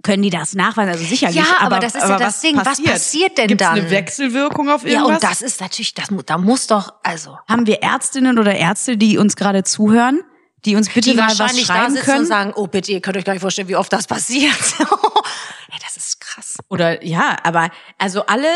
Können 0.02 0.22
die 0.22 0.30
das 0.30 0.54
nachweisen? 0.54 0.92
Also 0.92 1.04
sicherlich. 1.04 1.36
Ja, 1.36 1.58
aber 1.60 1.78
das 1.78 1.94
ist 1.94 2.08
ja 2.08 2.18
das 2.18 2.40
Ding. 2.40 2.56
Was 2.56 2.82
passiert 2.82 3.36
denn 3.36 3.48
Gibt's 3.48 3.64
dann? 3.64 3.78
eine 3.78 3.90
Wechselwirkung 3.90 4.70
auf 4.70 4.84
Ja, 4.84 5.00
irgendwas? 5.02 5.22
und 5.22 5.24
das 5.24 5.42
ist 5.42 5.60
natürlich, 5.60 5.92
das, 5.92 6.08
da 6.24 6.38
muss 6.38 6.66
doch, 6.66 6.94
also, 7.02 7.36
Haben 7.46 7.66
wir 7.66 7.82
Ärztinnen 7.82 8.38
oder 8.38 8.54
Ärzte, 8.54 8.96
die 8.96 9.18
uns 9.18 9.36
gerade 9.36 9.62
zuhören, 9.62 10.22
die 10.64 10.76
uns 10.76 10.88
bitte 10.88 11.10
die 11.10 11.16
mal 11.16 11.28
was 11.28 11.38
wahrscheinlich 11.38 11.66
da 11.66 11.74
schreiben 11.74 11.92
sitzen 11.92 12.06
können? 12.06 12.20
und 12.20 12.26
sagen, 12.26 12.52
oh 12.54 12.66
bitte, 12.66 12.92
ihr 12.92 13.00
könnt 13.00 13.16
euch 13.18 13.24
gar 13.24 13.34
nicht 13.34 13.42
vorstellen, 13.42 13.68
wie 13.68 13.76
oft 13.76 13.92
das 13.92 14.06
passiert. 14.06 14.54
ja, 14.78 15.76
das 15.82 15.96
ist 15.98 16.20
krass. 16.20 16.56
Oder 16.80 17.04
ja, 17.04 17.36
aber 17.42 17.70
also 17.98 18.26
alle 18.26 18.48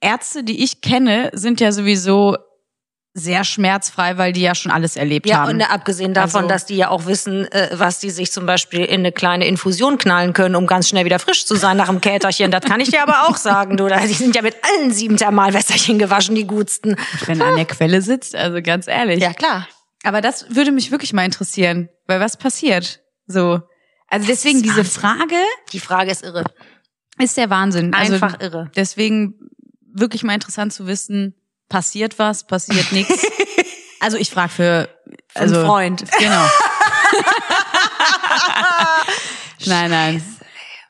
Ärzte, 0.00 0.42
die 0.44 0.62
ich 0.64 0.80
kenne, 0.80 1.30
sind 1.34 1.60
ja 1.60 1.70
sowieso 1.72 2.36
sehr 3.14 3.42
schmerzfrei, 3.42 4.16
weil 4.16 4.32
die 4.32 4.42
ja 4.42 4.54
schon 4.54 4.70
alles 4.70 4.94
erlebt 4.96 5.26
Ja, 5.26 5.38
haben. 5.38 5.54
und 5.54 5.60
äh, 5.60 5.64
abgesehen 5.64 6.14
davon, 6.14 6.42
Also- 6.42 6.48
dass 6.48 6.66
die 6.66 6.76
ja 6.76 6.88
auch 6.90 7.06
wissen, 7.06 7.50
äh, 7.50 7.70
was 7.72 7.98
die 7.98 8.10
sich 8.10 8.30
zum 8.30 8.46
Beispiel 8.46 8.84
in 8.84 9.00
eine 9.00 9.10
kleine 9.12 9.46
Infusion 9.46 9.98
knallen 9.98 10.34
können, 10.34 10.54
um 10.54 10.66
ganz 10.68 10.88
schnell 10.88 11.04
wieder 11.04 11.18
frisch 11.18 11.44
zu 11.44 11.56
sein 11.56 11.76
nach 11.76 11.88
dem 11.88 12.00
Käterchen. 12.00 12.50
Das 12.52 12.64
kann 12.64 12.78
ich 12.80 12.90
dir 12.90 13.02
aber 13.02 13.28
auch 13.28 13.36
sagen, 13.36 13.76
du. 13.76 13.88
Die 13.88 14.12
sind 14.14 14.36
ja 14.36 14.42
mit 14.42 14.54
allen 14.62 14.92
sieben 14.92 15.16
Thermalwässerchen 15.16 15.98
gewaschen, 15.98 16.36
die 16.36 16.46
gutsten. 16.46 16.94
wenn 17.26 17.42
an 17.42 17.56
der 17.56 17.64
Quelle 17.64 18.02
sitzt, 18.02 18.36
also 18.36 18.62
ganz 18.62 18.86
ehrlich. 18.86 19.24
klar. 19.36 19.66
Aber 20.04 20.20
das 20.20 20.54
würde 20.54 20.70
mich 20.70 20.92
wirklich 20.92 21.12
mal 21.12 21.24
interessieren, 21.24 21.88
weil 22.06 22.20
was 22.20 22.36
passiert? 22.36 23.00
So. 23.26 23.60
Also 24.10 24.26
deswegen 24.28 24.58
ist 24.58 24.64
diese. 24.66 24.84
Frage 24.84 25.34
Die 25.72 25.80
Frage 25.80 26.10
ist 26.12 26.22
irre. 26.22 26.44
Ist 27.18 27.36
der 27.36 27.50
Wahnsinn. 27.50 27.94
Also 27.94 28.14
Einfach 28.14 28.40
irre. 28.40 28.70
Deswegen 28.76 29.34
wirklich 29.92 30.22
mal 30.22 30.34
interessant 30.34 30.72
zu 30.72 30.86
wissen, 30.86 31.34
passiert 31.68 32.18
was, 32.18 32.46
passiert 32.46 32.92
nichts. 32.92 33.26
Also 34.00 34.16
ich 34.16 34.30
frage 34.30 34.50
für 34.50 34.88
also 35.34 35.56
einen 35.56 35.66
Freund. 35.66 36.04
Genau. 36.20 36.46
nein, 39.66 39.90
nein. 39.90 40.37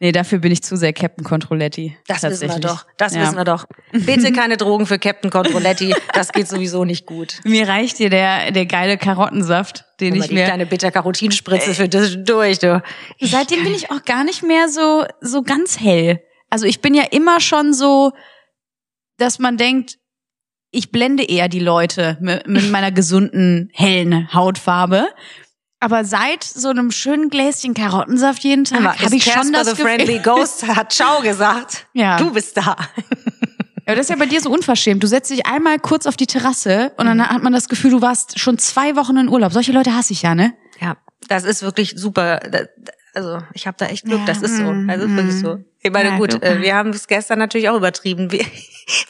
Nee, 0.01 0.13
dafür 0.13 0.39
bin 0.39 0.53
ich 0.53 0.63
zu 0.63 0.77
sehr 0.77 0.93
Captain 0.93 1.25
Controletti. 1.25 1.97
Das 2.07 2.23
wissen 2.23 2.49
wir 2.49 2.61
doch. 2.61 2.87
Das 2.97 3.15
Ja. 3.15 3.23
wissen 3.23 3.37
wir 3.37 3.45
doch. 3.45 3.67
Bitte 3.93 4.33
keine 4.33 4.57
Drogen 4.57 4.87
für 4.87 4.99
Captain 4.99 5.31
Controletti. 5.31 5.95
Das 6.15 6.33
geht 6.33 6.47
sowieso 6.49 6.85
nicht 6.85 7.05
gut. 7.05 7.41
Mir 7.45 7.67
reicht 7.67 7.97
hier 7.97 8.09
der, 8.11 8.53
der 8.53 8.67
geile 8.67 8.97
Karottensaft, 8.97 9.85
den 10.01 10.15
Immer 10.15 10.25
ich 10.25 10.29
die 10.29 10.35
mir. 10.37 10.45
kleine 10.45 10.67
Beta-Carotinspritze 10.67 11.75
für 11.75 11.89
das 11.89 12.17
durch, 12.25 12.61
du. 12.61 12.81
Seitdem 13.21 13.65
bin 13.65 13.75
ich 13.75 13.91
auch 13.91 14.05
gar 14.05 14.23
nicht 14.23 14.43
mehr 14.45 14.69
so, 14.69 15.05
so 15.21 15.43
ganz 15.43 15.81
hell. 15.81 16.21
Also 16.49 16.67
ich 16.67 16.81
bin 16.81 16.95
ja 16.95 17.03
immer 17.11 17.41
schon 17.41 17.75
so, 17.75 18.13
dass 19.17 19.39
man 19.41 19.57
denkt, 19.57 19.99
ich 20.71 20.93
blende 20.93 21.25
eher 21.25 21.49
die 21.49 21.59
Leute 21.61 22.19
mit, 22.21 22.47
mit 22.47 22.71
meiner 22.71 22.93
gesunden, 22.93 23.71
hellen 23.73 24.33
Hautfarbe. 24.33 25.09
Aber 25.81 26.05
seit 26.05 26.43
so 26.43 26.71
einem 26.71 26.91
schönen 26.91 27.31
Gläschen 27.31 27.73
Karottensaft 27.75 28.43
jeden 28.43 28.65
Tag 28.65 29.01
habe 29.01 29.15
ich 29.15 29.25
schon 29.25 29.53
das 29.53 29.69
the 29.69 29.71
Gefühl, 29.77 29.85
Friendly 29.85 30.19
Ghost 30.19 30.67
hat 30.77 30.93
Ciao 30.93 31.21
gesagt. 31.21 31.87
Ja. 31.93 32.17
Du 32.17 32.33
bist 32.33 32.57
da. 32.57 32.77
Ja, 33.87 33.95
das 33.95 34.01
ist 34.01 34.11
ja 34.11 34.17
bei 34.17 34.27
dir 34.27 34.41
so 34.41 34.51
unverschämt. 34.51 35.03
Du 35.03 35.07
setzt 35.07 35.31
dich 35.31 35.47
einmal 35.47 35.79
kurz 35.79 36.07
auf 36.07 36.17
die 36.17 36.27
Terrasse 36.27 36.93
und 36.97 37.07
dann 37.07 37.27
hat 37.27 37.43
man 37.43 37.53
das 37.53 37.69
Gefühl, 37.69 37.93
du 37.93 38.03
warst 38.03 38.39
schon 38.39 38.59
zwei 38.59 38.97
Wochen 38.97 39.17
in 39.17 39.29
Urlaub. 39.29 39.53
Solche 39.53 39.73
Leute 39.73 39.95
hasse 39.95 40.13
ich 40.13 40.23
ja, 40.23 40.35
ne? 40.35 40.53
Ja, 40.81 40.97
das 41.29 41.45
ist 41.45 41.63
wirklich 41.63 41.95
super. 41.97 42.41
Also 43.15 43.39
ich 43.55 43.67
habe 43.67 43.77
da 43.79 43.87
echt 43.87 44.05
Glück, 44.05 44.27
das 44.27 44.43
ist 44.43 44.57
so. 44.57 44.73
Das 44.87 45.01
ist 45.01 45.17
wirklich 45.17 45.41
so. 45.41 45.59
Ich 45.81 45.91
meine, 45.93 46.19
gut, 46.19 46.43
äh, 46.43 46.61
wir 46.61 46.75
haben 46.75 46.91
es 46.91 47.07
gestern 47.07 47.39
natürlich 47.39 47.69
auch 47.69 47.77
übertrieben. 47.77 48.29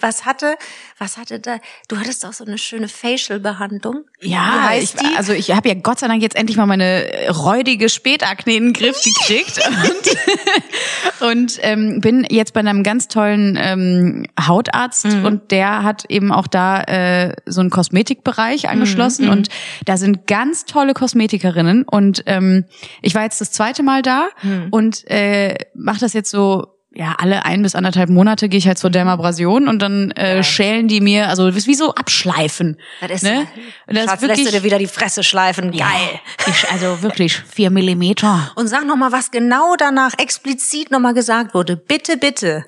Was 0.00 0.24
hatte, 0.26 0.56
was 0.98 1.16
hatte 1.18 1.38
da? 1.40 1.58
Du 1.88 1.98
hattest 1.98 2.24
auch 2.26 2.32
so 2.32 2.44
eine 2.44 2.58
schöne 2.58 2.88
Facial-Behandlung. 2.88 4.04
Ja, 4.20 4.70
ich, 4.76 4.94
die? 4.94 5.06
also 5.16 5.32
ich 5.32 5.50
habe 5.52 5.68
ja 5.68 5.74
Gott 5.74 6.00
sei 6.00 6.08
Dank 6.08 6.20
jetzt 6.22 6.34
endlich 6.36 6.56
mal 6.56 6.66
meine 6.66 7.12
äh, 7.12 7.28
räudige 7.28 7.88
Spätakne 7.88 8.54
in 8.54 8.64
den 8.64 8.72
Griff 8.72 9.00
gekriegt 9.02 9.60
und, 11.20 11.28
und 11.30 11.58
ähm, 11.62 12.00
bin 12.00 12.26
jetzt 12.30 12.52
bei 12.54 12.60
einem 12.60 12.82
ganz 12.82 13.08
tollen 13.08 13.56
ähm, 13.60 14.26
Hautarzt 14.40 15.06
Mhm. 15.06 15.24
und 15.24 15.50
der 15.52 15.82
hat 15.84 16.04
eben 16.08 16.32
auch 16.32 16.46
da 16.48 16.82
äh, 16.82 17.34
so 17.46 17.60
einen 17.60 17.70
Kosmetikbereich 17.70 18.68
angeschlossen 18.68 19.26
Mhm, 19.26 19.30
und 19.32 19.48
da 19.84 19.96
sind 19.96 20.26
ganz 20.26 20.64
tolle 20.64 20.92
Kosmetikerinnen 20.94 21.84
und 21.84 22.22
ähm, 22.26 22.64
ich 23.02 23.14
war 23.14 23.22
jetzt 23.22 23.40
das 23.40 23.52
zweite 23.52 23.82
Mal 23.82 24.02
da 24.02 24.28
Mhm. 24.42 24.68
und 24.70 25.08
äh, 25.10 25.54
mache 25.74 26.00
das 26.00 26.12
jetzt 26.14 26.30
so 26.30 26.66
ja, 26.98 27.14
alle 27.18 27.44
ein 27.44 27.62
bis 27.62 27.76
anderthalb 27.76 28.10
Monate 28.10 28.48
gehe 28.48 28.58
ich 28.58 28.66
halt 28.66 28.76
zur 28.76 28.90
Dermabrasion 28.90 29.68
und 29.68 29.78
dann 29.78 30.10
äh, 30.10 30.42
schälen 30.42 30.88
die 30.88 31.00
mir, 31.00 31.28
also 31.28 31.54
wie 31.54 31.74
so 31.76 31.94
abschleifen. 31.94 32.76
Das 33.00 33.10
ist, 33.12 33.22
ne? 33.22 33.46
Das 33.86 34.06
Schatz, 34.06 34.22
ist 34.22 34.22
lässt 34.22 34.22
du 34.22 34.28
wirklich, 34.28 34.50
dir 34.50 34.62
wieder 34.64 34.78
die 34.80 34.88
Fresse 34.88 35.22
schleifen. 35.22 35.70
Geil. 35.70 36.20
ich, 36.48 36.68
also 36.72 37.00
wirklich 37.02 37.36
vier 37.36 37.70
Millimeter. 37.70 38.50
Und 38.56 38.66
sag 38.66 38.84
noch 38.84 38.96
mal, 38.96 39.12
was 39.12 39.30
genau 39.30 39.76
danach 39.76 40.18
explizit 40.18 40.90
noch 40.90 40.98
mal 40.98 41.14
gesagt 41.14 41.54
wurde. 41.54 41.76
Bitte, 41.76 42.16
bitte, 42.16 42.64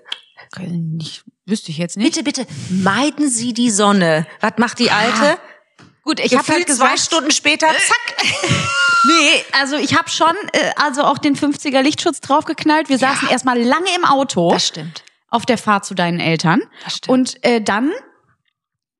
Ich, 1.00 1.22
wüsste 1.44 1.72
ich 1.72 1.78
jetzt 1.78 1.96
nicht. 1.96 2.14
bitte, 2.14 2.22
bitte, 2.22 2.46
meiden 2.70 3.28
Sie 3.28 3.52
die 3.52 3.70
Sonne. 3.70 4.28
Was 4.40 4.52
macht 4.58 4.78
die 4.78 4.92
Alte? 4.92 5.38
Gut, 6.10 6.18
ich 6.18 6.36
habe 6.36 6.48
halt 6.48 6.68
zwei 6.68 6.96
Stunden 6.96 7.30
später, 7.30 7.66
zack. 7.86 8.16
nee, 9.06 9.44
also 9.52 9.76
ich 9.76 9.96
habe 9.96 10.10
schon 10.10 10.34
äh, 10.52 10.72
also 10.74 11.04
auch 11.04 11.18
den 11.18 11.36
50er 11.36 11.82
Lichtschutz 11.82 12.18
draufgeknallt. 12.20 12.88
Wir 12.88 12.98
saßen 12.98 13.28
erstmal 13.28 13.62
lange 13.62 13.86
im 13.96 14.04
Auto 14.04 14.50
Das 14.50 14.66
stimmt. 14.66 15.04
auf 15.28 15.46
der 15.46 15.56
Fahrt 15.56 15.84
zu 15.84 15.94
deinen 15.94 16.18
Eltern. 16.18 16.62
Das 16.82 16.96
stimmt. 16.96 17.12
Und 17.12 17.44
äh, 17.44 17.60
dann 17.62 17.92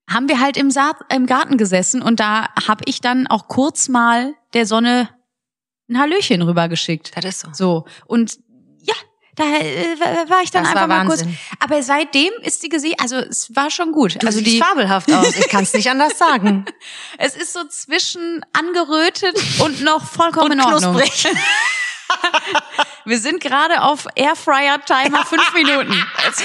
haben 0.08 0.28
wir 0.28 0.38
halt 0.38 0.56
im, 0.56 0.70
Saat, 0.70 0.98
im 1.12 1.26
Garten 1.26 1.56
gesessen 1.56 2.00
und 2.00 2.20
da 2.20 2.48
habe 2.68 2.84
ich 2.86 3.00
dann 3.00 3.26
auch 3.26 3.48
kurz 3.48 3.88
mal 3.88 4.34
der 4.54 4.66
Sonne 4.66 5.08
ein 5.88 5.98
Hallöchen 5.98 6.42
rübergeschickt. 6.42 7.10
Das 7.16 7.24
ist 7.24 7.40
so. 7.40 7.48
So. 7.52 7.84
Und 8.06 8.38
ja, 8.82 8.94
da 9.40 9.56
äh, 9.56 10.28
war 10.28 10.42
ich 10.42 10.50
dann 10.50 10.64
Das 10.64 10.72
einfach 10.74 10.86
mal 10.86 11.06
kurz. 11.06 11.24
Aber 11.58 11.82
seitdem 11.82 12.30
ist 12.42 12.62
die 12.62 12.68
Gesicht, 12.68 13.00
also 13.00 13.16
es 13.16 13.54
war 13.54 13.70
schon 13.70 13.92
gut. 13.92 14.22
Du 14.22 14.26
also 14.26 14.40
die, 14.40 14.58
fabelhaft 14.58 15.10
aus. 15.12 15.36
Ich 15.36 15.48
kann 15.48 15.62
es 15.62 15.72
nicht 15.72 15.90
anders 15.90 16.18
sagen. 16.18 16.64
es 17.18 17.34
ist 17.36 17.52
so 17.52 17.64
zwischen 17.68 18.44
angerötet 18.52 19.36
und 19.60 19.82
noch 19.82 20.04
vollkommen 20.04 20.52
in 20.52 20.60
Und 20.60 20.74
Ordnung. 20.74 20.96
knusprig. 20.96 21.32
Wir 23.04 23.18
sind 23.18 23.40
gerade 23.40 23.82
auf 23.82 24.06
Airfryer-Timer 24.14 25.24
fünf 25.24 25.52
Minuten. 25.54 25.94
Es, 26.28 26.42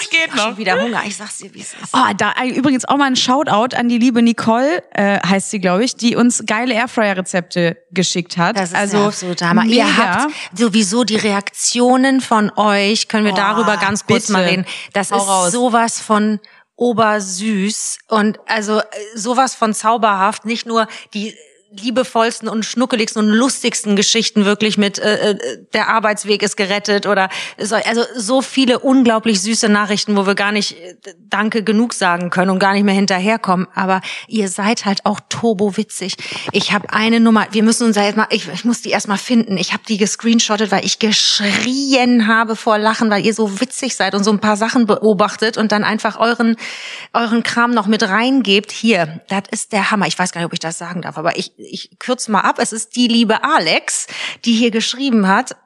es 0.00 0.10
geht 0.10 0.34
noch. 0.34 0.44
Schon 0.44 0.56
wieder 0.58 0.80
Hunger. 0.80 1.02
Ich 1.06 1.16
sag's 1.16 1.38
dir, 1.38 1.52
wie 1.54 1.60
es 1.60 1.72
ist. 1.72 1.92
Oh, 1.92 2.12
da 2.16 2.32
äh, 2.42 2.48
übrigens 2.48 2.84
auch 2.84 2.96
mal 2.96 3.06
ein 3.06 3.16
Shoutout 3.16 3.76
an 3.76 3.88
die 3.88 3.98
liebe 3.98 4.22
Nicole, 4.22 4.82
äh, 4.94 5.18
heißt 5.26 5.50
sie, 5.50 5.60
glaube 5.60 5.84
ich, 5.84 5.96
die 5.96 6.16
uns 6.16 6.42
geile 6.46 6.74
Airfryer-Rezepte 6.74 7.76
geschickt 7.90 8.36
hat. 8.36 8.56
Das 8.56 8.70
ist 8.70 8.74
also 8.76 8.98
der 8.98 9.06
absolute 9.06 9.48
Hammer. 9.48 9.64
Mega. 9.64 9.74
Ihr 9.76 9.96
habt 9.96 10.32
sowieso 10.54 11.04
die 11.04 11.16
Reaktionen 11.16 12.20
von 12.20 12.50
euch. 12.56 13.08
Können 13.08 13.24
wir 13.24 13.32
Oh, 13.32 13.36
darüber 13.36 13.76
ganz 13.76 14.06
kurz 14.06 14.22
bitte. 14.26 14.32
mal 14.32 14.44
reden? 14.44 14.66
Das 14.92 15.10
Hau 15.10 15.16
ist 15.18 15.26
raus. 15.28 15.52
sowas 15.52 16.00
von 16.00 16.40
obersüß 16.76 17.98
und 18.08 18.38
also 18.46 18.80
äh, 18.80 18.84
sowas 19.14 19.54
von 19.54 19.74
zauberhaft. 19.74 20.44
Nicht 20.44 20.66
nur 20.66 20.86
die 21.14 21.34
liebevollsten 21.80 22.48
und 22.48 22.64
schnuckeligsten 22.64 23.22
und 23.22 23.30
lustigsten 23.30 23.96
Geschichten 23.96 24.44
wirklich 24.44 24.78
mit 24.78 24.98
äh, 24.98 25.30
äh, 25.30 25.38
der 25.72 25.88
Arbeitsweg 25.88 26.42
ist 26.42 26.56
gerettet 26.56 27.06
oder 27.06 27.28
so, 27.58 27.76
also 27.76 28.02
so 28.16 28.42
viele 28.42 28.78
unglaublich 28.78 29.40
süße 29.40 29.68
Nachrichten, 29.68 30.16
wo 30.16 30.26
wir 30.26 30.34
gar 30.34 30.52
nicht 30.52 30.72
äh, 30.72 30.94
Danke 31.18 31.62
genug 31.64 31.94
sagen 31.94 32.30
können 32.30 32.50
und 32.50 32.58
gar 32.58 32.74
nicht 32.74 32.84
mehr 32.84 32.94
hinterherkommen. 32.94 33.66
Aber 33.74 34.00
ihr 34.28 34.48
seid 34.48 34.84
halt 34.84 35.04
auch 35.04 35.20
turbo 35.28 35.76
witzig. 35.76 36.16
Ich 36.52 36.72
habe 36.72 36.90
eine 36.90 37.20
Nummer, 37.20 37.46
wir 37.50 37.62
müssen 37.62 37.86
uns 37.86 37.96
ja 37.96 38.04
jetzt 38.04 38.16
mal, 38.16 38.26
ich, 38.30 38.48
ich 38.48 38.64
muss 38.64 38.82
die 38.82 38.90
erst 38.90 39.08
mal 39.08 39.16
finden. 39.16 39.56
Ich 39.56 39.72
habe 39.72 39.82
die 39.88 39.96
gescreenshottet, 39.96 40.70
weil 40.70 40.84
ich 40.84 40.98
geschrien 40.98 42.26
habe 42.26 42.56
vor 42.56 42.78
Lachen, 42.78 43.10
weil 43.10 43.24
ihr 43.24 43.34
so 43.34 43.60
witzig 43.60 43.96
seid 43.96 44.14
und 44.14 44.24
so 44.24 44.30
ein 44.30 44.40
paar 44.40 44.56
Sachen 44.56 44.86
beobachtet 44.86 45.56
und 45.56 45.72
dann 45.72 45.84
einfach 45.84 46.18
euren 46.18 46.56
euren 47.12 47.42
Kram 47.42 47.72
noch 47.72 47.86
mit 47.86 48.02
reingebt. 48.02 48.72
Hier, 48.72 49.20
das 49.28 49.42
ist 49.50 49.72
der 49.72 49.90
Hammer. 49.90 50.06
Ich 50.06 50.18
weiß 50.18 50.32
gar 50.32 50.40
nicht, 50.40 50.46
ob 50.46 50.52
ich 50.52 50.60
das 50.60 50.78
sagen 50.78 51.02
darf, 51.02 51.18
aber 51.18 51.36
ich 51.38 51.52
ich 51.64 51.98
kürze 51.98 52.30
mal 52.30 52.40
ab. 52.40 52.58
Es 52.58 52.72
ist 52.72 52.96
die 52.96 53.08
liebe 53.08 53.44
Alex, 53.44 54.06
die 54.44 54.52
hier 54.52 54.70
geschrieben 54.70 55.28
hat. 55.28 55.56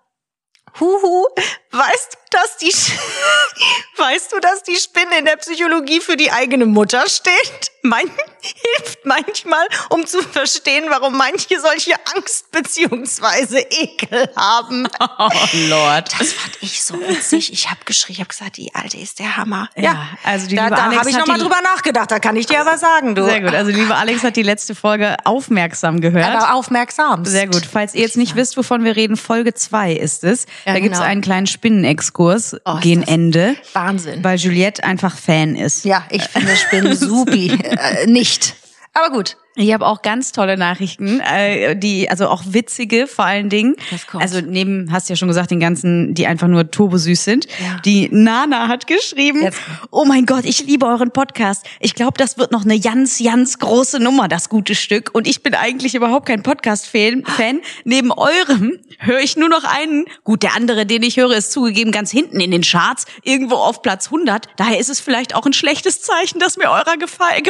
Huhu, 0.81 1.27
weißt 1.71 2.13
du, 2.13 2.19
dass 2.31 2.57
die, 2.59 2.73
weißt 3.97 4.33
du, 4.33 4.41
dass 4.41 4.63
die 4.63 4.77
Spinne 4.77 5.19
in 5.19 5.25
der 5.25 5.37
Psychologie 5.37 6.01
für 6.01 6.17
die 6.17 6.31
eigene 6.31 6.67
Mutter 6.67 7.09
steht? 7.09 7.73
Mein, 7.83 8.11
hilft 8.43 9.05
manchmal, 9.05 9.67
um 9.89 10.05
zu 10.07 10.21
verstehen, 10.23 10.87
warum 10.89 11.17
manche 11.17 11.59
solche 11.61 11.95
Angst 12.15 12.51
beziehungsweise 12.51 13.59
Ekel 13.61 14.31
haben. 14.37 14.89
Oh 15.21 15.31
Lord. 15.69 16.13
Das 16.21 16.33
fand 16.33 16.59
ich 16.61 16.83
so 16.85 16.95
witzig. 17.01 17.53
Ich 17.53 17.69
habe 17.71 17.81
geschrien, 17.85 18.15
ich 18.15 18.21
habe 18.21 18.29
gesagt, 18.29 18.57
die 18.57 18.73
Alte 18.75 18.97
ist 18.99 19.19
der 19.19 19.37
Hammer. 19.37 19.69
Ja, 19.77 20.09
also 20.23 20.47
die 20.47 20.55
da, 20.55 20.65
liebe 20.65 20.77
da 20.77 20.83
Alex 20.85 20.99
habe 21.01 21.11
ich 21.11 21.17
hat 21.17 21.21
noch 21.23 21.27
mal 21.29 21.39
die- 21.39 21.43
drüber 21.43 21.61
nachgedacht. 21.63 22.11
Da 22.11 22.19
kann 22.21 22.37
ich 22.37 22.47
dir 22.47 22.61
aber 22.61 22.79
sagen, 22.79 23.15
du. 23.15 23.25
Sehr 23.25 23.41
gut. 23.41 23.55
Also 23.55 23.71
liebe 23.73 23.95
Alex 23.97 24.23
hat 24.23 24.37
die 24.37 24.43
letzte 24.43 24.75
Folge 24.75 25.17
aufmerksam 25.25 26.01
gehört. 26.01 26.25
aber 26.25 26.55
aufmerksam. 26.55 27.25
Sehr 27.25 27.47
gut. 27.47 27.67
Falls 27.71 27.95
ihr 27.95 28.03
jetzt 28.03 28.17
nicht 28.17 28.37
wisst, 28.37 28.57
wovon 28.57 28.85
wir 28.85 28.95
reden, 28.97 29.17
Folge 29.17 29.55
zwei 29.55 29.93
ist 29.93 30.23
es. 30.25 30.47
Ja, 30.65 30.75
da 30.75 30.81
genau. 30.81 31.01
einen 31.01 31.21
kleinen 31.21 31.47
Spinnenexkurs 31.59 32.55
Oh, 32.65 32.79
das 33.01 33.09
Ende. 33.09 33.57
Wahnsinn. 33.73 34.23
Weil 34.23 34.39
Juliette 34.39 34.85
einfach 34.85 35.17
Fan 35.17 35.57
ist. 35.57 35.85
Ja, 35.85 36.05
ich 36.11 36.23
finde 36.23 36.55
Spinnen 36.55 36.95
supi. 36.97 37.49
äh, 37.51 38.07
nicht. 38.07 38.55
Aber 38.95 39.11
gut. 39.11 39.37
Ich 39.59 39.73
habe 39.73 39.87
auch 39.87 40.03
ganz 40.03 40.31
tolle 40.31 40.57
Nachrichten, 40.57 41.21
äh, 41.21 41.77
die 41.77 42.09
also 42.09 42.29
auch 42.29 42.45
witzige 42.47 43.09
vor 43.09 43.25
allen 43.25 43.49
Dingen. 43.49 43.75
Was 43.91 44.07
kommt? 44.07 44.23
Also 44.23 44.41
neben 44.41 44.93
hast 44.93 45.09
du 45.09 45.15
ja 45.15 45.17
schon 45.17 45.27
gesagt 45.27 45.51
den 45.51 45.59
ganzen, 45.59 46.15
die 46.15 46.29
einfach 46.29 46.47
nur 46.47 46.71
turbosüß 46.71 47.25
sind. 47.25 47.47
Ja. 47.47 47.81
Die 47.85 48.09
Nana 48.13 48.69
hat 48.69 48.87
geschrieben: 48.87 49.43
Jetzt. 49.43 49.59
Oh 49.91 50.05
mein 50.05 50.27
Gott, 50.27 50.45
ich 50.45 50.65
liebe 50.65 50.87
euren 50.87 51.11
Podcast. 51.11 51.67
Ich 51.81 51.97
glaube, 51.97 52.15
das 52.17 52.39
wird 52.39 52.53
noch 52.53 52.65
eine 52.65 52.79
ganz 52.79 53.21
ganz 53.23 53.59
große 53.59 53.99
Nummer, 53.99 54.29
das 54.29 54.49
gute 54.49 54.77
Stück. 54.77 55.11
Und 55.13 55.27
ich 55.27 55.43
bin 55.43 55.55
eigentlich 55.55 55.97
überhaupt 55.97 56.27
kein 56.27 56.45
Podcast-Fan. 56.45 57.25
Fan. 57.27 57.61
Neben 57.85 58.13
eurem 58.13 58.79
höre 58.99 59.21
ich 59.21 59.37
nur 59.37 59.49
noch 59.49 59.65
einen. 59.65 60.05
Gut, 60.23 60.45
der 60.45 60.55
andere, 60.55 60.87
den 60.87 61.03
ich 61.03 61.17
höre, 61.17 61.33
ist 61.33 61.51
zugegeben 61.51 61.91
ganz 61.91 62.13
hinten 62.13 62.41
in 62.41 62.53
den 62.53 62.63
Charts, 62.63 63.07
irgendwo 63.25 63.57
auf 63.57 63.83
Platz 63.83 64.07
100. 64.07 64.47
Daher 64.57 64.79
ist 64.79 64.89
es 64.89 65.01
vielleicht 65.01 65.35
auch 65.35 65.47
ein 65.47 65.53
schlechtes 65.53 66.03
Zeichen, 66.03 66.39
dass 66.39 66.57
mir 66.57 66.71
eurer 66.71 66.97
gefällt. 66.97 67.43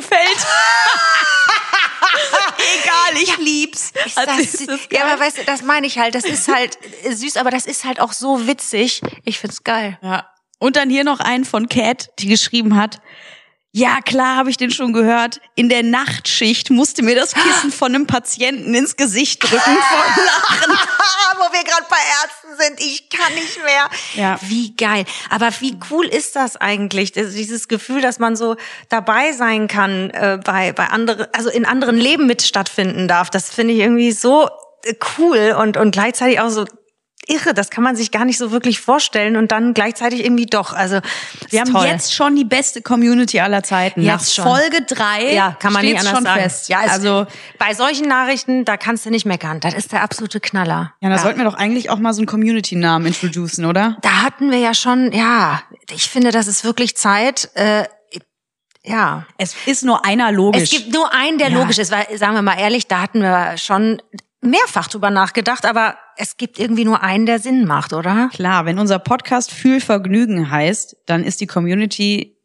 Egal, 2.82 3.22
ich 3.22 3.36
lieb's. 3.38 3.92
Also 4.14 4.36
das, 4.36 4.54
ist 4.54 4.68
das 4.68 4.80
ja, 4.90 5.04
aber 5.04 5.20
weißt 5.20 5.38
du, 5.38 5.44
das 5.44 5.62
meine 5.62 5.86
ich 5.86 5.98
halt. 5.98 6.14
Das 6.14 6.24
ist 6.24 6.48
halt 6.48 6.78
süß, 7.08 7.36
aber 7.36 7.50
das 7.50 7.66
ist 7.66 7.84
halt 7.84 8.00
auch 8.00 8.12
so 8.12 8.46
witzig. 8.46 9.00
Ich 9.24 9.38
find's 9.38 9.64
geil. 9.64 9.98
Ja. 10.02 10.30
Und 10.58 10.76
dann 10.76 10.90
hier 10.90 11.04
noch 11.04 11.20
einen 11.20 11.44
von 11.44 11.68
Cat, 11.68 12.10
die 12.18 12.28
geschrieben 12.28 12.76
hat, 12.76 13.00
ja, 13.78 14.00
klar, 14.00 14.36
habe 14.36 14.50
ich 14.50 14.56
den 14.56 14.72
schon 14.72 14.92
gehört. 14.92 15.40
In 15.54 15.68
der 15.68 15.84
Nachtschicht 15.84 16.70
musste 16.70 17.02
mir 17.04 17.14
das 17.14 17.32
Kissen 17.32 17.70
von 17.70 17.94
einem 17.94 18.08
Patienten 18.08 18.74
ins 18.74 18.96
Gesicht 18.96 19.40
drücken 19.42 19.60
vor 19.60 20.24
Lachen. 20.24 20.72
Wo 21.38 21.52
wir 21.52 21.62
gerade 21.62 21.86
bei 21.88 21.96
Ärzten 22.24 22.60
sind, 22.60 22.80
ich 22.80 23.08
kann 23.08 23.32
nicht 23.34 23.62
mehr. 23.62 23.88
Ja. 24.14 24.38
Wie 24.42 24.74
geil. 24.74 25.04
Aber 25.30 25.50
wie 25.60 25.78
cool 25.90 26.06
ist 26.06 26.34
das 26.34 26.56
eigentlich? 26.56 27.12
Dieses 27.12 27.68
Gefühl, 27.68 28.00
dass 28.00 28.18
man 28.18 28.34
so 28.34 28.56
dabei 28.88 29.32
sein 29.32 29.68
kann, 29.68 30.10
äh, 30.10 30.40
bei, 30.42 30.72
bei 30.72 30.88
anderen, 30.88 31.28
also 31.32 31.48
in 31.48 31.64
anderen 31.64 31.98
Leben 31.98 32.26
mit 32.26 32.42
stattfinden 32.42 33.06
darf. 33.06 33.30
Das 33.30 33.50
finde 33.50 33.74
ich 33.74 33.80
irgendwie 33.80 34.10
so 34.10 34.48
äh, 34.82 34.94
cool 35.18 35.54
und, 35.56 35.76
und 35.76 35.92
gleichzeitig 35.92 36.40
auch 36.40 36.50
so 36.50 36.64
irre. 37.28 37.54
Das 37.54 37.70
kann 37.70 37.84
man 37.84 37.94
sich 37.96 38.10
gar 38.10 38.24
nicht 38.24 38.38
so 38.38 38.50
wirklich 38.50 38.80
vorstellen 38.80 39.36
und 39.36 39.52
dann 39.52 39.74
gleichzeitig 39.74 40.24
irgendwie 40.24 40.46
doch. 40.46 40.72
Also, 40.72 41.00
Wir 41.50 41.60
haben 41.60 41.76
jetzt 41.86 42.12
schon 42.14 42.34
die 42.36 42.44
beste 42.44 42.82
Community 42.82 43.40
aller 43.40 43.62
Zeiten. 43.62 44.02
Jetzt 44.02 44.36
Nach 44.38 44.44
schon. 44.44 44.56
Folge 44.56 44.82
drei 44.82 45.32
ja, 45.34 45.56
kann 45.60 45.72
man 45.72 45.84
nicht 45.84 45.98
anders 45.98 46.14
schon 46.14 46.24
sagen. 46.24 46.40
fest. 46.40 46.68
Ja, 46.68 46.80
also 46.80 47.26
bei 47.58 47.74
solchen 47.74 48.08
Nachrichten, 48.08 48.64
da 48.64 48.76
kannst 48.76 49.06
du 49.06 49.10
nicht 49.10 49.26
meckern. 49.26 49.60
Das 49.60 49.74
ist 49.74 49.92
der 49.92 50.02
absolute 50.02 50.40
Knaller. 50.40 50.94
ja, 51.00 51.08
da 51.10 51.18
sollten 51.18 51.38
wir 51.38 51.44
doch 51.44 51.54
eigentlich 51.54 51.90
auch 51.90 51.98
mal 51.98 52.12
so 52.12 52.20
einen 52.20 52.26
Community-Namen 52.26 53.06
introducen, 53.06 53.64
oder? 53.64 53.96
da 54.02 54.22
hatten 54.22 54.50
wir 54.50 54.58
ja 54.58 54.74
schon, 54.74 55.12
ja, 55.12 55.62
ich 55.92 56.08
finde, 56.08 56.30
das 56.30 56.46
ist 56.46 56.64
wirklich 56.64 56.96
Zeit. 56.96 57.50
Äh, 57.54 57.84
ja, 58.84 59.26
Es 59.36 59.54
ist 59.66 59.84
nur 59.84 60.04
einer 60.06 60.32
logisch. 60.32 60.62
es 60.62 60.70
gibt 60.70 60.94
nur 60.94 61.12
einen, 61.12 61.36
der 61.38 61.50
Ja. 61.50 61.58
logisch 61.58 61.78
ist, 61.78 61.90
weil, 61.92 62.06
sagen 62.16 62.34
wir 62.34 62.42
mal 62.42 62.58
ehrlich, 62.58 62.86
da 62.86 63.00
hatten 63.02 63.20
wir 63.20 63.58
schon 63.58 64.00
mehrfach 64.40 64.88
drüber 64.88 65.10
nachgedacht, 65.10 65.64
aber 65.66 65.96
es 66.16 66.36
gibt 66.36 66.58
irgendwie 66.58 66.84
nur 66.84 67.02
einen, 67.02 67.26
der 67.26 67.38
Sinn 67.38 67.64
macht, 67.66 67.92
oder? 67.92 68.28
Klar, 68.32 68.64
wenn 68.66 68.78
unser 68.78 68.98
Podcast 68.98 69.50
Fühl 69.52 69.80
Vergnügen 69.80 70.50
heißt, 70.50 70.96
dann 71.06 71.24
ist 71.24 71.40
die 71.40 71.46
Community, 71.46 72.36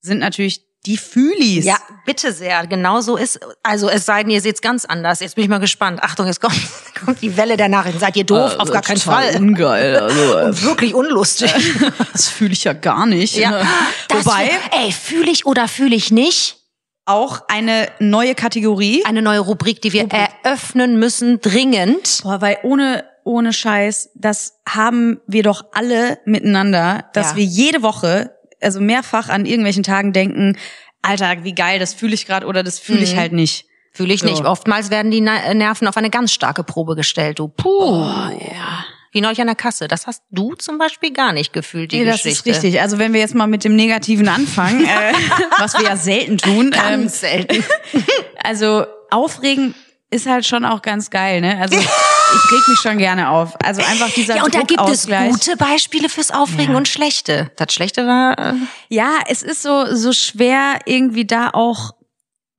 sind 0.00 0.18
natürlich 0.18 0.64
die 0.84 0.96
Fühlis. 0.96 1.64
Ja, 1.64 1.76
bitte 2.06 2.32
sehr. 2.32 2.66
Genau 2.66 3.00
so 3.02 3.16
ist. 3.16 3.38
Also 3.62 3.88
es 3.88 4.04
sei 4.04 4.22
denn, 4.24 4.32
ihr 4.32 4.40
seht's 4.40 4.60
ganz 4.60 4.84
anders. 4.84 5.20
Jetzt 5.20 5.36
bin 5.36 5.44
ich 5.44 5.48
mal 5.50 5.60
gespannt. 5.60 6.02
Achtung, 6.02 6.26
es 6.26 6.40
kommt, 6.40 6.56
kommt 7.04 7.22
die 7.22 7.36
Welle 7.36 7.56
der 7.56 7.68
Nachrichten. 7.68 8.00
Seid 8.00 8.16
ihr 8.16 8.24
doof? 8.24 8.56
Auf 8.58 8.68
gar 8.70 8.82
keinen 8.82 8.96
Fall. 8.98 9.36
Ungeil. 9.36 9.96
Also, 9.96 10.38
Und 10.40 10.62
wirklich 10.64 10.92
unlustig. 10.94 11.54
das 12.12 12.28
fühle 12.28 12.52
ich 12.52 12.64
ja 12.64 12.72
gar 12.72 13.06
nicht. 13.06 13.36
ja. 13.36 13.62
Das 14.08 14.26
Wobei 14.26 14.46
wär- 14.48 14.84
ey, 14.84 14.90
fühle 14.90 15.30
ich 15.30 15.46
oder 15.46 15.68
fühle 15.68 15.94
ich 15.94 16.10
nicht? 16.10 16.56
Auch 17.04 17.42
eine 17.48 17.88
neue 17.98 18.34
Kategorie. 18.34 19.04
Eine 19.04 19.22
neue 19.22 19.40
Rubrik, 19.40 19.82
die 19.82 19.92
wir 19.92 20.08
eröffnen 20.10 20.98
müssen, 20.98 21.40
dringend. 21.40 22.20
Boah, 22.22 22.40
weil 22.40 22.58
ohne 22.62 23.04
ohne 23.24 23.52
Scheiß, 23.52 24.10
das 24.16 24.58
haben 24.68 25.20
wir 25.28 25.44
doch 25.44 25.66
alle 25.74 26.18
miteinander, 26.24 27.04
dass 27.12 27.30
Ja. 27.30 27.36
wir 27.36 27.44
jede 27.44 27.82
Woche, 27.82 28.36
also 28.60 28.80
mehrfach 28.80 29.28
an 29.28 29.46
irgendwelchen 29.46 29.84
Tagen 29.84 30.12
denken, 30.12 30.58
Alter, 31.02 31.44
wie 31.44 31.54
geil, 31.54 31.78
das 31.78 31.94
fühle 31.94 32.14
ich 32.14 32.26
gerade 32.26 32.46
oder 32.46 32.64
das 32.64 32.80
fühle 32.80 33.00
ich 33.02 33.16
halt 33.16 33.32
nicht. 33.32 33.66
Fühle 33.92 34.12
ich 34.12 34.20
So. 34.22 34.26
nicht. 34.26 34.44
Oftmals 34.44 34.90
werden 34.90 35.12
die 35.12 35.20
Nerven 35.20 35.86
auf 35.86 35.96
eine 35.96 36.10
ganz 36.10 36.32
starke 36.32 36.64
Probe 36.64 36.96
gestellt. 36.96 37.38
Du, 37.38 37.46
puh. 37.48 38.00
ja. 38.00 38.84
Wie 39.12 39.20
neulich 39.20 39.40
an 39.40 39.46
der 39.46 39.56
Kasse. 39.56 39.88
Das 39.88 40.06
hast 40.06 40.22
du 40.30 40.54
zum 40.54 40.78
Beispiel 40.78 41.12
gar 41.12 41.32
nicht 41.32 41.52
gefühlt, 41.52 41.92
die 41.92 41.98
Nee, 42.00 42.04
das 42.06 42.22
Geschichte. 42.22 42.50
ist 42.50 42.56
richtig. 42.62 42.80
Also 42.80 42.98
wenn 42.98 43.12
wir 43.12 43.20
jetzt 43.20 43.34
mal 43.34 43.46
mit 43.46 43.62
dem 43.62 43.76
Negativen 43.76 44.26
anfangen, 44.28 44.84
äh, 44.86 45.12
was 45.58 45.74
wir 45.78 45.84
ja 45.84 45.96
selten 45.96 46.38
tun. 46.38 46.66
ähm, 46.66 46.70
Ganz 46.70 47.20
selten. 47.20 47.62
also 48.42 48.86
aufregen 49.10 49.74
ist 50.10 50.26
halt 50.26 50.46
schon 50.46 50.64
auch 50.64 50.82
ganz 50.82 51.10
geil, 51.10 51.40
ne? 51.40 51.58
Also 51.60 51.76
ich 51.78 52.52
reg 52.52 52.68
mich 52.68 52.78
schon 52.80 52.98
gerne 52.98 53.28
auf. 53.30 53.54
Also 53.62 53.82
einfach 53.82 54.10
dieser 54.10 54.36
Ja, 54.36 54.44
und 54.44 54.54
da 54.54 54.60
gibt 54.60 54.72
es 54.72 54.76
Druckausgleich. 55.06 55.30
gute 55.30 55.56
Beispiele 55.56 56.08
fürs 56.08 56.30
Aufregen 56.30 56.72
Ja. 56.72 56.76
und 56.78 56.88
schlechte. 56.88 57.50
Das 57.56 57.72
Schlechte 57.72 58.06
war, 58.06 58.38
äh, 58.38 58.54
Ja, 58.88 59.10
es 59.28 59.42
ist 59.42 59.62
so 59.62 59.94
so 59.94 60.12
schwer 60.12 60.78
irgendwie 60.86 61.26
da 61.26 61.50
auch 61.52 61.92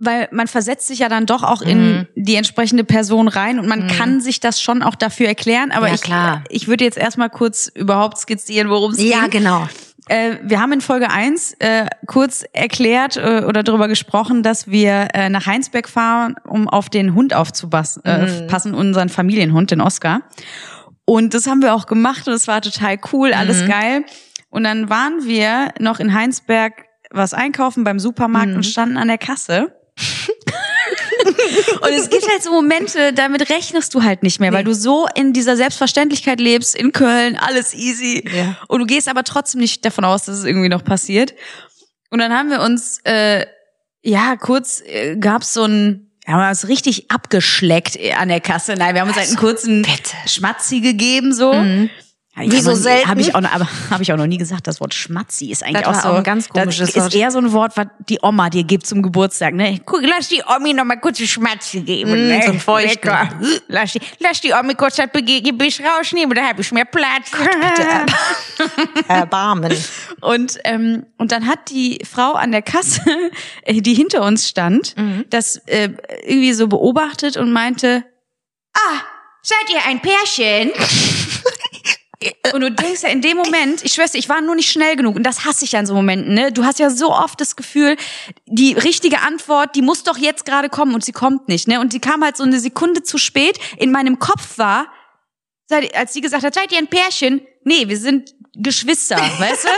weil 0.05 0.27
man 0.31 0.47
versetzt 0.47 0.87
sich 0.87 0.99
ja 0.99 1.09
dann 1.09 1.25
doch 1.25 1.43
auch 1.43 1.61
in 1.61 1.83
Mhm. 1.99 2.07
die 2.15 2.35
entsprechende 2.35 2.83
Person 2.83 3.27
rein 3.27 3.59
und 3.59 3.67
man 3.67 3.87
kann 3.87 4.21
sich 4.21 4.39
das 4.39 4.61
schon 4.61 4.81
auch 4.83 4.95
dafür 4.95 5.27
erklären, 5.27 5.71
aber 5.71 5.87
Ja, 5.87 5.93
ich 5.95 6.01
klar. 6.01 6.43
ich 6.49 6.67
würde 6.67 6.83
jetzt 6.83 6.97
erstmal 6.97 7.29
kurz 7.29 7.71
überhaupt 7.73 8.17
skizzieren, 8.17 8.69
worum 8.69 8.91
es 8.91 9.01
ja, 9.01 9.21
ging. 9.23 9.31
genau. 9.43 9.67
Äh, 10.09 10.35
wir 10.43 10.59
haben 10.59 10.73
in 10.73 10.81
Folge 10.81 11.09
1 11.09 11.53
äh, 11.59 11.85
kurz 12.07 12.43
erklärt 12.51 13.15
äh, 13.15 13.43
oder 13.47 13.63
darüber 13.63 13.87
gesprochen, 13.87 14.43
dass 14.43 14.67
wir 14.67 15.07
äh, 15.13 15.29
nach 15.29 15.45
Heinsberg 15.45 15.87
fahren, 15.87 16.35
um 16.45 16.67
auf 16.67 16.89
den 16.89 17.13
Hund 17.13 17.33
aufzupassen, 17.33 18.03
äh, 18.03 18.47
passen, 18.47 18.73
unseren 18.73 19.07
Familienhund, 19.07 19.71
den 19.71 19.79
Oscar. 19.79 20.21
Und 21.05 21.33
das 21.33 21.47
haben 21.47 21.61
wir 21.61 21.73
auch 21.73 21.85
gemacht 21.85 22.27
und 22.27 22.33
es 22.33 22.47
war 22.49 22.61
total 22.61 22.97
cool, 23.13 23.33
alles 23.33 23.65
geil. 23.67 24.03
Und 24.49 24.65
dann 24.65 24.89
waren 24.89 25.23
wir 25.25 25.69
noch 25.79 25.99
in 25.99 26.13
Heinsberg 26.13 26.73
was 27.09 27.33
einkaufen 27.33 27.83
beim 27.83 27.99
Supermarkt 27.99 28.53
und 28.55 28.65
standen 28.65 28.97
an 28.97 29.07
der 29.07 29.17
Kasse. 29.17 29.73
Und 31.81 31.89
es 31.89 32.09
gibt 32.09 32.27
halt 32.29 32.43
so 32.43 32.51
Momente, 32.51 33.13
damit 33.13 33.49
rechnest 33.49 33.93
du 33.93 34.03
halt 34.03 34.23
nicht 34.23 34.39
mehr, 34.39 34.51
weil 34.51 34.63
du 34.63 34.73
so 34.73 35.07
in 35.15 35.33
dieser 35.33 35.55
Selbstverständlichkeit 35.55 36.39
lebst, 36.39 36.75
in 36.75 36.91
Köln, 36.91 37.37
alles 37.37 37.73
easy. 37.73 38.23
Ja. 38.33 38.57
Und 38.67 38.79
du 38.79 38.85
gehst 38.85 39.07
aber 39.07 39.23
trotzdem 39.23 39.61
nicht 39.61 39.85
davon 39.85 40.05
aus, 40.05 40.25
dass 40.25 40.37
es 40.37 40.45
irgendwie 40.45 40.69
noch 40.69 40.83
passiert. 40.83 41.33
Und 42.09 42.19
dann 42.19 42.33
haben 42.33 42.49
wir 42.49 42.61
uns, 42.61 42.99
äh, 43.05 43.45
ja, 44.01 44.35
kurz 44.35 44.81
äh, 44.81 45.15
gab's 45.17 45.53
so 45.53 45.63
ein, 45.65 46.11
ja, 46.27 46.35
wir 46.35 46.43
haben 46.43 46.49
uns 46.49 46.67
richtig 46.67 47.09
abgeschleckt 47.11 47.95
äh, 47.95 48.13
an 48.13 48.29
der 48.29 48.41
Kasse. 48.41 48.75
Nein, 48.77 48.93
wir 48.93 49.01
haben 49.01 49.09
uns 49.09 49.17
halt 49.17 49.27
einen 49.27 49.37
kurzen 49.37 49.81
bitte. 49.81 50.15
Schmatzi 50.27 50.79
gegeben, 50.79 51.33
so. 51.33 51.51
Hab 52.35 52.45
ich 52.45 52.51
Wie 52.51 52.55
aber 52.55 52.63
so 52.63 52.71
nie- 52.71 52.77
selten. 52.77 53.09
Hab 53.09 53.17
ich 53.19 53.35
auch 53.35 53.41
noch, 53.41 53.51
aber 53.53 53.67
habe 53.91 54.01
ich 54.01 54.11
auch 54.11 54.17
noch 54.17 54.25
nie 54.25 54.39
gesagt. 54.39 54.65
Das 54.65 54.79
Wort 54.81 54.95
Schmatzi 54.95 55.51
ist 55.51 55.63
eigentlich 55.63 55.83
Das 55.83 55.97
auch 55.99 56.01
so 56.01 56.09
auch 56.09 56.15
ein 56.17 56.23
ganz 56.23 56.49
komisches 56.49 56.87
Das 56.93 56.95
Wort. 57.03 57.13
ist 57.13 57.19
eher 57.19 57.29
so 57.29 57.37
ein 57.37 57.51
Wort, 57.51 57.77
was 57.77 57.85
die 58.09 58.17
Oma 58.23 58.49
dir 58.49 58.63
gibt 58.63 58.87
zum 58.87 59.03
Geburtstag. 59.03 59.53
Ne? 59.53 59.79
Guck, 59.85 60.01
lass 60.01 60.29
die 60.29 60.41
Omi 60.43 60.73
noch 60.73 60.83
mal 60.83 60.95
kurz 60.99 61.17
die 61.17 61.27
Schmatzi 61.27 61.81
geben. 61.81 62.09
Mm, 62.11 62.27
ne? 62.29 62.41
so 62.43 62.51
ein 62.53 62.59
Feuchten. 62.59 63.11
Lass 63.67 63.91
die, 63.93 63.99
lass 64.19 64.41
die 64.41 64.51
Omi 64.51 64.73
kurz 64.73 64.95
das 64.95 65.09
Gebiss 65.13 65.79
rausnehmen, 65.79 66.33
da 66.35 66.43
habe 66.49 66.61
ich 66.61 66.71
mehr 66.71 66.85
Platz. 66.85 67.31
Erbarmen. 69.07 69.75
Und, 70.21 70.57
ähm, 70.63 71.05
und 71.17 71.31
dann 71.31 71.47
hat 71.47 71.69
die 71.69 71.99
Frau 72.09 72.33
an 72.33 72.51
der 72.51 72.61
Kasse, 72.61 73.01
äh, 73.63 73.81
die 73.81 73.93
hinter 73.93 74.23
uns 74.23 74.49
stand, 74.49 74.95
Mhm. 74.97 75.25
das 75.29 75.57
äh, 75.67 75.89
irgendwie 76.23 76.53
so 76.53 76.67
beobachtet 76.67 77.37
und 77.37 77.51
meinte, 77.51 78.03
ah, 78.75 79.01
seid 79.41 79.69
ihr 79.71 79.79
ein 79.87 80.01
Pärchen? 80.01 80.71
Und 82.53 82.61
du 82.61 82.71
denkst 82.71 83.03
ja 83.03 83.09
in 83.09 83.21
dem 83.21 83.37
Moment, 83.37 83.83
ich 83.83 83.93
schwör's 83.93 84.13
ich 84.13 84.29
war 84.29 84.41
nur 84.41 84.55
nicht 84.55 84.71
schnell 84.71 84.95
genug. 84.95 85.15
Und 85.15 85.23
das 85.23 85.45
hasse 85.45 85.65
ich 85.65 85.71
ja 85.71 85.79
in 85.79 85.85
so 85.85 85.93
Momenten, 85.93 86.33
ne? 86.33 86.51
Du 86.51 86.65
hast 86.65 86.79
ja 86.79 86.89
so 86.89 87.11
oft 87.11 87.39
das 87.41 87.55
Gefühl, 87.55 87.97
die 88.45 88.73
richtige 88.73 89.21
Antwort, 89.21 89.75
die 89.75 89.81
muss 89.81 90.03
doch 90.03 90.17
jetzt 90.17 90.45
gerade 90.45 90.69
kommen 90.69 90.93
und 90.93 91.03
sie 91.03 91.11
kommt 91.11 91.47
nicht, 91.47 91.67
ne? 91.67 91.79
Und 91.79 91.93
die 91.93 91.99
kam 91.99 92.23
halt 92.23 92.37
so 92.37 92.43
eine 92.43 92.59
Sekunde 92.59 93.03
zu 93.03 93.17
spät. 93.17 93.59
In 93.77 93.91
meinem 93.91 94.19
Kopf 94.19 94.57
war, 94.57 94.87
als 95.93 96.13
sie 96.13 96.21
gesagt 96.21 96.43
hat, 96.43 96.53
seid 96.53 96.71
ihr 96.71 96.77
ein 96.77 96.87
Pärchen? 96.87 97.41
Nee, 97.63 97.87
wir 97.87 97.97
sind 97.97 98.33
Geschwister, 98.55 99.17
weißt 99.17 99.63
du? 99.63 99.69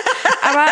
Aber 0.42 0.66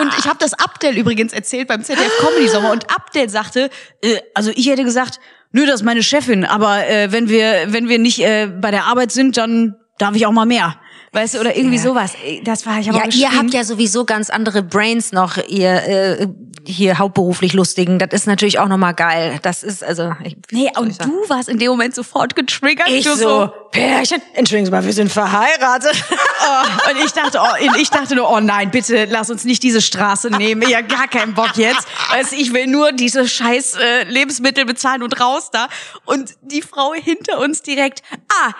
und 0.00 0.12
ich 0.18 0.26
habe 0.26 0.38
das 0.38 0.54
Abdel 0.54 0.96
übrigens 0.96 1.32
erzählt 1.32 1.68
beim 1.68 1.84
ZDF 1.84 2.12
Comedy 2.18 2.48
Sommer 2.48 2.72
und 2.72 2.90
Abdel 2.90 3.28
sagte, 3.28 3.70
äh, 4.02 4.18
also 4.34 4.50
ich 4.54 4.68
hätte 4.68 4.84
gesagt, 4.84 5.20
nö, 5.52 5.66
das 5.66 5.76
ist 5.80 5.84
meine 5.84 6.02
Chefin, 6.02 6.44
aber 6.44 6.86
äh, 6.88 7.12
wenn 7.12 7.28
wir 7.28 7.66
wenn 7.68 7.88
wir 7.88 7.98
nicht 7.98 8.20
äh, 8.20 8.46
bei 8.46 8.70
der 8.70 8.84
Arbeit 8.84 9.12
sind, 9.12 9.36
dann 9.36 9.76
darf 9.98 10.14
ich 10.14 10.26
auch 10.26 10.32
mal 10.32 10.46
mehr. 10.46 10.76
Weißt 11.12 11.34
du, 11.34 11.40
oder 11.40 11.56
irgendwie 11.56 11.76
Ja. 11.76 11.82
sowas. 11.82 12.12
Das 12.44 12.66
war 12.66 12.78
ich 12.80 12.90
aber 12.90 12.98
Ja, 12.98 13.10
ihr 13.12 13.38
habt 13.38 13.54
ja 13.54 13.64
sowieso 13.64 14.04
ganz 14.04 14.28
andere 14.28 14.62
Brains 14.62 15.10
noch. 15.12 15.38
Ihr, 15.48 15.70
äh, 15.72 16.26
hier 16.68 16.98
hauptberuflich 16.98 17.54
Lustigen. 17.54 17.98
Das 17.98 18.08
ist 18.12 18.26
natürlich 18.26 18.58
auch 18.58 18.68
nochmal 18.68 18.94
geil. 18.94 19.38
Das 19.42 19.62
ist 19.62 19.82
also. 19.82 20.14
Ich, 20.22 20.36
Nee, 20.50 20.70
und 20.76 21.02
du 21.02 21.28
warst 21.28 21.48
in 21.48 21.58
dem 21.58 21.70
Moment 21.70 21.94
sofort 21.94 22.36
getriggert. 22.36 22.88
ich 22.88 23.04
du 23.04 23.16
so, 23.16 23.50
Pärchen, 23.70 24.20
entschuldigen 24.34 24.66
Sie 24.66 24.72
mal, 24.72 24.84
wir 24.84 24.92
sind 24.92 25.10
verheiratet. 25.10 26.04
Oh, 26.40 26.90
und 26.90 27.04
ich 27.04 27.12
dachte, 27.12 27.40
oh, 27.42 27.76
ich 27.76 27.90
dachte 27.90 28.14
nur, 28.14 28.30
oh 28.30 28.40
nein, 28.40 28.70
bitte 28.70 29.06
lass 29.06 29.28
uns 29.28 29.44
nicht 29.44 29.62
diese 29.62 29.82
Straße 29.82 30.30
nehmen. 30.30 30.66
Ja, 30.68 30.80
gar 30.80 31.08
keinen 31.08 31.34
Bock 31.34 31.56
jetzt. 31.56 31.86
Weißt, 32.10 32.32
ich 32.32 32.54
will 32.54 32.68
nur 32.68 32.92
diese 32.92 33.28
scheiß 33.28 33.74
äh, 33.74 34.04
Lebensmittel 34.04 34.64
bezahlen 34.64 35.02
und 35.02 35.20
raus 35.20 35.50
da. 35.50 35.68
Und 36.04 36.36
die 36.40 36.62
Frau 36.62 36.94
hinter 36.94 37.40
uns 37.40 37.62
direkt, 37.62 38.02
ah, 38.28 38.52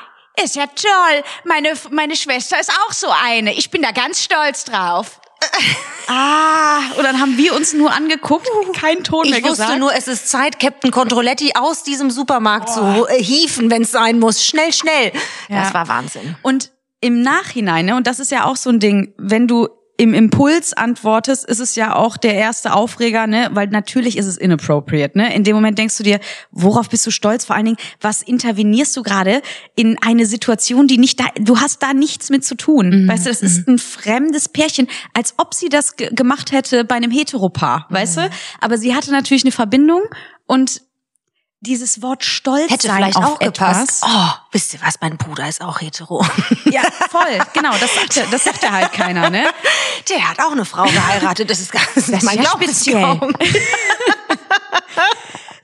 ist 0.42 0.56
ja 0.56 0.66
toll. 0.66 1.22
Meine, 1.44 1.72
meine 1.90 2.16
Schwester 2.16 2.60
ist 2.60 2.70
auch 2.70 2.92
so 2.92 3.08
eine. 3.24 3.54
Ich 3.54 3.70
bin 3.70 3.80
da 3.80 3.92
ganz 3.92 4.22
stolz 4.22 4.64
drauf. 4.64 5.20
Ah, 6.08 6.80
und 6.96 7.04
dann 7.04 7.20
haben 7.20 7.36
wir 7.36 7.54
uns 7.54 7.72
nur 7.74 7.92
angeguckt, 7.92 8.48
keinen 8.74 9.04
Ton 9.04 9.28
mehr 9.28 9.38
Ich 9.38 9.44
wusste 9.44 9.62
gesagt. 9.62 9.78
nur, 9.80 9.94
es 9.94 10.08
ist 10.08 10.28
Zeit, 10.28 10.58
Captain 10.58 10.90
Controletti 10.90 11.52
aus 11.54 11.82
diesem 11.82 12.10
Supermarkt 12.10 12.70
zu 12.70 13.06
äh, 13.08 13.22
hieven, 13.22 13.70
wenn 13.70 13.82
es 13.82 13.90
sein 13.90 14.18
muss. 14.18 14.44
Schnell, 14.44 14.72
schnell. 14.72 15.12
Das 15.48 15.68
Ja. 15.68 15.74
war 15.74 15.88
Wahnsinn. 15.88 16.36
Und 16.42 16.70
im 17.00 17.22
Nachhinein, 17.22 17.86
ne, 17.86 17.94
und 17.96 18.06
das 18.06 18.18
ist 18.18 18.30
ja 18.32 18.44
auch 18.44 18.56
so 18.56 18.70
ein 18.70 18.80
Ding, 18.80 19.14
wenn 19.18 19.46
du 19.46 19.68
im 20.00 20.14
Impuls 20.14 20.72
antwortest, 20.74 21.44
ist 21.44 21.58
es 21.58 21.74
ja 21.74 21.96
auch 21.96 22.16
der 22.16 22.34
erste 22.34 22.72
Aufreger, 22.72 23.26
ne, 23.26 23.50
weil 23.52 23.66
natürlich 23.66 24.16
ist 24.16 24.26
es 24.26 24.36
inappropriate, 24.36 25.18
ne? 25.18 25.34
In 25.34 25.42
dem 25.42 25.56
Moment 25.56 25.76
denkst 25.76 25.96
du 25.96 26.04
dir, 26.04 26.20
worauf 26.52 26.88
bist 26.88 27.04
du 27.04 27.10
stolz? 27.10 27.44
Vor 27.44 27.56
allen 27.56 27.64
Dingen, 27.64 27.78
was 28.00 28.22
intervenierst 28.22 28.96
du 28.96 29.02
gerade 29.02 29.42
in 29.74 29.98
eine 30.00 30.24
Situation, 30.24 30.86
die 30.86 30.98
nicht 30.98 31.18
da, 31.18 31.24
du 31.40 31.58
hast 31.60 31.82
da 31.82 31.92
nichts 31.94 32.30
mit 32.30 32.44
zu 32.44 32.54
tun. 32.54 33.08
Weißt 33.08 33.26
du, 33.26 33.30
das 33.30 33.42
ist 33.42 33.66
ein 33.66 33.78
fremdes 33.78 34.48
Pärchen, 34.48 34.86
als 35.14 35.34
ob 35.36 35.52
sie 35.52 35.68
das 35.68 35.96
ge 35.96 36.10
gemacht 36.14 36.52
hätte 36.52 36.84
bei 36.84 36.94
einem 36.94 37.10
Heteropaar, 37.10 37.86
weißt 37.90 38.18
du? 38.18 38.30
Aber 38.60 38.78
sie 38.78 38.94
hatte 38.94 39.10
natürlich 39.10 39.42
eine 39.42 39.52
Verbindung 39.52 40.02
und 40.46 40.80
dieses 41.60 42.02
Wort 42.02 42.24
Stolz 42.24 42.70
Hätte 42.70 42.88
vielleicht 42.88 43.16
auch 43.16 43.40
gepasst. 43.40 44.02
etwas, 44.02 44.02
Oh, 44.04 44.30
wisst 44.52 44.74
ihr 44.74 44.80
was, 44.80 45.00
mein 45.00 45.16
Bruder 45.16 45.48
ist 45.48 45.60
auch 45.60 45.80
hetero. 45.80 46.24
ja, 46.66 46.82
voll, 47.10 47.36
genau, 47.52 47.72
das 47.80 47.92
sagt, 47.96 48.32
das 48.32 48.44
sagt 48.44 48.62
ja 48.62 48.70
halt 48.70 48.92
keiner, 48.92 49.28
ne? 49.28 49.42
Der 50.10 50.28
hat 50.30 50.38
auch 50.40 50.52
eine 50.52 50.64
Frau 50.64 50.84
geheiratet. 50.84 51.50
Das 51.50 51.60
ist 51.60 51.72
ganz, 51.72 51.86
das 51.94 52.08
ist 52.08 52.22
man 52.22 52.34
ja 52.36 52.42
glaubt 52.42 52.66
es 52.66 52.84
kaum. 52.86 53.32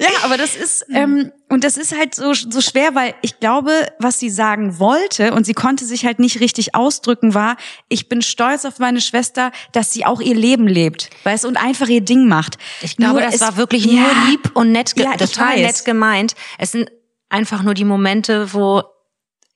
Ja, 0.00 0.08
aber 0.24 0.36
das 0.36 0.56
ist, 0.56 0.84
ähm, 0.92 1.30
und 1.48 1.62
das 1.62 1.76
ist 1.76 1.96
halt 1.96 2.16
so, 2.16 2.34
so 2.34 2.60
schwer, 2.60 2.96
weil 2.96 3.14
ich 3.22 3.38
glaube, 3.38 3.86
was 4.00 4.18
sie 4.18 4.28
sagen 4.28 4.80
wollte, 4.80 5.32
und 5.32 5.44
sie 5.46 5.54
konnte 5.54 5.84
sich 5.84 6.04
halt 6.04 6.18
nicht 6.18 6.40
richtig 6.40 6.74
ausdrücken, 6.74 7.32
war, 7.32 7.56
ich 7.88 8.08
bin 8.08 8.20
stolz 8.20 8.64
auf 8.64 8.80
meine 8.80 9.00
Schwester, 9.00 9.52
dass 9.70 9.92
sie 9.92 10.04
auch 10.04 10.20
ihr 10.20 10.34
Leben 10.34 10.66
lebt, 10.66 11.10
weißt, 11.22 11.44
und 11.44 11.56
einfach 11.56 11.86
ihr 11.86 12.00
Ding 12.00 12.26
macht. 12.26 12.58
Ich 12.82 12.96
glaube, 12.96 13.14
Nur 13.14 13.22
das 13.22 13.36
es- 13.36 13.40
war 13.40 13.56
wirklich 13.56 13.84
ja, 13.84 13.92
nur 13.92 14.10
lieb 14.26 14.50
und 14.54 14.72
nett, 14.72 14.92
Ja, 14.96 15.12
ich 15.12 15.16
total 15.30 15.60
nett 15.60 15.84
gemeint. 15.84 16.34
Es 16.58 16.72
sind 16.72 16.90
einfach 17.28 17.62
nur 17.62 17.74
die 17.74 17.84
Momente, 17.84 18.52
wo, 18.52 18.82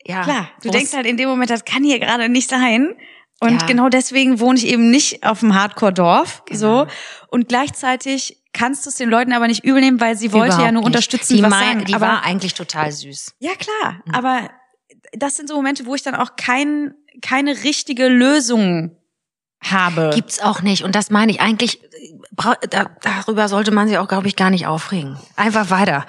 ja. 0.07 0.23
Klar, 0.23 0.49
du 0.63 0.71
denkst 0.71 0.93
halt 0.95 1.05
in 1.07 1.17
dem 1.17 1.29
Moment, 1.29 1.51
das 1.51 1.65
kann 1.65 1.83
hier 1.83 1.99
gerade 1.99 2.29
nicht 2.29 2.49
sein. 2.49 2.95
Und 3.41 3.61
Ja. 3.63 3.67
genau 3.67 3.89
deswegen 3.89 4.41
wohne 4.41 4.59
ich 4.59 4.67
eben 4.67 4.91
nicht 4.91 5.25
auf 5.25 5.41
dem 5.41 5.55
Hardcore-Dorf, 5.55 6.43
Genau. 6.47 6.59
so. 6.59 6.87
Und 7.29 7.49
gleichzeitig 7.49 8.43
kannst 8.53 8.85
du 8.85 8.91
es 8.91 8.97
den 8.97 9.09
Leuten 9.09 9.33
aber 9.33 9.47
nicht 9.47 9.63
übel 9.65 9.81
nehmen, 9.81 10.01
weil 10.01 10.17
sie 10.17 10.33
wollte 10.33 10.49
ja 10.49 10.55
Überhaupt 10.57 10.73
nur 10.73 10.81
nicht. 10.83 10.87
unterstützen, 10.87 11.37
die 11.37 11.43
was 11.43 11.51
mein- 11.51 11.67
sagen. 11.75 11.85
Die 11.85 11.95
aber 11.95 12.07
war 12.09 12.25
eigentlich 12.25 12.55
total 12.55 12.91
süß. 12.91 13.35
Ja, 13.39 13.53
klar. 13.55 14.01
Aber 14.13 14.51
das 15.13 15.37
sind 15.37 15.49
so 15.49 15.55
Momente, 15.55 15.87
wo 15.87 15.95
ich 15.95 16.03
dann 16.03 16.15
auch 16.17 16.37
kein, 16.37 16.95
keine 17.23 17.63
richtige 17.63 18.09
Lösung 18.09 18.97
habe. 19.63 20.11
Gibt's 20.15 20.41
auch 20.41 20.63
nicht. 20.63 20.83
Und 20.83 20.95
das 20.95 21.11
meine 21.11 21.31
ich 21.33 21.41
eigentlich, 21.41 21.81
bra- 22.33 22.57
da, 22.71 22.87
darüber 23.03 23.49
sollte 23.49 23.71
man 23.71 23.89
sich 23.89 23.99
auch, 23.99 24.09
glaube 24.09 24.27
ich, 24.29 24.37
gar 24.37 24.51
nicht 24.51 24.67
aufregen. 24.67 25.17
Einfach 25.37 25.71
weiter. 25.71 26.07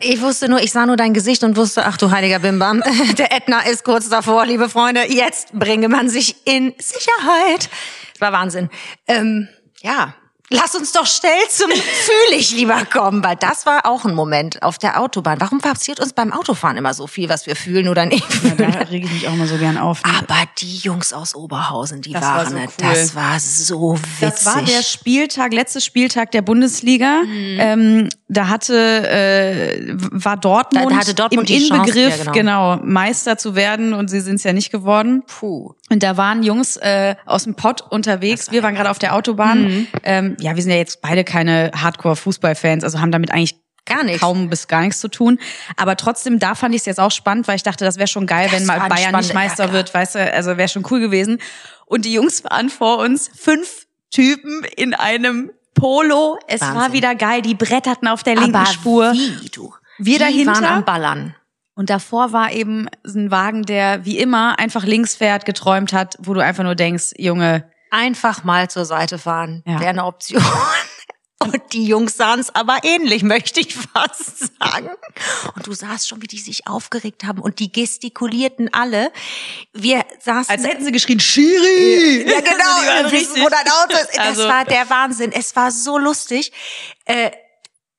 Ich 0.00 0.20
wusste 0.20 0.48
nur, 0.48 0.60
ich 0.60 0.72
sah 0.72 0.86
nur 0.86 0.96
dein 0.96 1.12
Gesicht 1.12 1.44
und 1.44 1.56
wusste, 1.56 1.84
ach 1.84 1.96
du 1.96 2.10
heiliger 2.10 2.38
Bimbam, 2.38 2.82
der 3.18 3.32
Ätna 3.32 3.60
ist 3.60 3.84
kurz 3.84 4.08
davor, 4.08 4.46
liebe 4.46 4.68
Freunde. 4.68 5.12
Jetzt 5.12 5.52
bringe 5.52 5.88
man 5.88 6.08
sich 6.08 6.46
in 6.46 6.74
Sicherheit. 6.78 7.68
Das 8.12 8.20
war 8.20 8.32
Wahnsinn. 8.32 8.70
Ähm, 9.06 9.48
ja. 9.82 10.14
Lass 10.52 10.74
uns 10.74 10.92
doch 10.92 11.06
schnell 11.06 11.30
zum 11.50 11.70
Fühl 11.70 12.36
ich 12.38 12.52
lieber 12.54 12.84
kommen, 12.84 13.24
weil 13.24 13.36
das 13.36 13.66
war 13.66 13.86
auch 13.86 14.04
ein 14.04 14.14
Moment 14.14 14.62
auf 14.62 14.78
der 14.78 15.00
Autobahn. 15.00 15.40
Warum 15.40 15.58
passiert 15.60 15.98
uns 16.00 16.12
beim 16.12 16.32
Autofahren 16.32 16.76
immer 16.76 16.94
so 16.94 17.06
viel, 17.06 17.28
was 17.28 17.46
wir 17.46 17.56
fühlen 17.56 17.88
oder 17.88 18.06
nicht 18.06 18.24
Ja, 18.44 18.54
da 18.70 18.78
rege 18.80 19.06
ich 19.06 19.12
mich 19.12 19.28
auch 19.28 19.34
mal 19.34 19.46
so 19.46 19.56
gern 19.56 19.78
auf. 19.78 20.02
ne? 20.04 20.10
Aber 20.18 20.42
die 20.58 20.76
Jungs 20.78 21.12
aus 21.12 21.34
Oberhausen, 21.34 22.02
die 22.02 22.12
Das 22.12 22.22
war 22.22 22.36
waren, 22.36 22.48
so 22.48 22.54
ne, 22.54 22.64
cool. 22.66 22.70
das 22.94 23.14
war 23.14 23.40
so 23.40 23.96
witzig. 23.96 24.20
Das 24.20 24.46
war 24.46 24.62
der 24.62 24.82
Spieltag, 24.82 25.52
letzte 25.52 25.80
Spieltag 25.80 26.30
der 26.32 26.42
Bundesliga. 26.42 27.22
Ähm, 27.26 28.08
da 28.28 28.48
hatte 28.48 29.08
äh, 29.08 29.94
war 30.10 30.36
Dortmund, 30.36 30.86
Da- 30.86 30.90
da 30.90 30.96
hatte 31.00 31.14
Dortmund 31.14 31.50
im 31.50 31.56
die 31.56 31.68
Chance, 31.68 31.90
Inbegriff, 31.90 32.24
ja, 32.26 32.32
genau. 32.32 32.76
Meister 32.82 33.36
zu 33.38 33.54
werden 33.54 33.92
und 33.94 34.08
sie 34.08 34.20
sind 34.20 34.36
es 34.36 34.44
ja 34.44 34.52
nicht 34.52 34.70
geworden. 34.70 35.22
Puh. 35.26 35.74
Und 35.92 36.02
da 36.02 36.16
waren 36.16 36.42
Jungs 36.42 36.78
äh, 36.78 37.16
aus 37.26 37.44
dem 37.44 37.54
Pott 37.54 37.82
unterwegs. 37.82 38.50
Wir 38.50 38.62
waren 38.62 38.74
gerade 38.74 38.90
auf 38.90 38.98
der 38.98 39.14
Autobahn. 39.14 39.86
Ähm, 40.02 40.36
ja, 40.40 40.56
wir 40.56 40.62
sind 40.62 40.72
ja 40.72 40.78
jetzt 40.78 41.02
beide 41.02 41.22
keine 41.22 41.70
Hardcore-Fußballfans, 41.76 42.82
also 42.82 43.00
haben 43.00 43.12
damit 43.12 43.30
eigentlich 43.30 43.56
Gar 43.84 44.04
nichts. 44.04 44.20
kaum 44.20 44.48
bis 44.48 44.68
gar 44.68 44.80
nichts 44.82 45.00
zu 45.00 45.08
tun. 45.08 45.38
Aber 45.76 45.96
trotzdem, 45.96 46.38
da 46.38 46.54
fand 46.54 46.74
ich 46.74 46.80
es 46.82 46.86
jetzt 46.86 47.00
auch 47.00 47.10
spannend, 47.10 47.46
weil 47.48 47.56
ich 47.56 47.62
dachte, 47.62 47.84
das 47.84 47.98
wäre 47.98 48.06
schon 48.08 48.26
geil, 48.26 48.48
Das 48.50 48.60
wenn 48.60 48.66
mal 48.66 48.80
war 48.80 48.88
Bayern 48.88 49.14
nicht 49.16 49.34
Meister 49.34 49.66
ja, 49.66 49.72
wird, 49.72 49.92
weißt 49.92 50.14
du, 50.14 50.32
also 50.32 50.56
wäre 50.56 50.68
schon 50.68 50.86
cool 50.90 51.00
gewesen. 51.00 51.38
Und 51.84 52.04
die 52.06 52.14
Jungs 52.14 52.42
waren 52.44 52.70
vor 52.70 52.98
uns, 52.98 53.30
fünf 53.36 53.86
Typen 54.10 54.64
in 54.76 54.94
einem 54.94 55.50
Polo. 55.74 56.38
Es 56.46 56.60
war 56.60 56.74
Wahnsinn. 56.74 56.92
wieder 56.94 57.14
geil, 57.16 57.42
die 57.42 57.54
bretterten 57.54 58.08
auf 58.08 58.22
der 58.22 58.36
linken 58.36 58.54
Aber 58.56 58.66
Spur. 58.66 59.12
wie, 59.12 59.48
du? 59.50 59.74
Wir 59.98 60.14
die 60.14 60.24
dahinter. 60.24 60.52
waren 60.54 60.64
am 60.64 60.84
Ballern. 60.84 61.34
Und 61.74 61.88
davor 61.90 62.32
war 62.32 62.52
eben 62.52 62.88
ein 63.06 63.30
Wagen, 63.30 63.62
der 63.62 64.04
wie 64.04 64.18
immer 64.18 64.58
einfach 64.58 64.84
links 64.84 65.14
fährt, 65.16 65.44
geträumt 65.46 65.92
hat, 65.92 66.16
wo 66.20 66.34
du 66.34 66.40
einfach 66.40 66.64
nur 66.64 66.74
denkst, 66.74 67.12
Junge, 67.16 67.70
Einfach 67.94 68.42
mal 68.42 68.70
zur 68.70 68.86
Seite 68.86 69.18
fahren. 69.18 69.62
Ja. 69.66 69.78
Wäre 69.78 69.90
eine 69.90 70.06
Option. 70.06 70.42
Und 71.42 71.60
die 71.74 71.84
Jungs 71.84 72.16
sahen 72.16 72.40
es 72.40 72.54
aber 72.54 72.78
ähnlich, 72.84 73.22
möchte 73.22 73.60
ich 73.60 73.74
fast 73.74 74.50
sagen. 74.58 74.88
Und 75.56 75.66
du 75.66 75.72
sahst 75.74 76.08
schon, 76.08 76.22
wie 76.22 76.26
die 76.26 76.38
sich 76.38 76.66
aufgeregt 76.68 77.24
haben 77.24 77.40
und 77.42 77.58
die 77.58 77.70
gestikulierten 77.72 78.72
alle. 78.72 79.10
Wir 79.74 80.06
saßen. 80.20 80.50
als 80.54 80.64
hätten 80.64 80.84
sie 80.84 80.92
geschrien, 80.92 81.20
Schiri! 81.20 82.30
ja, 82.30 82.40
genau, 82.40 83.10
wo 83.44 83.48
dein 83.48 83.66
Auto. 83.66 83.88
Das 83.90 84.18
Also- 84.18 84.48
war 84.48 84.64
der 84.64 84.88
Wahnsinn. 84.88 85.32
Es 85.32 85.54
war 85.56 85.70
so 85.70 85.98
lustig. 85.98 86.52
Äh, 87.04 87.32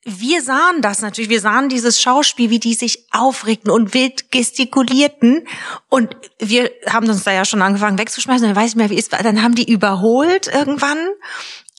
wir 0.06 0.42
sahen 0.42 0.82
das 0.82 1.02
natürlich, 1.02 1.30
wir 1.30 1.40
sahen 1.42 1.70
dieses 1.70 2.02
Schauspiel, 2.02 2.50
wie 2.50 2.60
die 2.60 2.74
sich 2.74 3.06
aufregten 3.12 3.72
und 3.72 3.94
wild 3.94 4.32
gestikulierten. 4.32 5.48
Und 5.90 6.16
wir 6.40 6.72
haben 6.90 7.08
uns 7.08 7.24
da 7.24 7.32
ja 7.32 7.46
schon 7.46 7.62
angefangen 7.62 7.98
wegzuschmeißen. 7.98 8.48
Dann 8.48 8.56
weiß 8.56 8.72
ich 8.72 8.76
mehr, 8.76 8.90
wie 8.90 8.98
es 9.00 9.12
war. 9.12 9.24
Dann 9.24 9.42
haben 9.42 9.56
die 9.56 9.70
überholt 9.72 10.48
irgendwann, 10.54 10.98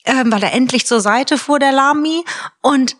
ähm, 0.06 0.32
weil 0.32 0.42
er 0.42 0.52
endlich 0.54 0.86
zur 0.86 1.00
Seite 1.00 1.36
fuhr, 1.38 1.58
der 1.58 1.72
Lami. 1.72 2.24
Und 2.62 2.96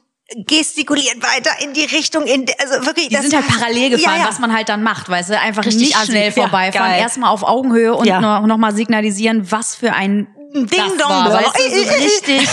gestikuliert 0.47 1.23
weiter 1.23 1.51
in 1.63 1.75
die 1.75 1.85
Richtung, 1.85 2.25
in, 2.25 2.47
der- 2.47 2.57
also 2.61 2.87
wirklich. 2.87 3.09
Die 3.09 3.15
das 3.15 3.25
sind 3.27 3.35
halt 3.35 3.47
parallel 3.47 3.91
gefahren, 3.91 4.17
ja, 4.17 4.23
ja. 4.25 4.29
was 4.29 4.39
man 4.39 4.55
halt 4.55 4.69
dann 4.69 4.83
macht, 4.83 5.09
weißt 5.09 5.31
du, 5.31 5.39
einfach 5.39 5.65
Richtig 5.65 5.89
nicht 5.95 6.05
schnell 6.07 6.27
Ja, 6.27 6.33
vorbeifahren, 6.33 6.93
geil. 6.93 7.01
erstmal 7.01 7.31
auf 7.31 7.43
Augenhöhe 7.43 7.95
und 7.95 8.07
Ja. 8.07 8.21
noch, 8.21 8.47
noch 8.47 8.57
mal 8.57 8.75
signalisieren, 8.75 9.51
was 9.53 9.75
für 9.77 9.93
ein 9.93 10.27
Ding 10.55 10.69
das 10.71 10.97
dong 10.99 11.11
war, 11.11 11.33
weißt 11.33 11.59
du, 11.59 11.63
so 11.85 11.91
richtig, 11.93 12.49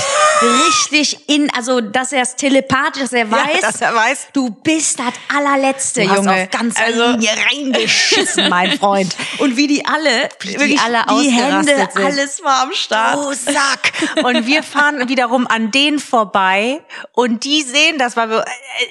richtig 0.67 1.29
in, 1.29 1.49
also 1.55 1.81
dass 1.81 2.11
er 2.11 2.23
es 2.23 2.35
telepathisch, 2.35 3.03
dass 3.03 3.13
er 3.13 3.29
weiß, 3.31 3.61
dass 3.61 3.81
er 3.81 3.93
weiß. 3.93 4.27
du 4.33 4.49
bist 4.49 4.99
das 4.99 5.13
allerletzte, 5.35 6.01
Du 6.01 6.09
hast 6.09 6.17
Junge. 6.17 6.43
auf 6.43 6.49
ganzer 6.49 6.83
also, 6.83 7.05
Linie 7.11 7.29
reingeschissen, 7.51 8.49
mein 8.49 8.71
Freund. 8.79 9.15
und 9.39 9.55
wie 9.55 9.67
die 9.67 9.85
alle, 9.85 10.29
Wie 10.39 10.47
die 10.47 10.59
wirklich 10.59 10.79
alle 10.81 11.03
die 11.21 11.29
Hände, 11.29 11.75
sind. 11.93 12.05
alles 12.05 12.43
war 12.43 12.63
am 12.63 12.71
Start. 12.73 13.17
Oh, 13.19 13.33
Sack. 13.33 13.91
Und 14.23 14.45
wir 14.47 14.63
fahren 14.63 15.07
wiederum 15.09 15.45
an 15.47 15.71
denen 15.71 15.99
vorbei 15.99 16.81
und 17.13 17.43
die 17.43 17.61
sehen 17.61 17.97
das, 17.97 18.15
weil 18.17 18.29
wir, 18.29 18.45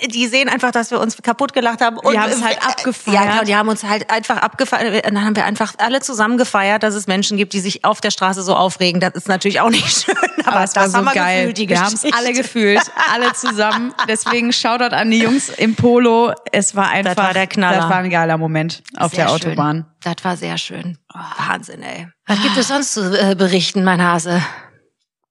die 0.06 0.26
sehen 0.26 0.48
einfach, 0.48 0.70
dass 0.70 0.90
wir 0.90 1.00
uns 1.00 1.16
kaputt 1.22 1.52
gelacht 1.52 1.80
haben. 1.80 1.98
Und 1.98 2.12
Die 2.12 2.18
haben 2.18 2.30
es 2.32 2.42
halt 2.42 2.58
äh, 2.58 2.66
abgefeiert. 2.66 3.14
Ja, 3.14 3.30
genau, 3.30 3.44
die 3.44 3.56
haben 3.56 3.68
uns 3.68 3.84
halt 3.84 4.10
einfach 4.10 4.38
abgefeiert. 4.38 5.06
Und 5.06 5.14
dann 5.14 5.24
haben 5.24 5.36
wir 5.36 5.44
einfach 5.44 5.74
alle 5.78 6.00
zusammen 6.00 6.38
gefeiert, 6.38 6.82
dass 6.82 6.94
es 6.94 7.06
Menschen 7.06 7.36
gibt, 7.36 7.52
die 7.52 7.60
sich 7.60 7.84
auf 7.84 8.00
der 8.00 8.10
Straße 8.10 8.42
so 8.42 8.54
aufregen. 8.54 8.99
Das 9.00 9.14
ist 9.14 9.28
natürlich 9.28 9.60
auch 9.60 9.70
nicht 9.70 9.88
schön, 10.04 10.14
aber, 10.44 10.56
Aber 10.56 10.64
es 10.64 10.76
war 10.76 10.84
das 10.84 10.92
so 10.92 11.02
geil. 11.02 11.48
gefühlt, 11.48 11.68
wir 11.70 11.80
haben 11.80 11.94
es 11.94 12.04
alle 12.12 12.32
gefühlt, 12.32 12.80
alle 13.12 13.32
zusammen. 13.32 13.94
Deswegen 14.08 14.52
Shoutout 14.52 14.94
an 14.94 15.10
die 15.10 15.18
Jungs 15.20 15.48
im 15.48 15.74
Polo. 15.74 16.32
Es 16.52 16.76
war 16.76 16.90
einfach, 16.90 17.16
war 17.16 17.34
der 17.34 17.46
Knaller. 17.46 17.78
Das 17.78 17.88
war 17.88 17.96
ein 17.96 18.10
geiler 18.10 18.38
Moment 18.38 18.82
auf 18.96 19.12
Sehr 19.12 19.26
der 19.26 19.38
schön. 19.38 19.50
Autobahn. 19.50 19.86
Das 20.02 20.16
war 20.22 20.36
sehr 20.36 20.58
schön. 20.58 20.98
Oh, 21.14 21.18
Wahnsinn, 21.48 21.82
ey. 21.82 22.08
Was 22.26 22.40
gibt 22.42 22.56
es 22.56 22.68
sonst 22.68 22.94
zu 22.94 23.18
äh, 23.18 23.34
berichten, 23.34 23.82
mein 23.84 24.02
Hase? 24.02 24.42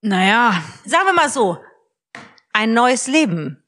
Naja, 0.02 0.62
Sagen 0.86 1.06
wir 1.06 1.14
mal 1.14 1.30
so, 1.30 1.58
ein 2.54 2.74
neues 2.74 3.08
Leben 3.08 3.64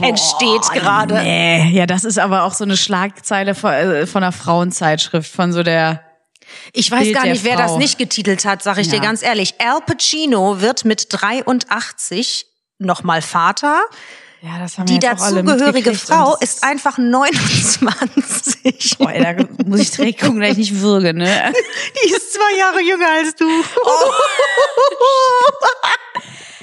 entsteht 0.00 0.62
gerade. 0.72 1.14
Nee, 1.14 1.70
ja, 1.70 1.86
das 1.86 2.04
ist 2.04 2.18
aber 2.18 2.44
auch 2.44 2.54
so 2.54 2.64
eine 2.64 2.76
Schlagzeile 2.76 3.54
von, 3.54 3.72
äh, 3.72 4.06
von 4.06 4.22
einer 4.22 4.32
Frauenzeitschrift, 4.32 5.30
von 5.30 5.52
so 5.52 5.62
der 5.62 6.02
Ich 6.72 6.90
weiß 6.90 7.02
Bild 7.02 7.14
gar 7.14 7.26
nicht, 7.26 7.44
wer 7.44 7.56
Frau. 7.58 7.62
das 7.66 7.76
nicht 7.76 7.98
getitelt 7.98 8.44
hat, 8.44 8.62
sag 8.62 8.78
ich 8.78 8.86
Ja. 8.88 8.94
dir 8.94 9.00
ganz 9.00 9.22
ehrlich. 9.22 9.54
Al 9.60 9.80
Pacino 9.82 10.60
wird 10.60 10.84
mit 10.84 11.06
83 11.10 12.46
nochmal 12.78 13.22
Vater. 13.22 13.80
Ja, 14.42 14.58
das 14.58 14.78
haben 14.78 14.86
Die 14.86 14.98
dazugehörige 14.98 15.94
Frau 15.94 16.34
ist 16.36 16.64
einfach 16.64 16.96
29. 16.96 18.96
Boah, 18.98 19.12
ey, 19.12 19.22
da 19.22 19.34
muss 19.66 19.80
ich 19.80 19.90
direkt 19.90 20.22
gucken, 20.22 20.40
dass 20.40 20.52
ich 20.52 20.56
nicht 20.56 20.80
würge, 20.80 21.12
ne? 21.12 21.52
Die 22.04 22.08
ist 22.10 22.32
zwei 22.32 22.56
Jahre 22.58 22.80
jünger 22.80 23.06
als 23.18 23.34
du. 23.34 23.44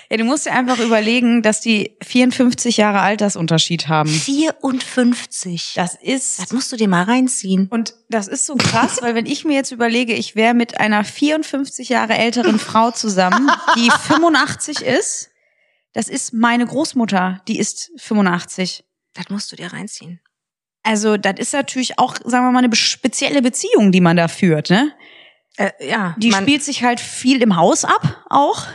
Ja, 0.09 0.17
du 0.17 0.23
musst 0.23 0.45
dir 0.45 0.53
einfach 0.53 0.79
überlegen, 0.79 1.41
dass 1.41 1.59
die 1.59 1.97
54 2.01 2.77
Jahre 2.77 3.01
Altersunterschied 3.01 3.89
haben. 3.89 4.09
54. 4.09 5.73
Das 5.75 5.95
ist 5.95 6.39
Das 6.39 6.53
musst 6.53 6.71
du 6.71 6.77
dir 6.77 6.87
mal 6.87 7.03
reinziehen. 7.03 7.67
Und 7.69 7.93
das 8.09 8.27
ist 8.27 8.45
so 8.45 8.55
krass, 8.55 9.01
weil 9.01 9.15
wenn 9.15 9.25
ich 9.25 9.43
mir 9.43 9.55
jetzt 9.55 9.71
überlege, 9.71 10.13
ich 10.13 10.35
wäre 10.35 10.53
mit 10.53 10.79
einer 10.79 11.03
54 11.03 11.89
Jahre 11.89 12.13
älteren 12.13 12.57
Frau 12.57 12.91
zusammen, 12.91 13.49
die 13.75 13.89
85 13.89 14.81
ist, 14.81 15.29
das 15.93 16.07
ist 16.07 16.33
meine 16.33 16.65
Großmutter, 16.65 17.41
die 17.47 17.59
ist 17.59 17.91
85. 17.97 18.85
Das 19.13 19.29
musst 19.29 19.51
du 19.51 19.55
dir 19.55 19.73
reinziehen. 19.73 20.21
Also 20.83 21.17
das 21.17 21.33
ist 21.37 21.53
natürlich 21.53 21.99
auch, 21.99 22.15
sagen 22.23 22.45
wir 22.45 22.51
mal, 22.51 22.63
eine 22.63 22.73
spezielle 22.75 23.41
Beziehung, 23.41 23.91
die 23.91 23.99
man 23.99 24.15
da 24.15 24.29
führt. 24.29 24.69
Ne? 24.69 24.93
Äh, 25.57 25.71
ja, 25.85 26.15
Die 26.17 26.31
spielt 26.31 26.63
sich 26.63 26.83
halt 26.83 27.01
viel 27.01 27.41
im 27.41 27.55
Haus 27.57 27.83
ab, 27.83 28.25
auch. 28.29 28.65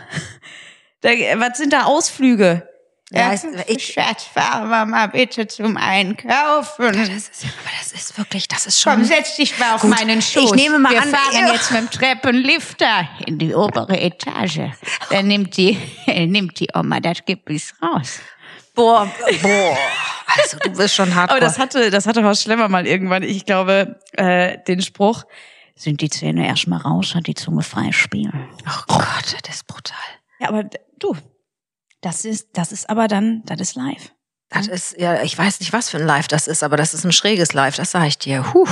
Da, 1.02 1.10
was 1.36 1.58
sind 1.58 1.72
da 1.72 1.84
Ausflüge? 1.84 2.68
Ja, 3.14 3.32
es- 3.32 3.44
ich- 3.66 3.92
Schatz, 3.92 4.26
wir 4.34 4.86
mal 4.86 5.08
bitte 5.08 5.46
zum 5.46 5.76
Einkaufen. 5.76 6.92
Das 6.94 7.08
ist, 7.10 7.44
aber 7.44 7.70
das 7.78 7.92
ist 7.92 8.16
wirklich, 8.16 8.48
das 8.48 8.64
ist 8.66 8.80
schon. 8.80 8.94
Komm, 8.94 9.04
setz 9.04 9.36
dich 9.36 9.58
mal 9.58 9.74
auf 9.74 9.82
Gut, 9.82 9.90
meinen 9.90 10.22
Schoß. 10.22 10.44
ich 10.44 10.52
nehme 10.52 10.78
mal 10.78 10.92
Wir 10.92 11.02
an, 11.02 11.10
fahren 11.10 11.46
ja. 11.46 11.52
jetzt 11.52 11.70
mit 11.70 11.80
dem 11.82 11.90
Treppenlifter 11.90 13.08
in 13.26 13.38
die 13.38 13.54
obere 13.54 14.00
Etage. 14.00 14.70
Dann 15.10 15.26
nimmt 15.26 15.56
die, 15.58 15.76
nimmt 16.06 16.58
die 16.58 16.68
Oma 16.74 17.00
das 17.00 17.18
Gebiss 17.26 17.74
raus. 17.82 18.20
boah, 18.74 19.10
boah. 19.42 19.76
Also 20.34 20.56
du 20.60 20.70
bist 20.70 20.94
schon 20.94 21.14
hart. 21.14 21.30
Aber 21.30 21.40
das 21.40 21.58
hatte, 21.58 21.90
das 21.90 22.06
hatte 22.06 22.24
Horst 22.24 22.44
Schlemmer 22.44 22.68
mal 22.68 22.86
irgendwann, 22.86 23.22
ich 23.22 23.44
glaube, 23.44 24.00
äh, 24.12 24.56
den 24.66 24.80
Spruch, 24.80 25.24
sind 25.74 26.00
die 26.00 26.08
Zähne 26.08 26.46
erstmal 26.46 26.80
raus, 26.80 27.14
hat 27.14 27.26
die 27.26 27.34
Zunge 27.34 27.62
frei 27.62 27.92
spielen. 27.92 28.48
oh 28.66 28.82
Gott, 28.88 29.36
das 29.46 29.56
ist 29.56 29.66
brutal. 29.66 29.98
Ja, 30.38 30.48
aber 30.48 30.64
du, 31.02 31.16
das 32.00 32.24
ist, 32.24 32.48
das 32.54 32.72
ist 32.72 32.88
aber 32.90 33.08
dann, 33.08 33.42
das 33.46 33.60
ist 33.60 33.74
live. 33.76 34.12
Das 34.50 34.66
ist, 34.68 34.98
ja, 34.98 35.22
ich 35.22 35.36
weiß 35.38 35.60
nicht, 35.60 35.72
was 35.72 35.88
für 35.88 35.96
ein 35.96 36.06
Live 36.06 36.28
das 36.28 36.46
ist, 36.46 36.62
aber 36.62 36.76
das 36.76 36.92
ist 36.92 37.04
ein 37.04 37.12
schräges 37.12 37.54
Live, 37.54 37.76
das 37.76 37.90
sage 37.92 38.08
ich 38.08 38.18
dir. 38.18 38.52
Huh. 38.52 38.66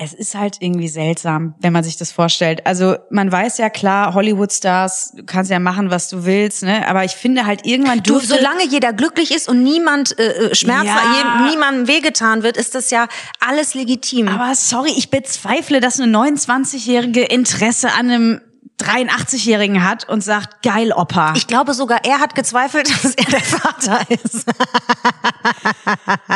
Es 0.00 0.12
ist 0.12 0.36
halt 0.36 0.58
irgendwie 0.60 0.88
seltsam, 0.88 1.54
wenn 1.60 1.72
man 1.72 1.82
sich 1.82 1.96
das 1.96 2.12
vorstellt. 2.12 2.64
Also 2.66 2.96
man 3.10 3.30
weiß 3.32 3.58
ja 3.58 3.68
klar, 3.68 4.14
Hollywood-Stars, 4.14 5.12
du 5.16 5.24
kannst 5.24 5.50
ja 5.50 5.58
machen, 5.58 5.90
was 5.90 6.08
du 6.08 6.24
willst, 6.24 6.62
ne? 6.62 6.86
Aber 6.86 7.04
ich 7.04 7.12
finde 7.12 7.46
halt 7.46 7.66
irgendwann 7.66 8.02
Du, 8.04 8.20
solange 8.20 8.64
jeder 8.64 8.92
glücklich 8.92 9.32
ist 9.32 9.48
und 9.48 9.62
niemand 9.64 10.16
äh, 10.18 10.54
Schmerz, 10.54 10.86
Ja. 10.86 11.02
jedem- 11.16 11.50
niemandem 11.50 11.88
wehgetan 11.88 12.44
wird, 12.44 12.56
ist 12.56 12.76
das 12.76 12.90
ja 12.90 13.08
alles 13.40 13.74
legitim. 13.74 14.28
Aber 14.28 14.54
sorry, 14.54 14.92
ich 14.96 15.10
bezweifle, 15.10 15.80
dass 15.80 15.98
eine 15.98 16.16
29-jährige 16.16 17.24
Interesse 17.24 17.92
an 17.92 18.08
einem 18.10 18.40
83-jährigen 18.78 19.84
hat 19.84 20.08
und 20.08 20.22
sagt, 20.22 20.62
geil, 20.62 20.92
Opa. 20.92 21.34
ich 21.36 21.46
glaube 21.46 21.74
sogar, 21.74 22.04
er 22.04 22.20
hat 22.20 22.34
gezweifelt, 22.34 22.88
dass 23.02 23.14
er 23.14 23.24
der 23.24 23.40
Vater 23.40 24.00
ist. 24.10 24.46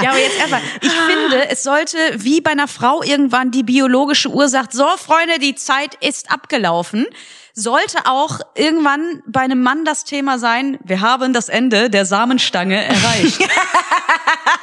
ja, 0.03 0.11
aber 0.11 0.18
jetzt 0.18 0.38
erstmal, 0.38 0.61
ich 0.80 0.93
finde, 0.93 1.49
es 1.51 1.62
sollte 1.62 1.97
wie 2.16 2.40
bei 2.40 2.51
einer 2.51 2.68
Frau 2.68 3.03
irgendwann 3.03 3.51
die 3.51 3.62
biologische 3.62 4.28
Uhr 4.28 4.49
sagt, 4.49 4.72
so 4.72 4.86
Freunde, 4.97 5.38
die 5.40 5.55
Zeit 5.55 5.95
ist 6.01 6.30
abgelaufen. 6.30 7.07
Sollte 7.55 8.07
auch 8.07 8.40
irgendwann 8.55 9.22
bei 9.26 9.40
einem 9.40 9.62
Mann 9.62 9.84
das 9.84 10.05
Thema 10.05 10.38
sein, 10.38 10.78
wir 10.84 11.00
haben 11.03 11.32
das 11.32 11.48
Ende 11.48 11.90
der 11.90 12.07
Samenstange 12.07 12.82
erreicht. 12.82 13.38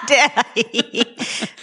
Der, 0.09 0.63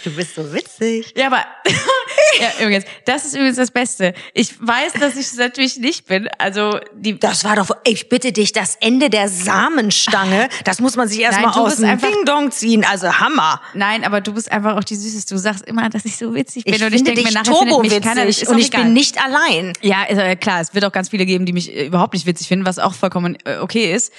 du 0.03 0.11
bist 0.15 0.35
so 0.35 0.53
witzig. 0.53 1.13
Ja, 1.17 1.27
aber 1.27 1.43
ja, 2.39 2.47
übrigens, 2.61 2.85
das 3.05 3.25
ist 3.25 3.33
übrigens 3.35 3.57
das 3.57 3.71
Beste. 3.71 4.13
Ich 4.33 4.55
weiß, 4.65 4.93
dass 4.93 5.15
ich 5.15 5.25
es 5.25 5.35
natürlich 5.35 5.77
nicht 5.77 6.05
bin. 6.07 6.29
Also 6.37 6.79
die 6.93 7.19
Das 7.19 7.43
war 7.43 7.57
doch, 7.57 7.69
ich 7.83 8.07
bitte 8.07 8.31
dich, 8.31 8.53
das 8.53 8.75
Ende 8.79 9.09
der 9.09 9.27
Samenstange, 9.27 10.47
das 10.63 10.79
muss 10.79 10.95
man 10.95 11.07
sich 11.09 11.19
erstmal 11.19 11.51
aus 11.51 11.77
dem 11.77 11.89
einfach- 11.89 12.07
Ding-Dong 12.07 12.51
ziehen. 12.51 12.85
Also 12.89 13.11
Hammer. 13.19 13.61
Nein, 13.73 14.05
aber 14.05 14.21
du 14.21 14.33
bist 14.33 14.49
einfach 14.51 14.77
auch 14.77 14.83
die 14.83 14.95
Süßeste. 14.95 15.33
Du 15.35 15.39
sagst 15.39 15.65
immer, 15.65 15.89
dass 15.89 16.05
ich 16.05 16.15
so 16.17 16.33
witzig 16.33 16.63
bin 16.63 16.73
Ich 16.73 16.83
und 16.83 16.93
ich 16.93 17.03
denke 17.03 17.23
mir 17.23 17.31
nachher 17.33 17.53
findet 17.53 17.79
mich 17.81 18.01
keiner. 18.01 18.21
Und 18.23 18.59
ich 18.59 18.67
egal. 18.67 18.83
bin 18.83 18.93
nicht 18.93 19.21
allein. 19.21 19.73
Ja, 19.81 20.35
klar, 20.35 20.61
es 20.61 20.73
wird 20.73 20.85
auch 20.85 20.91
ganz 20.91 21.09
viele 21.09 21.16
geben, 21.25 21.45
die 21.45 21.53
mich 21.53 21.73
äh, 21.75 21.85
überhaupt 21.87 22.13
nicht 22.13 22.25
witzig 22.25 22.47
finden, 22.47 22.65
was 22.65 22.79
auch 22.79 22.93
vollkommen 22.93 23.37
äh, 23.45 23.57
okay 23.57 23.93
ist. 23.93 24.11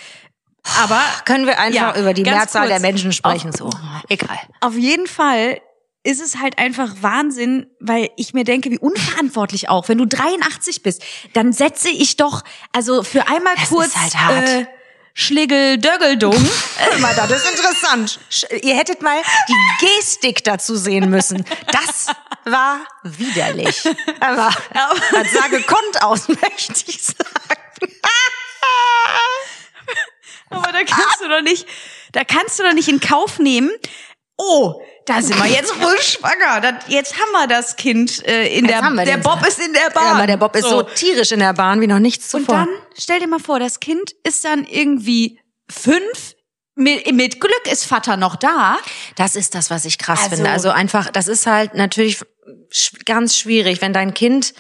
Aber 0.83 1.01
Können 1.25 1.47
wir 1.47 1.59
einfach 1.59 1.95
Ja, 1.95 2.01
über 2.01 2.15
die 2.15 2.23
Mehrzahl 2.23 2.63
kurz. 2.69 2.71
der 2.73 2.81
Menschen 2.81 3.13
sprechen? 3.13 3.51
Auf- 3.51 3.57
So, 3.57 3.71
egal. 4.09 4.39
auf 4.61 4.75
jeden 4.77 5.07
Fall 5.07 5.61
ist 6.05 6.21
es 6.23 6.39
halt 6.39 6.59
einfach 6.59 6.95
Wahnsinn, 7.01 7.67
weil 7.81 8.09
ich 8.17 8.33
mir 8.33 8.45
denke, 8.45 8.71
wie 8.71 8.79
unverantwortlich 8.79 9.69
auch. 9.69 9.89
Wenn 9.89 9.99
du 9.99 10.07
83 10.07 10.83
bist, 10.83 11.03
dann 11.35 11.53
setze 11.53 11.91
ich 11.91 12.17
doch, 12.17 12.43
also 12.73 13.03
für 13.03 13.29
einmal 13.29 13.55
Das 13.57 13.69
kurz 13.69 13.89
ist 13.89 13.97
halt 14.01 14.15
hart. 14.15 14.49
Äh, 14.49 14.67
Schliggel-Döggeldung. 15.19 16.33
Hör 16.77 16.99
mal, 17.01 17.13
das 17.17 17.33
ist 17.33 17.51
interessant. 17.51 18.21
Ihr 18.63 18.77
hättet 18.77 19.03
mal 19.03 19.21
die 19.49 19.87
Gestik 19.87 20.45
dazu 20.45 20.77
sehen 20.77 21.11
müssen. 21.11 21.45
Das 21.73 22.07
war 22.45 22.79
widerlich. 23.03 23.83
Aber 24.21 24.55
das 25.11 25.33
sah 25.33 25.49
gekonnt 25.49 26.03
aus, 26.03 26.29
möchte 26.29 26.85
ich 26.87 27.03
sagen. 27.03 27.19
Aber 30.51 30.71
da 30.71 30.85
kannst 30.85 31.21
du 31.21 31.29
doch 31.29 31.43
nicht, 31.43 31.67
da 32.13 32.23
kannst 32.23 32.61
du 32.61 32.63
doch 32.63 32.73
nicht 32.73 32.89
in 32.89 33.01
Kauf 33.01 33.41
nehmen. 33.41 33.73
Oh, 34.37 34.81
da 35.09 35.23
sind 35.23 35.39
wir 35.43 35.51
jetzt 35.51 35.81
wohl 35.81 35.99
schwanger. 36.01 36.61
Das, 36.61 36.75
jetzt 36.89 37.15
haben 37.19 37.31
wir 37.33 37.47
das 37.47 37.77
Kind 37.77 38.27
äh, 38.27 38.47
in 38.57 38.67
Jetzt 38.67 38.83
der. 38.83 39.05
Der 39.05 39.17
Bob 39.19 39.45
ist 39.47 39.59
in 39.59 39.73
der 39.73 39.91
Bahn. 39.91 40.05
Ja, 40.05 40.13
aber 40.13 40.27
der 40.27 40.37
Bob 40.37 40.55
ist 40.57 40.69
so 40.69 40.83
tierisch 40.83 41.33
in 41.33 41.41
der 41.41 41.53
Bahn 41.55 41.81
wie 41.81 41.87
noch 41.87 41.99
nichts 41.99 42.33
Und 42.35 42.43
zuvor. 42.43 42.55
dann 42.57 42.69
stell 42.97 43.21
dir 43.21 43.27
mal 43.27 43.39
vor, 43.41 43.59
das 43.59 43.81
Kind 43.81 44.13
ist 44.25 44.45
dann 44.45 44.65
irgendwie 44.65 45.41
fünf. 45.71 46.35
Mit, 46.81 47.13
mit 47.13 47.41
Glück 47.41 47.67
ist 47.73 47.87
Vater 47.87 48.17
noch 48.17 48.37
da. 48.37 48.79
Das 49.17 49.35
ist 49.35 49.57
das, 49.57 49.69
was 49.69 49.85
ich 49.85 49.99
krass 49.99 50.21
Also- 50.25 50.37
finde. 50.37 50.51
Also 50.51 50.71
einfach, 50.71 51.11
das 51.11 51.27
ist 51.27 51.47
halt 51.49 51.75
natürlich 51.75 52.21
ganz 53.05 53.37
schwierig, 53.37 53.81
wenn 53.81 53.93
dein 53.93 54.15
Kind 54.15 54.55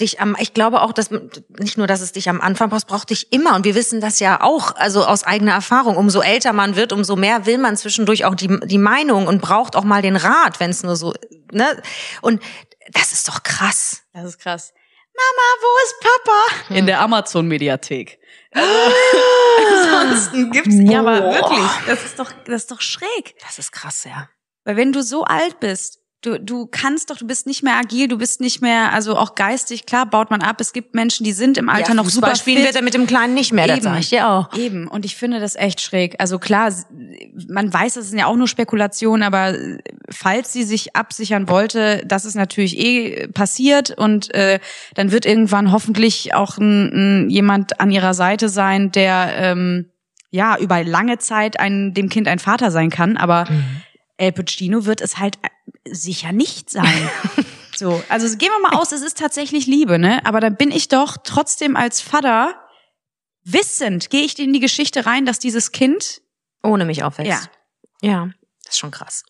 dich 0.00 0.20
am, 0.20 0.36
ich 0.38 0.54
glaube 0.54 0.82
auch, 0.82 0.92
dass 0.92 1.10
nicht 1.10 1.78
nur, 1.78 1.86
dass 1.86 2.00
es 2.00 2.12
dich 2.12 2.28
am 2.28 2.40
Anfang 2.40 2.68
braucht, 2.68 2.82
es 2.82 2.84
braucht 2.86 3.10
dich 3.10 3.32
immer. 3.32 3.54
Und 3.54 3.64
wir 3.64 3.74
wissen 3.74 4.00
das 4.00 4.20
ja 4.20 4.40
auch, 4.40 4.74
also 4.76 5.04
aus 5.04 5.24
eigener 5.24 5.52
Erfahrung. 5.52 5.96
Umso 5.96 6.20
älter 6.20 6.52
man 6.52 6.76
wird, 6.76 6.92
umso 6.92 7.16
mehr 7.16 7.46
will 7.46 7.58
man 7.58 7.76
zwischendurch 7.76 8.24
auch 8.24 8.34
die, 8.34 8.58
die 8.64 8.78
Meinung 8.78 9.26
und 9.26 9.40
braucht 9.40 9.76
auch 9.76 9.84
mal 9.84 10.02
den 10.02 10.16
Rat, 10.16 10.60
wenn 10.60 10.70
es 10.70 10.82
nur 10.82 10.96
so, 10.96 11.14
ne? 11.52 11.82
Und 12.20 12.42
das 12.92 13.12
ist 13.12 13.28
doch 13.28 13.42
krass. 13.42 14.02
Das 14.12 14.24
ist 14.24 14.38
krass. 14.38 14.72
Mama, 15.14 15.46
wo 15.60 15.84
ist 15.84 15.94
Papa? 16.00 16.74
In 16.74 16.86
der 16.86 17.00
Amazon-Mediathek. 17.00 18.18
Also, 18.52 19.96
ansonsten 19.96 20.50
gibt's, 20.50 20.74
ja, 20.78 21.00
aber 21.00 21.20
Boah. 21.20 21.34
wirklich, 21.34 21.86
das 21.86 22.04
ist 22.04 22.18
doch, 22.18 22.32
das 22.44 22.62
ist 22.62 22.70
doch 22.70 22.80
schräg. 22.80 23.34
Das 23.40 23.58
ist 23.58 23.72
krass, 23.72 24.04
ja. 24.04 24.28
Weil 24.64 24.76
wenn 24.76 24.92
du 24.92 25.02
so 25.02 25.24
alt 25.24 25.60
bist, 25.60 26.00
du, 26.24 26.40
du 26.40 26.66
kannst 26.66 27.10
doch, 27.10 27.16
du 27.16 27.26
bist 27.26 27.46
nicht 27.46 27.62
mehr 27.62 27.76
agil, 27.76 28.08
du 28.08 28.18
bist 28.18 28.40
nicht 28.40 28.62
mehr, 28.62 28.92
also 28.92 29.16
auch 29.16 29.34
geistig, 29.34 29.86
klar 29.86 30.06
baut 30.06 30.30
man 30.30 30.42
ab. 30.42 30.60
Es 30.60 30.72
gibt 30.72 30.94
Menschen, 30.94 31.24
die 31.24 31.32
sind 31.32 31.58
im 31.58 31.68
Alter 31.68 31.90
ja, 31.90 31.94
noch 31.94 32.04
Fußball 32.04 32.30
super 32.30 32.36
spielen 32.36 32.58
fit. 32.58 32.66
wird 32.66 32.76
er 32.76 32.82
mit 32.82 32.94
dem 32.94 33.06
Kleinen 33.06 33.34
nicht 33.34 33.52
mehr, 33.52 33.66
das 33.66 33.78
Eben. 33.78 33.84
sag 33.84 33.98
ich 34.00 34.08
dir 34.08 34.28
auch. 34.28 34.52
Eben. 34.56 34.88
Und 34.88 35.04
ich 35.04 35.16
finde 35.16 35.40
das 35.40 35.56
echt 35.56 35.80
schräg. 35.80 36.16
Also 36.18 36.38
klar, 36.38 36.72
man 37.48 37.72
weiß, 37.72 37.94
das 37.94 38.08
sind 38.08 38.18
ja 38.18 38.26
auch 38.26 38.36
nur 38.36 38.48
Spekulationen, 38.48 39.22
aber 39.22 39.54
äh, 39.54 39.78
falls 40.10 40.52
sie 40.52 40.64
sich 40.64 40.96
absichern 40.96 41.48
wollte, 41.48 42.02
das 42.06 42.24
ist 42.24 42.34
natürlich 42.34 42.78
eh 42.78 43.28
passiert 43.28 43.90
und 43.90 44.34
äh, 44.34 44.60
dann 44.94 45.12
wird 45.12 45.26
irgendwann 45.26 45.72
hoffentlich 45.72 46.34
auch 46.34 46.58
ein, 46.58 47.26
ein, 47.26 47.30
jemand 47.30 47.80
an 47.80 47.90
ihrer 47.90 48.14
Seite 48.14 48.48
sein, 48.48 48.90
der 48.92 49.34
ähm, 49.36 49.90
ja 50.30 50.56
über 50.58 50.82
lange 50.82 51.18
Zeit 51.18 51.60
ein, 51.60 51.94
dem 51.94 52.08
Kind 52.08 52.28
ein 52.28 52.38
Vater 52.38 52.70
sein 52.70 52.90
kann. 52.90 53.16
Aber 53.16 53.46
El 54.16 54.32
Pacino 54.32 54.84
wird 54.86 55.00
es 55.00 55.18
halt 55.18 55.36
äh, 55.42 55.48
sicher 55.94 56.32
nicht 56.32 56.70
sein. 56.70 57.10
so, 57.76 58.02
also 58.08 58.36
gehen 58.36 58.50
wir 58.50 58.70
mal 58.70 58.76
aus, 58.78 58.92
es 58.92 59.02
ist 59.02 59.18
tatsächlich 59.18 59.66
Liebe, 59.66 59.98
ne? 59.98 60.24
Aber 60.26 60.40
dann 60.40 60.56
bin 60.56 60.70
ich 60.70 60.88
doch 60.88 61.16
trotzdem 61.22 61.76
als 61.76 62.00
Vater 62.00 62.54
wissend, 63.44 64.10
gehe 64.10 64.22
ich 64.24 64.38
in 64.38 64.52
die 64.52 64.60
Geschichte 64.60 65.04
rein, 65.06 65.26
dass 65.26 65.38
dieses 65.38 65.72
Kind 65.72 66.22
Ohne 66.62 66.84
mich 66.86 67.02
aufwächst. 67.04 67.50
Ja. 68.02 68.10
Ja, 68.10 68.30
das 68.64 68.74
ist 68.74 68.78
schon 68.78 68.90
krass. 68.90 69.22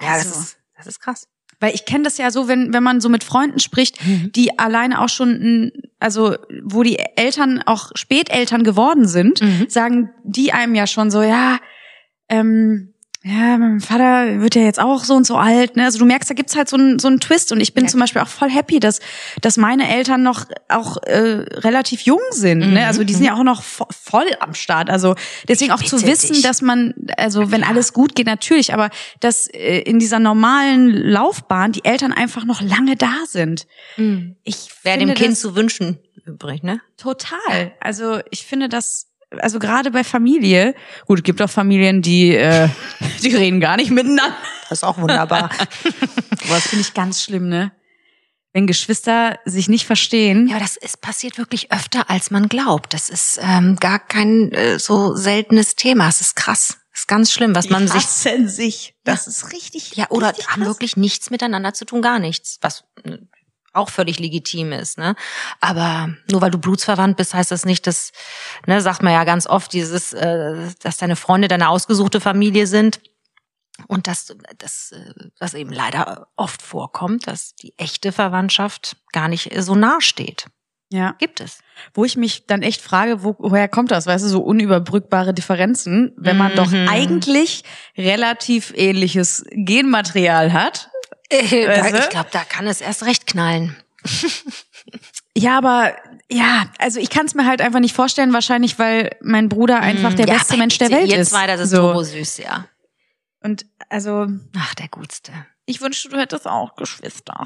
Ja, 0.00 0.16
das 0.16 0.26
Also. 0.26 0.40
ist, 0.40 0.56
das 0.76 0.86
ist 0.86 1.00
krass. 1.00 1.28
Weil 1.60 1.74
ich 1.74 1.84
kenne 1.84 2.04
das 2.04 2.16
ja 2.16 2.30
so, 2.30 2.48
wenn, 2.48 2.72
wenn 2.72 2.82
man 2.82 3.00
so 3.02 3.08
mit 3.10 3.22
Freunden 3.22 3.58
spricht, 3.60 3.98
die 4.34 4.58
alleine 4.58 5.00
auch 5.02 5.10
schon, 5.10 5.70
also 5.98 6.36
wo 6.64 6.82
die 6.82 6.98
Eltern 7.16 7.62
auch 7.66 7.90
Späteltern 7.94 8.64
geworden 8.64 9.06
sind, 9.06 9.42
Mhm. 9.42 9.66
sagen 9.68 10.10
die 10.24 10.52
einem 10.52 10.74
ja 10.74 10.86
schon 10.86 11.10
so, 11.10 11.20
ja, 11.22 11.58
ähm, 12.30 12.89
ja, 13.22 13.58
mein 13.58 13.80
Vater 13.80 14.40
wird 14.40 14.54
ja 14.54 14.62
jetzt 14.62 14.80
auch 14.80 15.04
so 15.04 15.14
und 15.14 15.26
so 15.26 15.36
alt, 15.36 15.76
ne? 15.76 15.84
Also 15.84 15.98
du 15.98 16.06
merkst, 16.06 16.30
da 16.30 16.34
gibt's 16.34 16.56
halt 16.56 16.70
so 16.70 16.76
einen 16.78 16.98
so 16.98 17.06
einen 17.08 17.20
Twist 17.20 17.52
und 17.52 17.60
ich 17.60 17.74
bin 17.74 17.84
Ja. 17.84 17.90
zum 17.90 18.00
Beispiel 18.00 18.22
auch 18.22 18.28
voll 18.28 18.48
happy, 18.48 18.80
dass 18.80 19.00
dass 19.42 19.58
meine 19.58 19.94
Eltern 19.94 20.22
noch 20.22 20.46
auch 20.68 20.96
äh, 21.02 21.44
relativ 21.58 22.00
jung 22.02 22.20
sind, 22.30 22.60
Mhm, 22.66 22.72
ne? 22.72 22.86
Also 22.86 23.04
die 23.04 23.12
sind 23.12 23.24
ja 23.24 23.34
auch 23.34 23.42
noch 23.42 23.62
vo 23.62 23.86
voll 23.90 24.24
am 24.40 24.54
Start. 24.54 24.88
Also 24.88 25.16
deswegen 25.48 25.70
auch 25.72 25.82
zu 25.82 26.00
wissen, 26.06 26.32
dich. 26.32 26.42
dass 26.42 26.62
man, 26.62 26.94
also 27.18 27.50
wenn 27.52 27.62
alles 27.62 27.92
gut 27.92 28.14
geht, 28.14 28.26
natürlich, 28.26 28.72
aber 28.72 28.88
dass 29.20 29.48
äh, 29.48 29.80
in 29.80 29.98
dieser 29.98 30.18
normalen 30.18 30.88
Laufbahn 30.90 31.72
die 31.72 31.84
Eltern 31.84 32.12
einfach 32.12 32.46
noch 32.46 32.62
lange 32.62 32.96
da 32.96 33.12
sind. 33.28 33.66
Ich 34.44 34.70
Wäre 34.82 34.98
dem 34.98 35.12
Kind 35.14 35.36
zu 35.36 35.54
wünschen 35.56 35.98
übrig, 36.24 36.62
ne? 36.62 36.80
total. 36.96 37.72
Also 37.80 38.20
ich 38.30 38.46
finde 38.46 38.70
das 38.70 39.08
also 39.38 39.60
gerade 39.60 39.92
bei 39.92 40.02
Familie, 40.02 40.74
gut, 41.06 41.20
es 41.20 41.22
gibt 41.22 41.40
auch 41.40 41.48
Familien, 41.48 42.02
die, 42.02 42.34
äh, 42.34 42.68
die 43.20 43.34
reden 43.34 43.60
gar 43.60 43.76
nicht 43.76 43.90
miteinander. 43.90 44.36
Das 44.68 44.78
ist 44.78 44.84
auch 44.84 44.98
wunderbar. 44.98 45.50
Aber 46.30 46.54
das 46.54 46.68
finde 46.68 46.82
ich 46.82 46.94
ganz 46.94 47.22
schlimm, 47.22 47.48
ne? 47.48 47.72
Wenn 48.52 48.66
Geschwister 48.66 49.38
sich 49.44 49.68
nicht 49.68 49.86
verstehen. 49.86 50.48
Ja, 50.48 50.58
das 50.58 50.76
ist 50.76 51.00
passiert 51.00 51.38
wirklich 51.38 51.70
öfter, 51.70 52.10
als 52.10 52.32
man 52.32 52.48
glaubt. 52.48 52.92
Das 52.94 53.08
ist 53.08 53.38
ähm, 53.42 53.76
gar 53.76 54.00
kein 54.00 54.50
äh, 54.52 54.78
so 54.78 55.14
seltenes 55.14 55.76
Thema. 55.76 56.08
Es 56.08 56.20
ist 56.20 56.34
krass. 56.34 56.78
Es 56.92 57.00
ist 57.00 57.06
ganz 57.06 57.32
schlimm, 57.32 57.54
was 57.54 57.70
man 57.70 57.86
sich 57.86 58.02
sich. 58.02 58.94
Das 59.04 59.28
ist 59.28 59.52
richtig. 59.52 59.94
ja 59.94 60.06
oder 60.10 60.30
richtig 60.30 60.48
haben 60.48 60.62
krass. 60.62 60.68
wirklich 60.68 60.96
nichts 60.96 61.30
miteinander 61.30 61.72
zu 61.72 61.84
tun, 61.84 62.02
gar 62.02 62.18
nichts, 62.18 62.58
was 62.60 62.84
äh, 63.04 63.18
auch 63.72 63.88
völlig 63.88 64.18
legitim 64.18 64.72
ist, 64.72 64.98
ne? 64.98 65.14
Aber 65.60 66.10
nur 66.30 66.40
weil 66.40 66.50
du 66.50 66.58
blutsverwandt 66.58 67.16
bist, 67.16 67.34
heißt 67.34 67.52
das 67.52 67.64
nicht, 67.64 67.86
dass 67.86 68.12
ne, 68.66 68.80
sagt 68.80 69.02
man 69.02 69.12
ja 69.12 69.24
ganz 69.24 69.46
oft 69.46 69.72
dieses, 69.72 70.12
äh, 70.12 70.68
dass 70.82 70.96
deine 70.96 71.16
Freunde 71.16 71.48
deine 71.48 71.68
ausgesuchte 71.68 72.20
Familie 72.20 72.66
sind. 72.66 73.00
Und 73.88 74.06
dass 74.06 74.32
das, 74.58 74.94
das 75.38 75.54
eben 75.54 75.72
leider 75.72 76.28
oft 76.36 76.62
vorkommt, 76.62 77.26
dass 77.26 77.54
die 77.56 77.74
echte 77.78 78.12
Verwandtschaft 78.12 78.96
gar 79.12 79.28
nicht 79.28 79.50
so 79.62 79.74
nah 79.74 80.00
steht. 80.00 80.46
Ja. 80.92 81.14
Gibt 81.18 81.40
es. 81.40 81.60
Wo 81.94 82.04
ich 82.04 82.16
mich 82.16 82.46
dann 82.46 82.62
echt 82.62 82.80
frage, 82.80 83.22
wo, 83.22 83.36
woher 83.38 83.68
kommt 83.68 83.92
das? 83.92 84.06
Weißt 84.06 84.24
du, 84.24 84.28
so 84.28 84.40
unüberbrückbare 84.42 85.32
Differenzen, 85.32 86.12
wenn 86.16 86.36
man 86.36 86.56
doch 86.56 86.70
Mhm. 86.72 86.88
eigentlich 86.88 87.62
relativ 87.96 88.72
ähnliches 88.74 89.44
Genmaterial 89.52 90.52
hat. 90.52 90.90
Äh, 91.28 91.68
Weißt 91.68 91.94
du? 91.94 91.98
ich 92.00 92.08
glaube, 92.08 92.30
da 92.32 92.40
kann 92.42 92.66
es 92.66 92.80
erst 92.80 93.04
recht 93.04 93.26
knallen. 93.26 93.76
Ja, 95.36 95.56
aber 95.58 95.94
ja, 96.30 96.64
also 96.78 96.98
ich 96.98 97.08
kann 97.08 97.24
es 97.26 97.34
mir 97.34 97.46
halt 97.46 97.60
einfach 97.60 97.78
nicht 97.78 97.94
vorstellen, 97.94 98.32
wahrscheinlich, 98.32 98.78
weil 98.80 99.16
mein 99.22 99.48
Bruder 99.48 99.78
einfach 99.80 100.12
der 100.12 100.26
Ja, 100.26 100.34
beste 100.34 100.56
Mensch 100.56 100.76
der 100.78 100.90
Welt 100.90 101.12
ist. 101.12 101.30
zwei, 101.30 101.46
das 101.46 101.60
ist 101.60 101.70
so. 101.70 102.02
süß, 102.02 102.38
ja. 102.38 102.66
Und 103.42 103.66
also, 103.88 104.26
Ach, 104.56 104.74
der 104.74 104.88
Gutste. 104.88 105.32
ich 105.66 105.80
wünschte, 105.80 106.08
du 106.08 106.18
hättest 106.18 106.46
auch 106.46 106.74
Geschwister. 106.76 107.42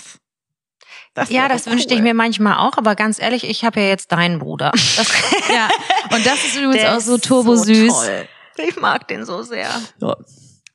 Das 1.15 1.31
Ja, 1.31 1.49
das 1.49 1.67
wünschte 1.67 1.95
ich 1.95 2.01
cool. 2.01 2.05
mir 2.05 2.15
manchmal 2.15 2.59
auch, 2.59 2.77
aber 2.77 2.95
ganz 2.95 3.19
ehrlich, 3.21 3.45
ich 3.45 3.65
habe 3.65 3.81
ja 3.81 3.87
jetzt 3.89 4.13
deinen 4.13 4.39
Bruder. 4.39 4.71
Das, 4.73 5.13
Ja, 5.49 5.69
und 6.11 6.25
das 6.27 6.45
ist 6.45 6.57
übrigens 6.57 6.77
Der 6.83 6.97
auch 6.97 7.01
so 7.01 7.15
ist 7.17 7.25
turbo 7.25 7.57
süß. 7.57 7.93
toll. 7.93 8.29
Ich 8.59 8.77
mag 8.77 9.09
den 9.09 9.25
so 9.25 9.43
sehr. 9.43 9.69
Ja, 10.01 10.17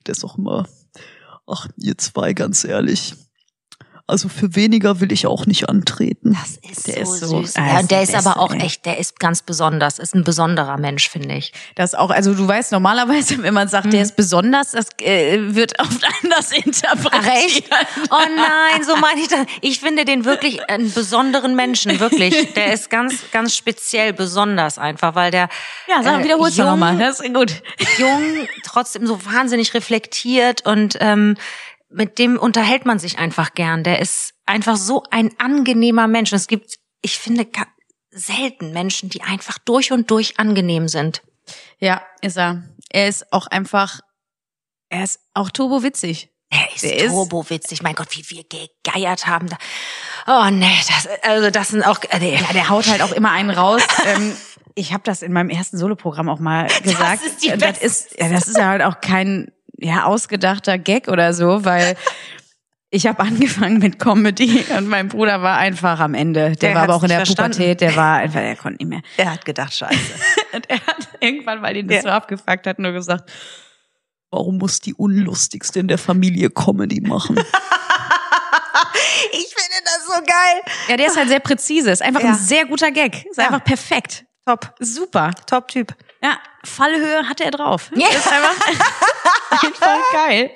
der 0.05 0.11
ist 0.11 0.23
auch 0.23 0.37
immer. 0.37 0.67
Ach, 1.47 1.67
ihr 1.77 1.97
zwei, 1.97 2.33
ganz 2.33 2.63
ehrlich. 2.63 3.13
Also 4.09 4.27
für 4.29 4.55
weniger 4.55 4.99
will 4.99 5.11
ich 5.11 5.27
auch 5.27 5.45
nicht 5.45 5.69
antreten. 5.69 6.37
Das 6.41 6.57
ist 6.71 6.87
Der 6.87 7.05
so 7.05 7.13
ist 7.13 7.19
so- 7.21 7.41
süß. 7.41 7.55
er 7.55 7.65
Ja, 7.65 7.73
ist 7.75 7.81
und 7.83 7.91
der 7.91 8.05
der 8.05 8.09
ist 8.09 8.27
aber 8.27 8.39
auch 8.39 8.53
echt, 8.53 8.85
der 8.85 8.97
ist 8.97 9.19
ganz 9.19 9.41
besonders. 9.41 9.99
Ist 9.99 10.15
ein 10.15 10.23
besonderer 10.23 10.77
Mensch, 10.77 11.09
finde 11.09 11.35
ich. 11.35 11.53
Das 11.75 11.95
auch, 11.95 12.09
also 12.09 12.33
du 12.33 12.47
weißt 12.47 12.71
normalerweise, 12.71 13.37
wenn 13.43 13.53
man 13.53 13.67
sagt, 13.67 13.93
der 13.93 14.01
ist 14.01 14.15
besonders, 14.15 14.71
das 14.71 14.87
äh, 15.01 15.55
wird 15.55 15.79
oft 15.79 16.01
anders 16.23 16.51
interpretiert. 16.51 17.13
Ach 17.13 17.27
echt? 17.27 17.63
Oh 18.11 18.15
nein, 18.35 18.83
so 18.83 18.95
meine 18.97 19.21
ich 19.21 19.27
das. 19.27 19.41
Ich 19.61 19.79
finde 19.79 20.05
den 20.05 20.25
wirklich 20.25 20.67
einen 20.69 20.91
besonderen 20.91 21.55
Menschen, 21.55 21.99
wirklich. 21.99 22.53
Der 22.53 22.73
ist 22.73 22.89
ganz, 22.89 23.13
ganz 23.31 23.55
speziell 23.55 24.13
besonders 24.13 24.77
einfach, 24.77 25.15
weil 25.15 25.31
der 25.31 25.49
Ja, 25.87 26.01
sag, 26.03 26.21
äh, 26.21 26.23
wiederhol's 26.23 26.55
doch 26.55 26.63
jung- 26.65 26.71
nochmal. 26.79 26.97
Das 26.97 27.19
ist 27.19 27.33
gut. 27.33 27.53
jung, 27.97 28.47
trotzdem 28.63 29.05
so 29.07 29.23
wahnsinnig 29.25 29.73
reflektiert 29.73 30.65
und 30.65 30.97
ähm, 30.99 31.35
mit 31.89 32.19
dem 32.19 32.37
unterhält 32.37 32.85
man 32.85 32.99
sich 32.99 33.17
einfach 33.17 33.53
gern. 33.53 33.83
Der 33.83 33.99
ist 33.99 34.33
einfach 34.45 34.77
so 34.77 35.03
ein 35.11 35.31
angenehmer 35.39 36.07
Mensch. 36.07 36.31
Es 36.33 36.47
gibt, 36.47 36.75
ich 37.01 37.17
finde, 37.17 37.47
selten 38.11 38.71
Menschen, 38.71 39.09
die 39.09 39.21
einfach 39.21 39.57
durch 39.59 39.91
und 39.91 40.09
durch 40.11 40.39
angenehm 40.39 40.87
sind. 40.87 41.21
Ja, 41.79 42.01
ist 42.21 42.37
er. 42.37 42.63
Er 42.89 43.07
ist 43.07 43.31
auch 43.33 43.47
einfach, 43.47 44.01
er 44.89 45.03
ist 45.03 45.19
auch 45.33 45.49
turbo 45.49 45.83
witzig. 45.83 46.29
Er 46.51 46.73
ist 46.73 46.83
Der 46.83 47.07
turbowitzig. 47.07 47.83
Mein 47.83 47.93
Gott, 47.93 48.07
wie 48.11 48.27
wir 48.29 48.43
gegeiert 48.43 49.27
haben. 49.27 49.49
Oh 50.25 50.49
nee, 50.49 50.79
das, 50.87 51.07
also 51.21 51.51
das 51.51 51.69
sind 51.69 51.83
auch. 51.83 51.99
Äh, 52.09 52.19
nee. 52.19 52.35
Ja, 52.35 52.53
der 52.53 52.69
haut 52.69 52.87
halt 52.87 53.03
auch 53.03 53.11
immer 53.11 53.31
einen 53.31 53.51
raus. 53.51 53.83
ähm, 54.05 54.35
ich 54.73 54.93
habe 54.93 55.03
das 55.03 55.21
in 55.21 55.31
meinem 55.31 55.49
ersten 55.49 55.77
Soloprogramm 55.77 56.27
auch 56.27 56.39
mal 56.39 56.67
gesagt. 56.83 57.23
ist 57.23 57.43
die 57.43 57.49
das 57.49 57.59
beste 57.59 57.85
ist, 57.85 58.19
ja, 58.19 58.29
das 58.29 58.47
ist 58.47 58.57
ja 58.57 58.67
halt 58.67 58.81
auch 58.81 58.99
kein 58.99 59.51
ja 59.81 60.05
ausgedachter 60.05 60.77
Gag 60.77 61.07
oder 61.07 61.33
so, 61.33 61.65
weil 61.65 61.95
ich 62.91 63.05
habe 63.07 63.19
angefangen 63.21 63.79
mit 63.79 63.99
Comedy 63.99 64.65
und 64.77 64.87
mein 64.87 65.09
Bruder 65.09 65.41
war 65.41 65.57
einfach 65.57 65.99
am 65.99 66.13
Ende. 66.13 66.49
Der, 66.51 66.55
Der 66.55 66.75
war 66.75 66.83
aber 66.83 66.95
auch 66.95 67.03
in 67.03 67.09
der 67.09 67.19
verstanden. 67.19 67.51
Pubertät, 67.57 67.81
der 67.81 67.95
war 67.95 68.17
einfach, 68.17 68.39
der 68.39 68.55
konnte 68.55 68.77
nicht 68.83 68.89
mehr. 68.89 69.01
Er 69.17 69.33
hat 69.33 69.45
gedacht, 69.45 69.73
scheiße. 69.75 69.95
Und 70.53 70.67
er 70.69 70.77
hat 70.87 71.07
irgendwann, 71.19 71.61
weil 71.61 71.77
ihn 71.77 71.87
das 71.87 71.97
Ja. 71.97 72.01
so 72.03 72.09
abgefuckt 72.09 72.65
hat, 72.67 72.79
nur 72.79 72.91
gesagt, 72.93 73.29
Warum 74.31 74.57
muss 74.59 74.79
die 74.79 74.93
unlustigste 74.93 75.79
in 75.79 75.87
der 75.87 75.97
Familie 75.97 76.51
Comedy 76.51 77.01
machen? 77.01 77.35
ich 79.31 79.47
finde 79.55 79.83
das 79.83 80.05
so 80.05 80.13
geil. 80.21 80.61
ja, 80.87 80.97
der 80.97 81.07
ist 81.07 81.17
halt 81.17 81.29
sehr 81.29 81.39
präzise, 81.39 81.91
ist 81.91 82.01
einfach 82.01 82.21
Ja. 82.21 82.29
ein 82.29 82.35
sehr 82.35 82.65
guter 82.65 82.91
Gag, 82.91 83.25
ist 83.25 83.37
Ja. 83.37 83.45
einfach 83.45 83.63
perfekt. 83.63 84.25
Top. 84.45 84.73
Super. 84.79 85.31
Top-Typ. 85.47 85.95
Ja, 86.23 86.37
Fallhöhe 86.65 87.27
hatte 87.29 87.45
er 87.45 87.51
drauf. 87.51 87.91
Ja. 87.95 88.07
Das 88.11 88.25
ist 88.25 88.31
einfach, 88.31 88.67
einfach 89.63 89.97
geil. 90.13 90.51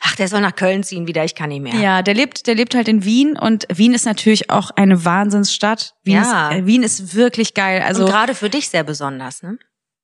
Ach, 0.00 0.14
der 0.16 0.28
soll 0.28 0.40
nach 0.40 0.54
Köln 0.54 0.82
ziehen 0.84 1.06
wieder. 1.06 1.24
Ich 1.24 1.34
kann 1.34 1.48
nicht 1.48 1.62
mehr. 1.62 1.74
Ja, 1.74 2.02
der 2.02 2.14
lebt, 2.14 2.46
der 2.46 2.54
lebt 2.54 2.74
halt 2.74 2.88
in 2.88 3.04
Wien 3.04 3.36
und 3.38 3.66
Wien 3.72 3.92
ist 3.92 4.06
natürlich 4.06 4.50
auch 4.50 4.70
eine 4.70 5.04
Wahnsinnsstadt. 5.04 5.94
Wien, 6.04 6.14
Ja. 6.14 6.50
ist, 6.50 6.56
äh, 6.58 6.66
Wien 6.66 6.82
ist 6.82 7.14
wirklich 7.14 7.54
geil. 7.54 7.82
Also 7.84 8.04
und 8.04 8.10
gerade 8.10 8.34
für 8.34 8.48
dich 8.50 8.68
sehr 8.68 8.84
besonders, 8.84 9.42
ne? 9.42 9.58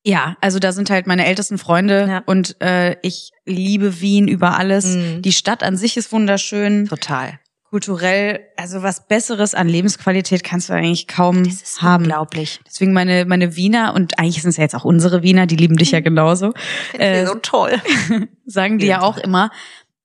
ja, 0.05 0.37
also 0.41 0.59
da 0.59 0.73
sind 0.73 0.91
halt 0.91 1.07
meine 1.07 1.25
ältesten 1.25 1.59
Freunde 1.59 2.07
Ja. 2.11 2.23
und 2.27 2.61
äh, 2.61 2.97
ich 3.03 3.31
liebe 3.47 4.01
Wien 4.01 4.27
über 4.27 4.59
alles. 4.59 4.85
Mhm. 4.87 5.23
Die 5.23 5.33
Stadt 5.33 5.63
an 5.63 5.77
sich 5.77 5.97
ist 5.97 6.11
wunderschön, 6.11 6.89
Total. 6.89 7.39
Kulturell. 7.73 8.41
Also 8.59 8.83
was 8.83 9.09
Besseres 9.09 9.55
an 9.55 9.67
Lebensqualität 9.67 10.45
kannst 10.45 10.69
du 10.69 10.75
eigentlich 10.75 11.09
kaum 11.09 11.43
Das 11.43 11.63
ist 11.63 11.81
haben. 11.81 12.05
unglaublich. 12.05 12.61
Deswegen 12.67 12.93
meine 12.93 13.25
meine 13.25 13.57
Wiener 13.57 13.95
und 13.95 14.19
eigentlich 14.19 14.43
sind 14.43 14.51
es 14.51 14.59
ja 14.59 14.65
jetzt 14.65 14.75
auch 14.75 14.85
unsere 14.85 15.23
Wiener, 15.23 15.47
die 15.47 15.57
lieben 15.57 15.79
dich 15.79 15.93
ja 15.93 16.01
genauso. 16.01 16.53
Äh, 16.93 17.25
so 17.25 17.37
toll. 17.37 17.81
sagen 18.45 18.79
die 18.79 18.85
ja 18.85 19.01
auch 19.01 19.17
immer, 19.17 19.51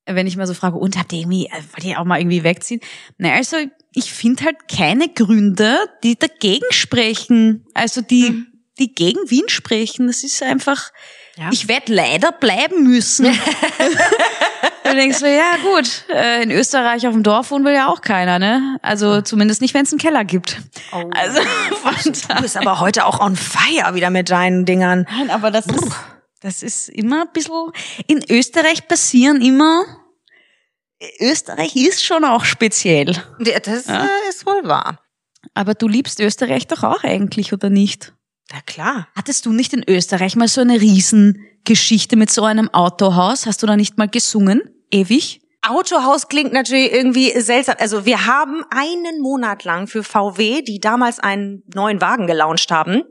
wenn 0.05 0.27
ich 0.27 0.37
mal 0.37 0.47
so 0.47 0.53
frage, 0.53 0.77
und 0.77 0.97
habt 0.97 1.11
ihr 1.11 1.19
irgendwie, 1.19 1.47
äh, 1.47 1.61
wollt 1.73 1.83
ihr 1.83 1.99
auch 1.99 2.05
mal 2.05 2.21
irgendwie 2.21 2.45
wegziehen? 2.45 2.79
Na, 3.17 3.33
also 3.33 3.57
ich 3.93 4.13
finde 4.13 4.45
halt 4.45 4.69
keine 4.69 5.09
Gründe, 5.09 5.77
die 6.05 6.17
dagegen 6.17 6.67
sprechen. 6.69 7.65
Also 7.73 7.99
die, 7.99 8.45
die 8.79 8.95
gegen 8.95 9.19
Wien 9.29 9.49
sprechen. 9.49 10.07
Das 10.07 10.23
ist 10.23 10.41
einfach, 10.41 10.91
Ja. 11.37 11.49
ich 11.51 11.67
werde 11.67 11.93
leider 11.93 12.31
bleiben 12.31 12.83
müssen. 12.83 13.25
du 14.83 14.95
denkst 14.95 15.17
so, 15.17 15.27
ja 15.27 15.57
gut, 15.61 16.05
äh, 16.09 16.41
in 16.41 16.49
Österreich 16.49 17.05
auf 17.05 17.13
dem 17.13 17.21
Dorf 17.21 17.51
wohnen 17.51 17.63
will 17.63 17.73
ja 17.73 17.87
auch 17.87 18.01
keiner, 18.01 18.39
ne? 18.39 18.79
Also 18.81 19.21
zumindest 19.21 19.61
nicht, 19.61 19.75
wenn 19.75 19.83
es 19.83 19.91
einen 19.91 19.99
Keller 19.99 20.25
gibt. 20.25 20.59
Oh. 20.91 21.09
Also 21.11 21.39
Du 22.03 22.41
bist 22.41 22.57
aber 22.57 22.79
heute 22.79 23.05
auch 23.05 23.19
on 23.19 23.35
fire 23.35 23.93
wieder 23.93 24.09
mit 24.09 24.31
deinen 24.31 24.65
Dingern. 24.65 25.05
Nein, 25.11 25.29
aber 25.29 25.51
das 25.51 25.67
ist, 25.67 25.87
das 26.41 26.63
ist 26.63 26.89
immer 26.89 27.21
ein 27.21 27.31
bisschen, 27.33 27.71
in 28.07 28.23
Österreich 28.29 28.87
passieren 28.87 29.41
immer, 29.41 29.85
Österreich 31.19 31.75
ist 31.75 32.03
schon 32.03 32.25
auch 32.25 32.45
speziell. 32.45 33.11
Ja, 33.39 33.59
Das 33.59 33.87
äh, 33.87 34.07
ist 34.29 34.45
wohl 34.45 34.63
wahr. 34.63 34.99
Aber 35.53 35.75
du 35.75 35.87
liebst 35.87 36.19
Österreich 36.19 36.65
doch 36.67 36.83
auch 36.83 37.03
eigentlich, 37.03 37.53
oder 37.53 37.69
nicht? 37.69 38.13
Na 38.51 38.61
klar. 38.65 39.07
Hattest 39.15 39.45
du 39.45 39.51
nicht 39.51 39.73
in 39.73 39.83
Österreich 39.87 40.35
mal 40.35 40.47
so 40.47 40.61
eine 40.61 40.79
Riesengeschichte 40.79 42.15
mit 42.15 42.31
so 42.31 42.43
einem 42.43 42.69
Autohaus? 42.73 43.45
Hast 43.45 43.61
du 43.61 43.67
da 43.67 43.75
nicht 43.75 43.97
mal 43.97 44.07
gesungen? 44.07 44.61
Ewig? 44.89 45.41
Autohaus 45.67 46.29
klingt 46.29 46.53
natürlich 46.53 46.93
irgendwie 46.93 47.39
seltsam. 47.41 47.75
Also 47.79 48.05
wir 48.05 48.25
haben 48.25 48.63
einen 48.69 49.21
Monat 49.21 49.65
lang 49.65 49.87
für 49.87 50.03
VW, 50.03 50.61
die 50.61 50.79
damals 50.79 51.19
einen 51.19 51.63
neuen 51.73 51.99
Wagen 51.99 52.25
gelauncht 52.25 52.71
haben, 52.71 53.03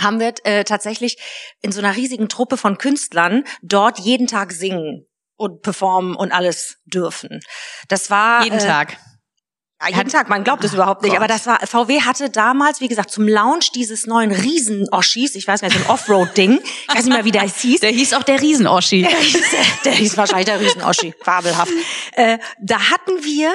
haben 0.00 0.18
wir 0.18 0.32
äh, 0.44 0.64
tatsächlich 0.64 1.18
in 1.60 1.72
so 1.72 1.80
einer 1.80 1.96
riesigen 1.96 2.28
Truppe 2.28 2.56
von 2.56 2.78
Künstlern 2.78 3.44
dort 3.62 3.98
jeden 3.98 4.26
Tag 4.26 4.52
singen 4.52 5.06
und 5.36 5.62
performen 5.62 6.14
und 6.14 6.32
alles 6.32 6.78
dürfen. 6.84 7.40
Das 7.88 8.10
war 8.10 8.44
Jeden 8.44 8.58
äh, 8.58 8.66
Tag. 8.66 8.96
Ja, 9.82 9.96
jeden 9.96 10.10
Tag, 10.10 10.28
man 10.28 10.44
glaubt 10.44 10.62
es 10.64 10.74
überhaupt 10.74 11.02
nicht. 11.02 11.12
Gott. 11.12 11.18
Aber 11.18 11.26
das 11.26 11.46
war, 11.46 11.58
VW 11.66 12.02
hatte 12.02 12.28
damals, 12.28 12.80
wie 12.80 12.88
gesagt, 12.88 13.10
zum 13.10 13.26
Launch 13.26 13.72
dieses 13.72 14.06
neuen 14.06 14.30
Riesen-Oschis, 14.30 15.34
ich 15.34 15.46
weiß 15.48 15.62
nicht, 15.62 15.72
so 15.72 15.82
ein 15.82 15.90
Offroad-Ding, 15.90 16.60
ich 16.62 16.88
weiß 16.94 17.04
nicht 17.04 17.14
mehr, 17.14 17.24
wie 17.24 17.32
das 17.32 17.60
hieß. 17.60 17.80
Der 17.80 17.90
hieß 17.90 18.12
auch 18.12 18.22
der 18.22 18.42
Riesen-Oschi. 18.42 19.02
Der 19.02 19.18
hieß, 19.18 19.40
der 19.84 19.92
hieß 19.92 20.16
wahrscheinlich 20.18 20.46
der 20.46 20.60
Riesen-Oschi, 20.60 21.14
fabelhaft. 21.22 21.72
Äh, 22.12 22.38
da 22.58 22.90
hatten 22.90 23.24
wir, 23.24 23.52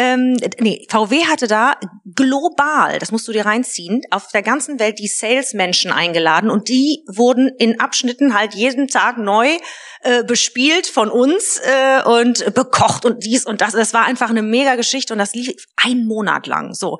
ähm, 0.00 0.38
nee, 0.60 0.86
VW 0.88 1.26
hatte 1.26 1.46
da 1.46 1.74
global, 2.14 2.98
das 2.98 3.12
musst 3.12 3.28
du 3.28 3.32
dir 3.32 3.44
reinziehen, 3.44 4.00
auf 4.10 4.28
der 4.28 4.40
ganzen 4.40 4.80
Welt 4.80 4.98
die 4.98 5.08
Salesmenschen 5.08 5.92
eingeladen 5.92 6.48
und 6.48 6.70
die 6.70 7.04
wurden 7.06 7.50
in 7.58 7.80
Abschnitten 7.80 8.32
halt 8.34 8.54
jeden 8.54 8.88
Tag 8.88 9.18
neu 9.18 9.58
äh, 10.00 10.24
bespielt 10.24 10.86
von 10.86 11.10
uns 11.10 11.60
äh, 11.62 12.02
und 12.04 12.54
bekocht 12.54 13.04
und 13.04 13.26
dies 13.26 13.44
und 13.44 13.60
das. 13.60 13.74
Das 13.74 13.92
war 13.92 14.06
einfach 14.06 14.30
eine 14.30 14.40
mega 14.40 14.74
Geschichte 14.76 15.12
und 15.12 15.18
das 15.18 15.34
lief 15.34 15.66
einen 15.76 16.06
Monat 16.06 16.46
lang 16.46 16.72
so. 16.72 16.98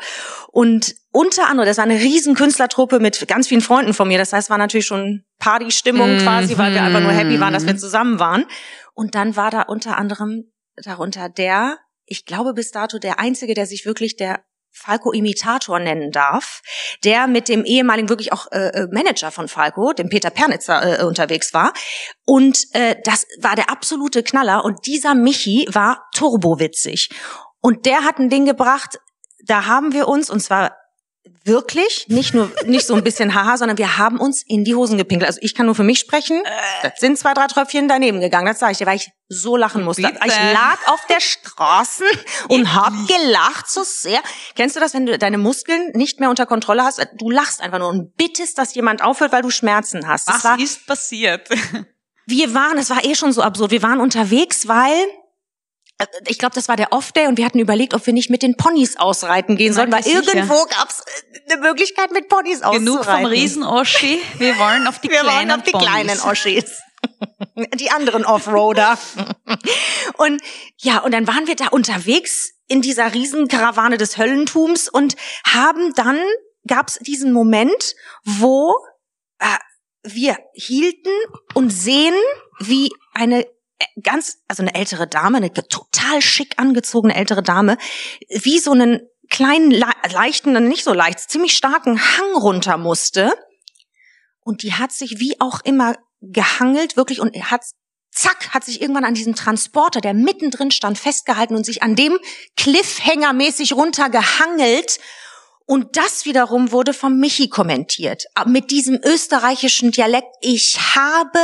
Und 0.48 0.94
unter 1.11 1.48
anderem, 1.48 1.66
das 1.66 1.78
war 1.78 1.84
eine 1.84 2.01
riesen 2.01 2.34
Künstlertruppe 2.34 3.01
mit 3.01 3.26
ganz 3.26 3.48
vielen 3.48 3.62
Freunden 3.62 3.94
von 3.94 4.09
mir. 4.09 4.18
Das 4.18 4.34
heißt, 4.34 4.51
war 4.51 4.59
natürlich 4.59 4.84
schon 4.84 5.24
Partystimmung 5.38 6.18
quasi, 6.18 6.59
weil 6.59 6.74
wir 6.74 6.82
einfach 6.82 7.01
nur 7.01 7.12
happy 7.12 7.40
waren, 7.40 7.55
dass 7.55 7.66
wir 7.66 7.78
zusammen 7.78 8.18
waren. 8.18 8.44
Und 8.92 9.14
dann 9.14 9.36
war 9.36 9.51
da 9.51 9.62
unter 9.62 9.96
anderem 9.96 10.53
darunter 10.76 11.30
der, 11.30 11.78
ich 12.11 12.27
glaube 12.27 12.53
bis 12.53 12.73
dato 12.73 12.99
der 12.99 13.19
einzige, 13.19 13.55
der 13.55 13.67
sich 13.67 13.87
wirklich 13.87 14.17
der 14.17 14.45
Falco-Imitator 14.73 15.79
nennen 15.79 16.11
darf, 16.11 16.63
der 17.05 17.27
mit 17.27 17.49
dem 17.49 17.65
ehemaligen 17.65 18.09
wirklich 18.09 18.33
auch 18.33 18.47
äh, 18.53 18.69
äh, 18.69 18.89
Manager 18.91 19.31
von 19.31 19.49
Falco, 19.49 19.93
dem 19.93 20.09
Peter 20.09 20.31
Pernitzer, 20.31 21.01
äh, 21.01 21.05
unterwegs 21.05 21.55
war. 21.55 21.73
Und 22.25 22.67
äh, 22.73 22.97
das 23.05 23.27
war 23.41 23.57
der 23.57 23.71
absolute 23.71 24.23
Knaller. 24.23 24.65
Und 24.65 24.87
dieser 24.87 25.15
Michi 25.15 25.67
war 25.71 26.09
turbowitzig. 26.15 27.11
Und 27.61 27.87
der 27.87 28.05
hat 28.05 28.19
ein 28.19 28.29
Ding 28.29 28.45
gebracht, 28.45 28.99
da 29.45 29.67
haben 29.67 29.93
wir 29.93 30.09
uns, 30.09 30.31
und 30.31 30.41
zwar 30.41 30.77
wirklich, 31.45 32.07
nicht 32.09 32.35
nur, 32.35 32.51
nicht 32.64 32.87
so 32.87 32.95
ein 32.95 33.03
bisschen 33.03 33.35
haha, 33.35 33.57
sondern 33.57 33.79
wir 33.79 33.99
haben 33.99 34.18
uns 34.18 34.43
in 34.47 34.64
die 34.64 34.75
Hosen 34.75 34.99
gepinkelt. 34.99 35.29
Also 35.29 35.41
ich 35.43 35.55
kann 35.55 35.66
nur 35.66 35.75
für 35.75 35.83
mich 35.83 35.99
sprechen. 35.99 36.43
Das 36.83 36.93
sind 36.99 37.18
zwei, 37.18 37.35
drei 37.35 37.47
Tröpfchen 37.47 37.89
daneben 37.89 38.21
gegangen. 38.21 38.47
Das 38.47 38.59
sage 38.59 38.73
ich 38.73 38.79
dir, 38.79 38.87
weil 38.87 38.97
ich 38.97 39.11
so 39.29 39.57
lachen 39.57 39.83
musste. 39.83 40.03
Bitte. 40.03 40.18
Ich 40.25 40.35
lag 40.53 40.79
auf 40.87 41.07
der 41.09 41.21
Straße 41.21 42.05
und 42.49 42.75
hab 42.75 42.93
gelacht 43.07 43.71
so 43.71 43.83
sehr. 43.85 44.21
Kennst 44.55 44.77
du 44.77 44.81
das, 44.81 44.95
wenn 44.95 45.07
du 45.07 45.18
deine 45.18 45.39
Muskeln 45.39 45.91
nicht 45.95 46.21
mehr 46.21 46.31
unter 46.31 46.47
Kontrolle 46.47 46.85
hast? 46.85 47.07
Du 47.16 47.31
lachst 47.31 47.61
einfach 47.61 47.79
nur 47.79 47.89
und 47.89 48.16
bittest, 48.16 48.59
dass 48.59 48.75
jemand 48.75 49.03
aufhört, 49.03 49.33
weil 49.33 49.43
du 49.43 49.51
Schmerzen 49.51 50.07
hast. 50.07 50.29
Was 50.29 50.45
war, 50.45 50.59
ist 50.59 50.87
passiert? 50.87 51.49
wir 52.27 52.55
waren, 52.55 52.79
es 52.79 52.91
war 52.91 53.05
eh 53.05 53.14
schon 53.14 53.33
so 53.33 53.43
absurd. 53.43 53.71
Wir 53.71 53.83
waren 53.83 54.01
unterwegs, 54.01 54.68
weil 54.68 54.95
äh, 54.95 55.20
ich 56.26 56.38
glaube, 56.38 56.55
das 56.55 56.68
war 56.68 56.76
der 56.76 56.92
Off-Day 56.92 57.26
und 57.26 57.36
wir 57.38 57.44
hatten 57.44 57.59
überlegt, 57.59 57.94
ob 57.94 58.07
wir 58.07 58.12
nicht 58.12 58.30
mit 58.30 58.42
den 58.42 58.57
Ponys 58.57 58.96
ausreiten 58.96 59.57
gehen 59.57 59.72
sollen, 59.72 59.90
weil 59.92 60.03
Eigentlich 60.03 60.16
sicher. 60.18 60.34
irgendwo 60.36 60.64
gab's 60.66 61.03
eine 61.48 61.61
Möglichkeit, 61.61 62.11
mit 62.12 62.28
Ponys 62.28 62.62
auszureiten. 62.62 62.84
Genug 62.86 63.05
vom 63.05 63.24
Riesen-Oschi. 63.26 64.20
Wir 64.38 64.59
wollen 64.59 64.86
auf 64.86 64.98
die 65.01 65.11
Wir 65.11 65.20
kleinen 65.20 65.48
waren 65.51 65.59
auf 65.61 65.64
die 65.64 65.72
Ponys. 65.72 65.86
kleinen 65.86 66.20
Oschis. 66.20 66.80
Die 67.76 67.90
anderen 67.90 68.26
Offroader. 68.26 68.98
Und 70.18 70.40
ja, 70.76 70.98
und 70.98 71.12
dann 71.12 71.26
waren 71.26 71.46
wir 71.46 71.57
da 71.57 71.68
unterwegs 71.68 72.53
in 72.68 72.82
dieser 72.82 73.14
Riesenkarawane 73.14 73.96
des 73.96 74.18
Höllentums 74.18 74.88
und 74.88 75.16
haben 75.46 75.94
dann, 75.94 76.20
gab's 76.66 76.98
diesen 76.98 77.32
Moment, 77.32 77.94
wo 78.24 78.74
äh, 79.38 79.46
wir 80.03 80.38
hielten 80.55 81.11
und 81.55 81.70
sehen, 81.70 82.14
wie 82.59 82.90
eine 83.14 83.46
ganz, 84.03 84.39
also 84.49 84.62
eine 84.62 84.74
ältere 84.74 85.07
Dame, 85.07 85.39
eine 85.39 85.53
total 85.53 86.22
schick 86.22 86.55
angezogene 86.59 87.14
ältere 87.14 87.43
Dame, 87.43 87.78
wie 88.28 88.59
so 88.59 88.72
einen 88.72 89.01
kleinen, 89.28 89.70
le 89.70 89.87
leichten, 90.12 90.53
nicht 90.68 90.85
so 90.85 90.93
leicht, 90.93 91.20
ziemlich 91.20 91.57
starken 91.57 92.01
Hang 92.01 92.35
runter 92.35 92.76
musste. 92.76 93.33
Und 94.41 94.62
die 94.62 94.74
hat 94.74 94.93
sich 94.93 95.20
wie 95.20 95.41
auch 95.41 95.61
immer 95.62 95.97
gehangelt, 96.20 96.97
wirklich, 96.97 97.20
und 97.20 97.35
hat, 97.51 97.62
zack, 98.11 98.51
hat 98.53 98.64
sich 98.64 98.83
irgendwann 98.83 99.05
an 99.05 99.14
diesem 99.14 99.35
Transporter, 99.35 100.01
der 100.01 100.14
mittendrin 100.14 100.70
stand, 100.70 100.99
festgehalten 100.99 101.55
und 101.55 101.64
sich 101.64 101.83
an 101.83 101.95
dem 101.95 102.18
Cliffhanger 102.57 103.33
mäßig 103.33 103.72
runtergehangelt. 103.74 104.99
Und 105.66 105.97
das 105.97 106.24
wiederum 106.24 106.72
wurde 106.72 106.93
vom 106.93 107.18
Michi 107.18 107.49
kommentiert. 107.49 108.24
Mit 108.47 108.72
diesem 108.72 108.99
österreichischen 109.05 109.93
Dialekt. 109.93 110.35
Ich 110.41 110.81
habe 110.97 111.39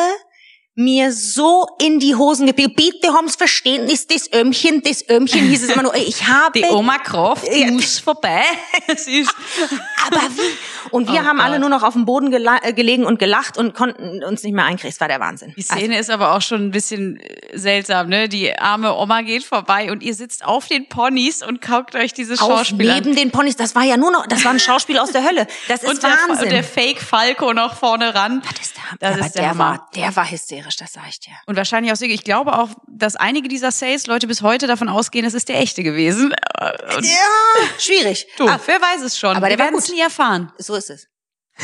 mir 0.78 1.10
so 1.10 1.66
in 1.80 1.98
die 2.00 2.14
Hosen 2.14 2.46
gepickelt. 2.46 2.76
Bitte 2.76 3.12
haben's 3.14 3.34
Verständnis, 3.36 4.06
das 4.06 4.30
Ömchen, 4.32 4.82
das 4.82 5.08
Ömchen 5.08 5.40
hieß 5.48 5.62
es 5.64 5.70
immer 5.70 5.82
nur. 5.82 5.94
Ich 5.94 6.26
habe 6.28 6.58
Die 6.60 6.64
Oma 6.66 6.98
Kraft 6.98 7.46
Ja. 7.50 7.70
muss 7.70 7.98
vorbei. 7.98 8.42
Es 8.86 9.06
ist 9.08 9.34
aber 10.06 10.20
wie? 10.36 10.90
Und 10.90 11.10
wir 11.10 11.22
Oh 11.22 11.24
haben 11.24 11.40
alle 11.40 11.54
Gott. 11.54 11.60
nur 11.62 11.70
noch 11.70 11.82
auf 11.82 11.94
dem 11.94 12.04
Boden 12.04 12.32
äh, 12.32 12.72
gelegen 12.74 13.04
und 13.06 13.18
gelacht 13.18 13.56
und 13.58 13.74
konnten 13.74 14.22
uns 14.22 14.42
nicht 14.42 14.52
mehr 14.52 14.64
einkriegen. 14.66 14.90
Es 14.90 15.00
war 15.00 15.08
der 15.08 15.18
Wahnsinn. 15.18 15.54
Die 15.56 15.62
Szene 15.62 15.98
ist 15.98 16.10
aber 16.10 16.36
auch 16.36 16.42
schon 16.42 16.66
ein 16.66 16.70
bisschen 16.70 17.18
äh, 17.20 17.58
seltsam, 17.58 18.08
ne? 18.08 18.28
Die 18.28 18.56
arme 18.56 18.94
Oma 18.94 19.22
geht 19.22 19.44
vorbei 19.44 19.90
und 19.90 20.02
ihr 20.02 20.14
sitzt 20.14 20.44
auf 20.44 20.66
den 20.68 20.88
Ponys 20.88 21.42
und 21.42 21.62
guckt 21.66 21.94
euch 21.96 22.12
dieses 22.12 22.40
auf 22.40 22.48
Schauspiel 22.50 22.88
an. 22.90 22.96
neben 23.02 23.16
den 23.16 23.30
Ponys. 23.32 23.56
Das 23.56 23.74
war 23.74 23.82
ja 23.82 23.96
nur 23.96 24.10
noch, 24.12 24.26
das 24.26 24.44
war 24.44 24.52
ein 24.52 24.60
Schauspiel 24.60 24.98
aus 24.98 25.10
der 25.10 25.24
Hölle. 25.24 25.46
Das 25.68 25.82
ist 25.82 25.88
Und 25.88 26.02
der, 26.02 26.10
Wahnsinn. 26.10 26.44
und 26.44 26.52
der 26.52 26.62
Fake 26.64 27.00
Falco 27.00 27.52
noch 27.54 27.74
vorne 27.76 28.14
ran. 28.14 28.42
das 28.42 28.66
ist 28.68 28.76
der, 28.76 28.98
Das 29.00 29.16
aber 29.16 29.26
ist 29.26 29.34
der 29.34 29.42
der 29.42 29.58
war, 29.58 29.88
der 29.96 30.14
war 30.14 30.30
hysterisch, 30.30 30.65
das 30.74 30.94
sag 30.94 31.08
ich 31.08 31.20
dir. 31.20 31.34
Und 31.46 31.54
wahrscheinlich 31.56 31.92
auch, 31.92 32.00
ich 32.00 32.24
glaube 32.24 32.58
auch, 32.58 32.70
dass 32.88 33.14
einige 33.14 33.46
dieser 33.46 33.70
Sales-Leute 33.70 34.26
bis 34.26 34.42
heute 34.42 34.66
davon 34.66 34.88
ausgehen, 34.88 35.24
es 35.24 35.34
ist 35.34 35.48
der 35.48 35.60
echte 35.60 35.84
gewesen. 35.84 36.34
Und 36.96 37.04
Ja, 37.04 37.68
schwierig. 37.78 38.26
du, 38.38 38.48
Ah, 38.48 38.58
wer 38.66 38.80
weiß 38.80 39.02
es 39.02 39.16
schon. 39.18 39.36
aber 39.36 39.48
Wir 39.48 39.58
werden 39.58 39.78
es 39.78 39.88
nie 39.90 40.00
erfahren. 40.00 40.50
so 40.58 40.74
ist 40.74 40.90
es. 40.90 41.06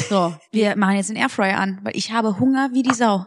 So, 0.09 0.35
wir 0.53 0.77
machen 0.77 0.97
jetzt 0.97 1.09
den 1.11 1.17
Airfryer 1.17 1.59
an, 1.59 1.81
weil 1.83 1.97
ich 1.97 2.13
habe 2.13 2.39
Hunger 2.39 2.71
wie 2.73 2.83
die 2.85 2.95
Sau. 2.95 3.27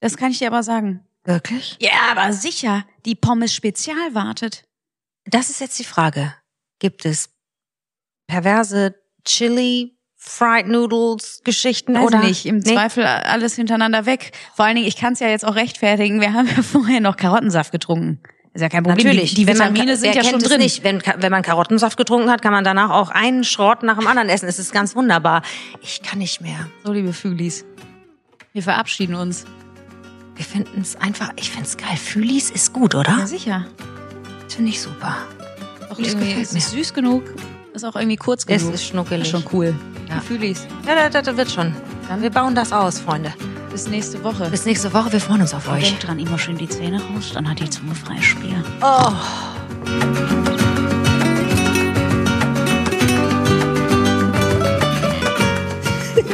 Das 0.00 0.16
kann 0.18 0.30
ich 0.30 0.38
dir 0.38 0.48
aber 0.48 0.62
sagen. 0.62 1.06
Wirklich? 1.24 1.78
Ja, 1.80 1.92
aber 2.10 2.32
sicher, 2.34 2.84
die 3.06 3.14
Pommes 3.14 3.54
Spezial 3.54 4.14
wartet. 4.14 4.64
Das 5.24 5.48
ist 5.48 5.60
jetzt 5.60 5.78
die 5.78 5.84
Frage. 5.84 6.34
Gibt 6.78 7.06
es 7.06 7.30
perverse 8.26 8.94
Chili, 9.24 9.93
Fried 10.26 10.66
Noodles, 10.68 11.42
Geschichten 11.44 11.94
Weiß 11.94 12.02
oder 12.06 12.20
nicht, 12.20 12.46
im 12.46 12.58
Nee? 12.58 12.72
Zweifel 12.72 13.04
alles 13.04 13.56
hintereinander 13.56 14.06
weg. 14.06 14.32
Vor 14.54 14.64
allen 14.64 14.74
Dingen, 14.76 14.88
ich 14.88 14.96
kann 14.96 15.12
es 15.12 15.20
ja 15.20 15.28
jetzt 15.28 15.44
auch 15.44 15.54
rechtfertigen, 15.54 16.20
wir 16.20 16.32
haben 16.32 16.48
ja 16.48 16.62
vorher 16.62 17.00
noch 17.00 17.16
Karottensaft 17.16 17.72
getrunken. 17.72 18.20
Ist 18.54 18.62
ja 18.62 18.68
kein 18.70 18.84
Problem. 18.84 19.04
Natürlich, 19.06 19.30
Die, 19.30 19.42
die 19.42 19.46
wenn 19.48 19.58
man- 19.58 19.74
Vitamine 19.74 19.96
sind 19.96 20.14
ja 20.14 20.24
schon 20.24 20.38
drin. 20.40 20.60
Nicht. 20.60 20.82
Wenn, 20.82 21.02
wenn 21.18 21.30
man 21.30 21.42
Karottensaft 21.42 21.96
getrunken 21.98 22.30
hat, 22.30 22.40
kann 22.40 22.52
man 22.52 22.64
danach 22.64 22.90
auch 22.90 23.10
einen 23.10 23.44
Schrott 23.44 23.82
nach 23.82 23.98
dem 23.98 24.06
anderen 24.06 24.28
essen. 24.28 24.48
Es 24.48 24.58
ist 24.58 24.72
ganz 24.72 24.94
wunderbar. 24.96 25.42
Ich 25.82 26.02
kann 26.02 26.20
nicht 26.20 26.40
mehr. 26.40 26.68
So, 26.84 26.92
liebe 26.92 27.12
Fühlis. 27.12 27.64
Wir 28.52 28.62
verabschieden 28.62 29.16
uns. 29.16 29.44
Wir 30.36 30.44
finden 30.44 30.80
es 30.80 30.96
einfach, 30.96 31.32
ich 31.36 31.50
finde 31.50 31.66
es 31.66 31.76
geil. 31.76 31.96
Fühlis 31.96 32.50
ist 32.50 32.72
gut, 32.72 32.94
oder? 32.94 33.18
Ja, 33.18 33.26
sicher. 33.26 33.66
Finde 34.48 34.70
ich 34.70 34.80
super. 34.80 35.16
Auch 35.90 35.98
Das 35.98 36.16
gefällt 36.16 36.38
ist 36.52 36.70
süß 36.70 36.94
genug, 36.94 37.24
ist 37.74 37.84
auch 37.84 37.96
irgendwie 37.96 38.16
kurz 38.16 38.44
Es 38.46 38.60
genug. 38.62 38.74
ist 38.74 38.84
schnuckelig. 38.86 39.28
schon 39.28 39.44
cool. 39.52 39.74
Ja. 40.08 40.16
Die 40.16 40.26
Fühlis. 40.26 40.66
Ja, 40.86 41.08
das, 41.08 41.24
das 41.24 41.36
wird 41.36 41.50
schon. 41.50 41.74
Dann 42.08 42.22
wir 42.22 42.30
bauen 42.30 42.54
das 42.54 42.72
aus, 42.72 43.00
Freunde. 43.00 43.32
Bis 43.70 43.88
nächste 43.88 44.22
Woche. 44.22 44.48
Bis 44.50 44.64
nächste 44.64 44.92
Woche. 44.94 45.10
Wir 45.12 45.20
freuen 45.20 45.40
uns 45.40 45.52
auf 45.54 45.68
euch. 45.68 45.84
Denkt 45.84 46.06
dran, 46.06 46.18
immer 46.18 46.38
schön 46.38 46.56
die 46.56 46.68
Zähne 46.68 47.00
raus, 47.02 47.32
dann 47.34 47.48
hat 47.48 47.58
die 47.58 47.68
Zunge 47.68 47.94
freies 47.94 48.24
Spiel. 48.24 48.62
Oh. 48.80 49.12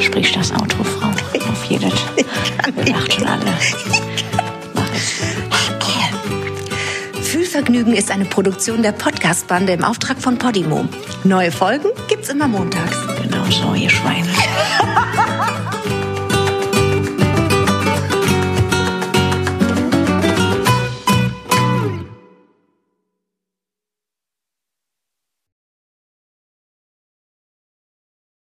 Sprich 0.01 0.33
das 0.33 0.53
Auto, 0.53 0.83
Frau. 0.83 1.09
Auf 1.51 1.65
jedes. 1.65 1.93
Wir 2.75 2.93
lacht 2.93 3.13
schon 3.13 3.27
alle. 3.27 3.45
Fühlvergnügen 7.51 7.95
ist 7.95 8.13
eine 8.13 8.27
Produktion 8.27 8.81
der 8.81 8.93
Podcast-Bande 8.93 9.73
im 9.73 9.83
Auftrag 9.83 10.23
von 10.23 10.39
Podimo. 10.39 10.85
Neue 11.25 11.51
Folgen 11.51 11.89
gibt's 12.07 12.29
immer 12.29 12.47
montags. 12.47 12.97
Genau 13.21 13.45
so, 13.47 13.75
ihr 13.75 13.91
Schweine. 13.91 14.29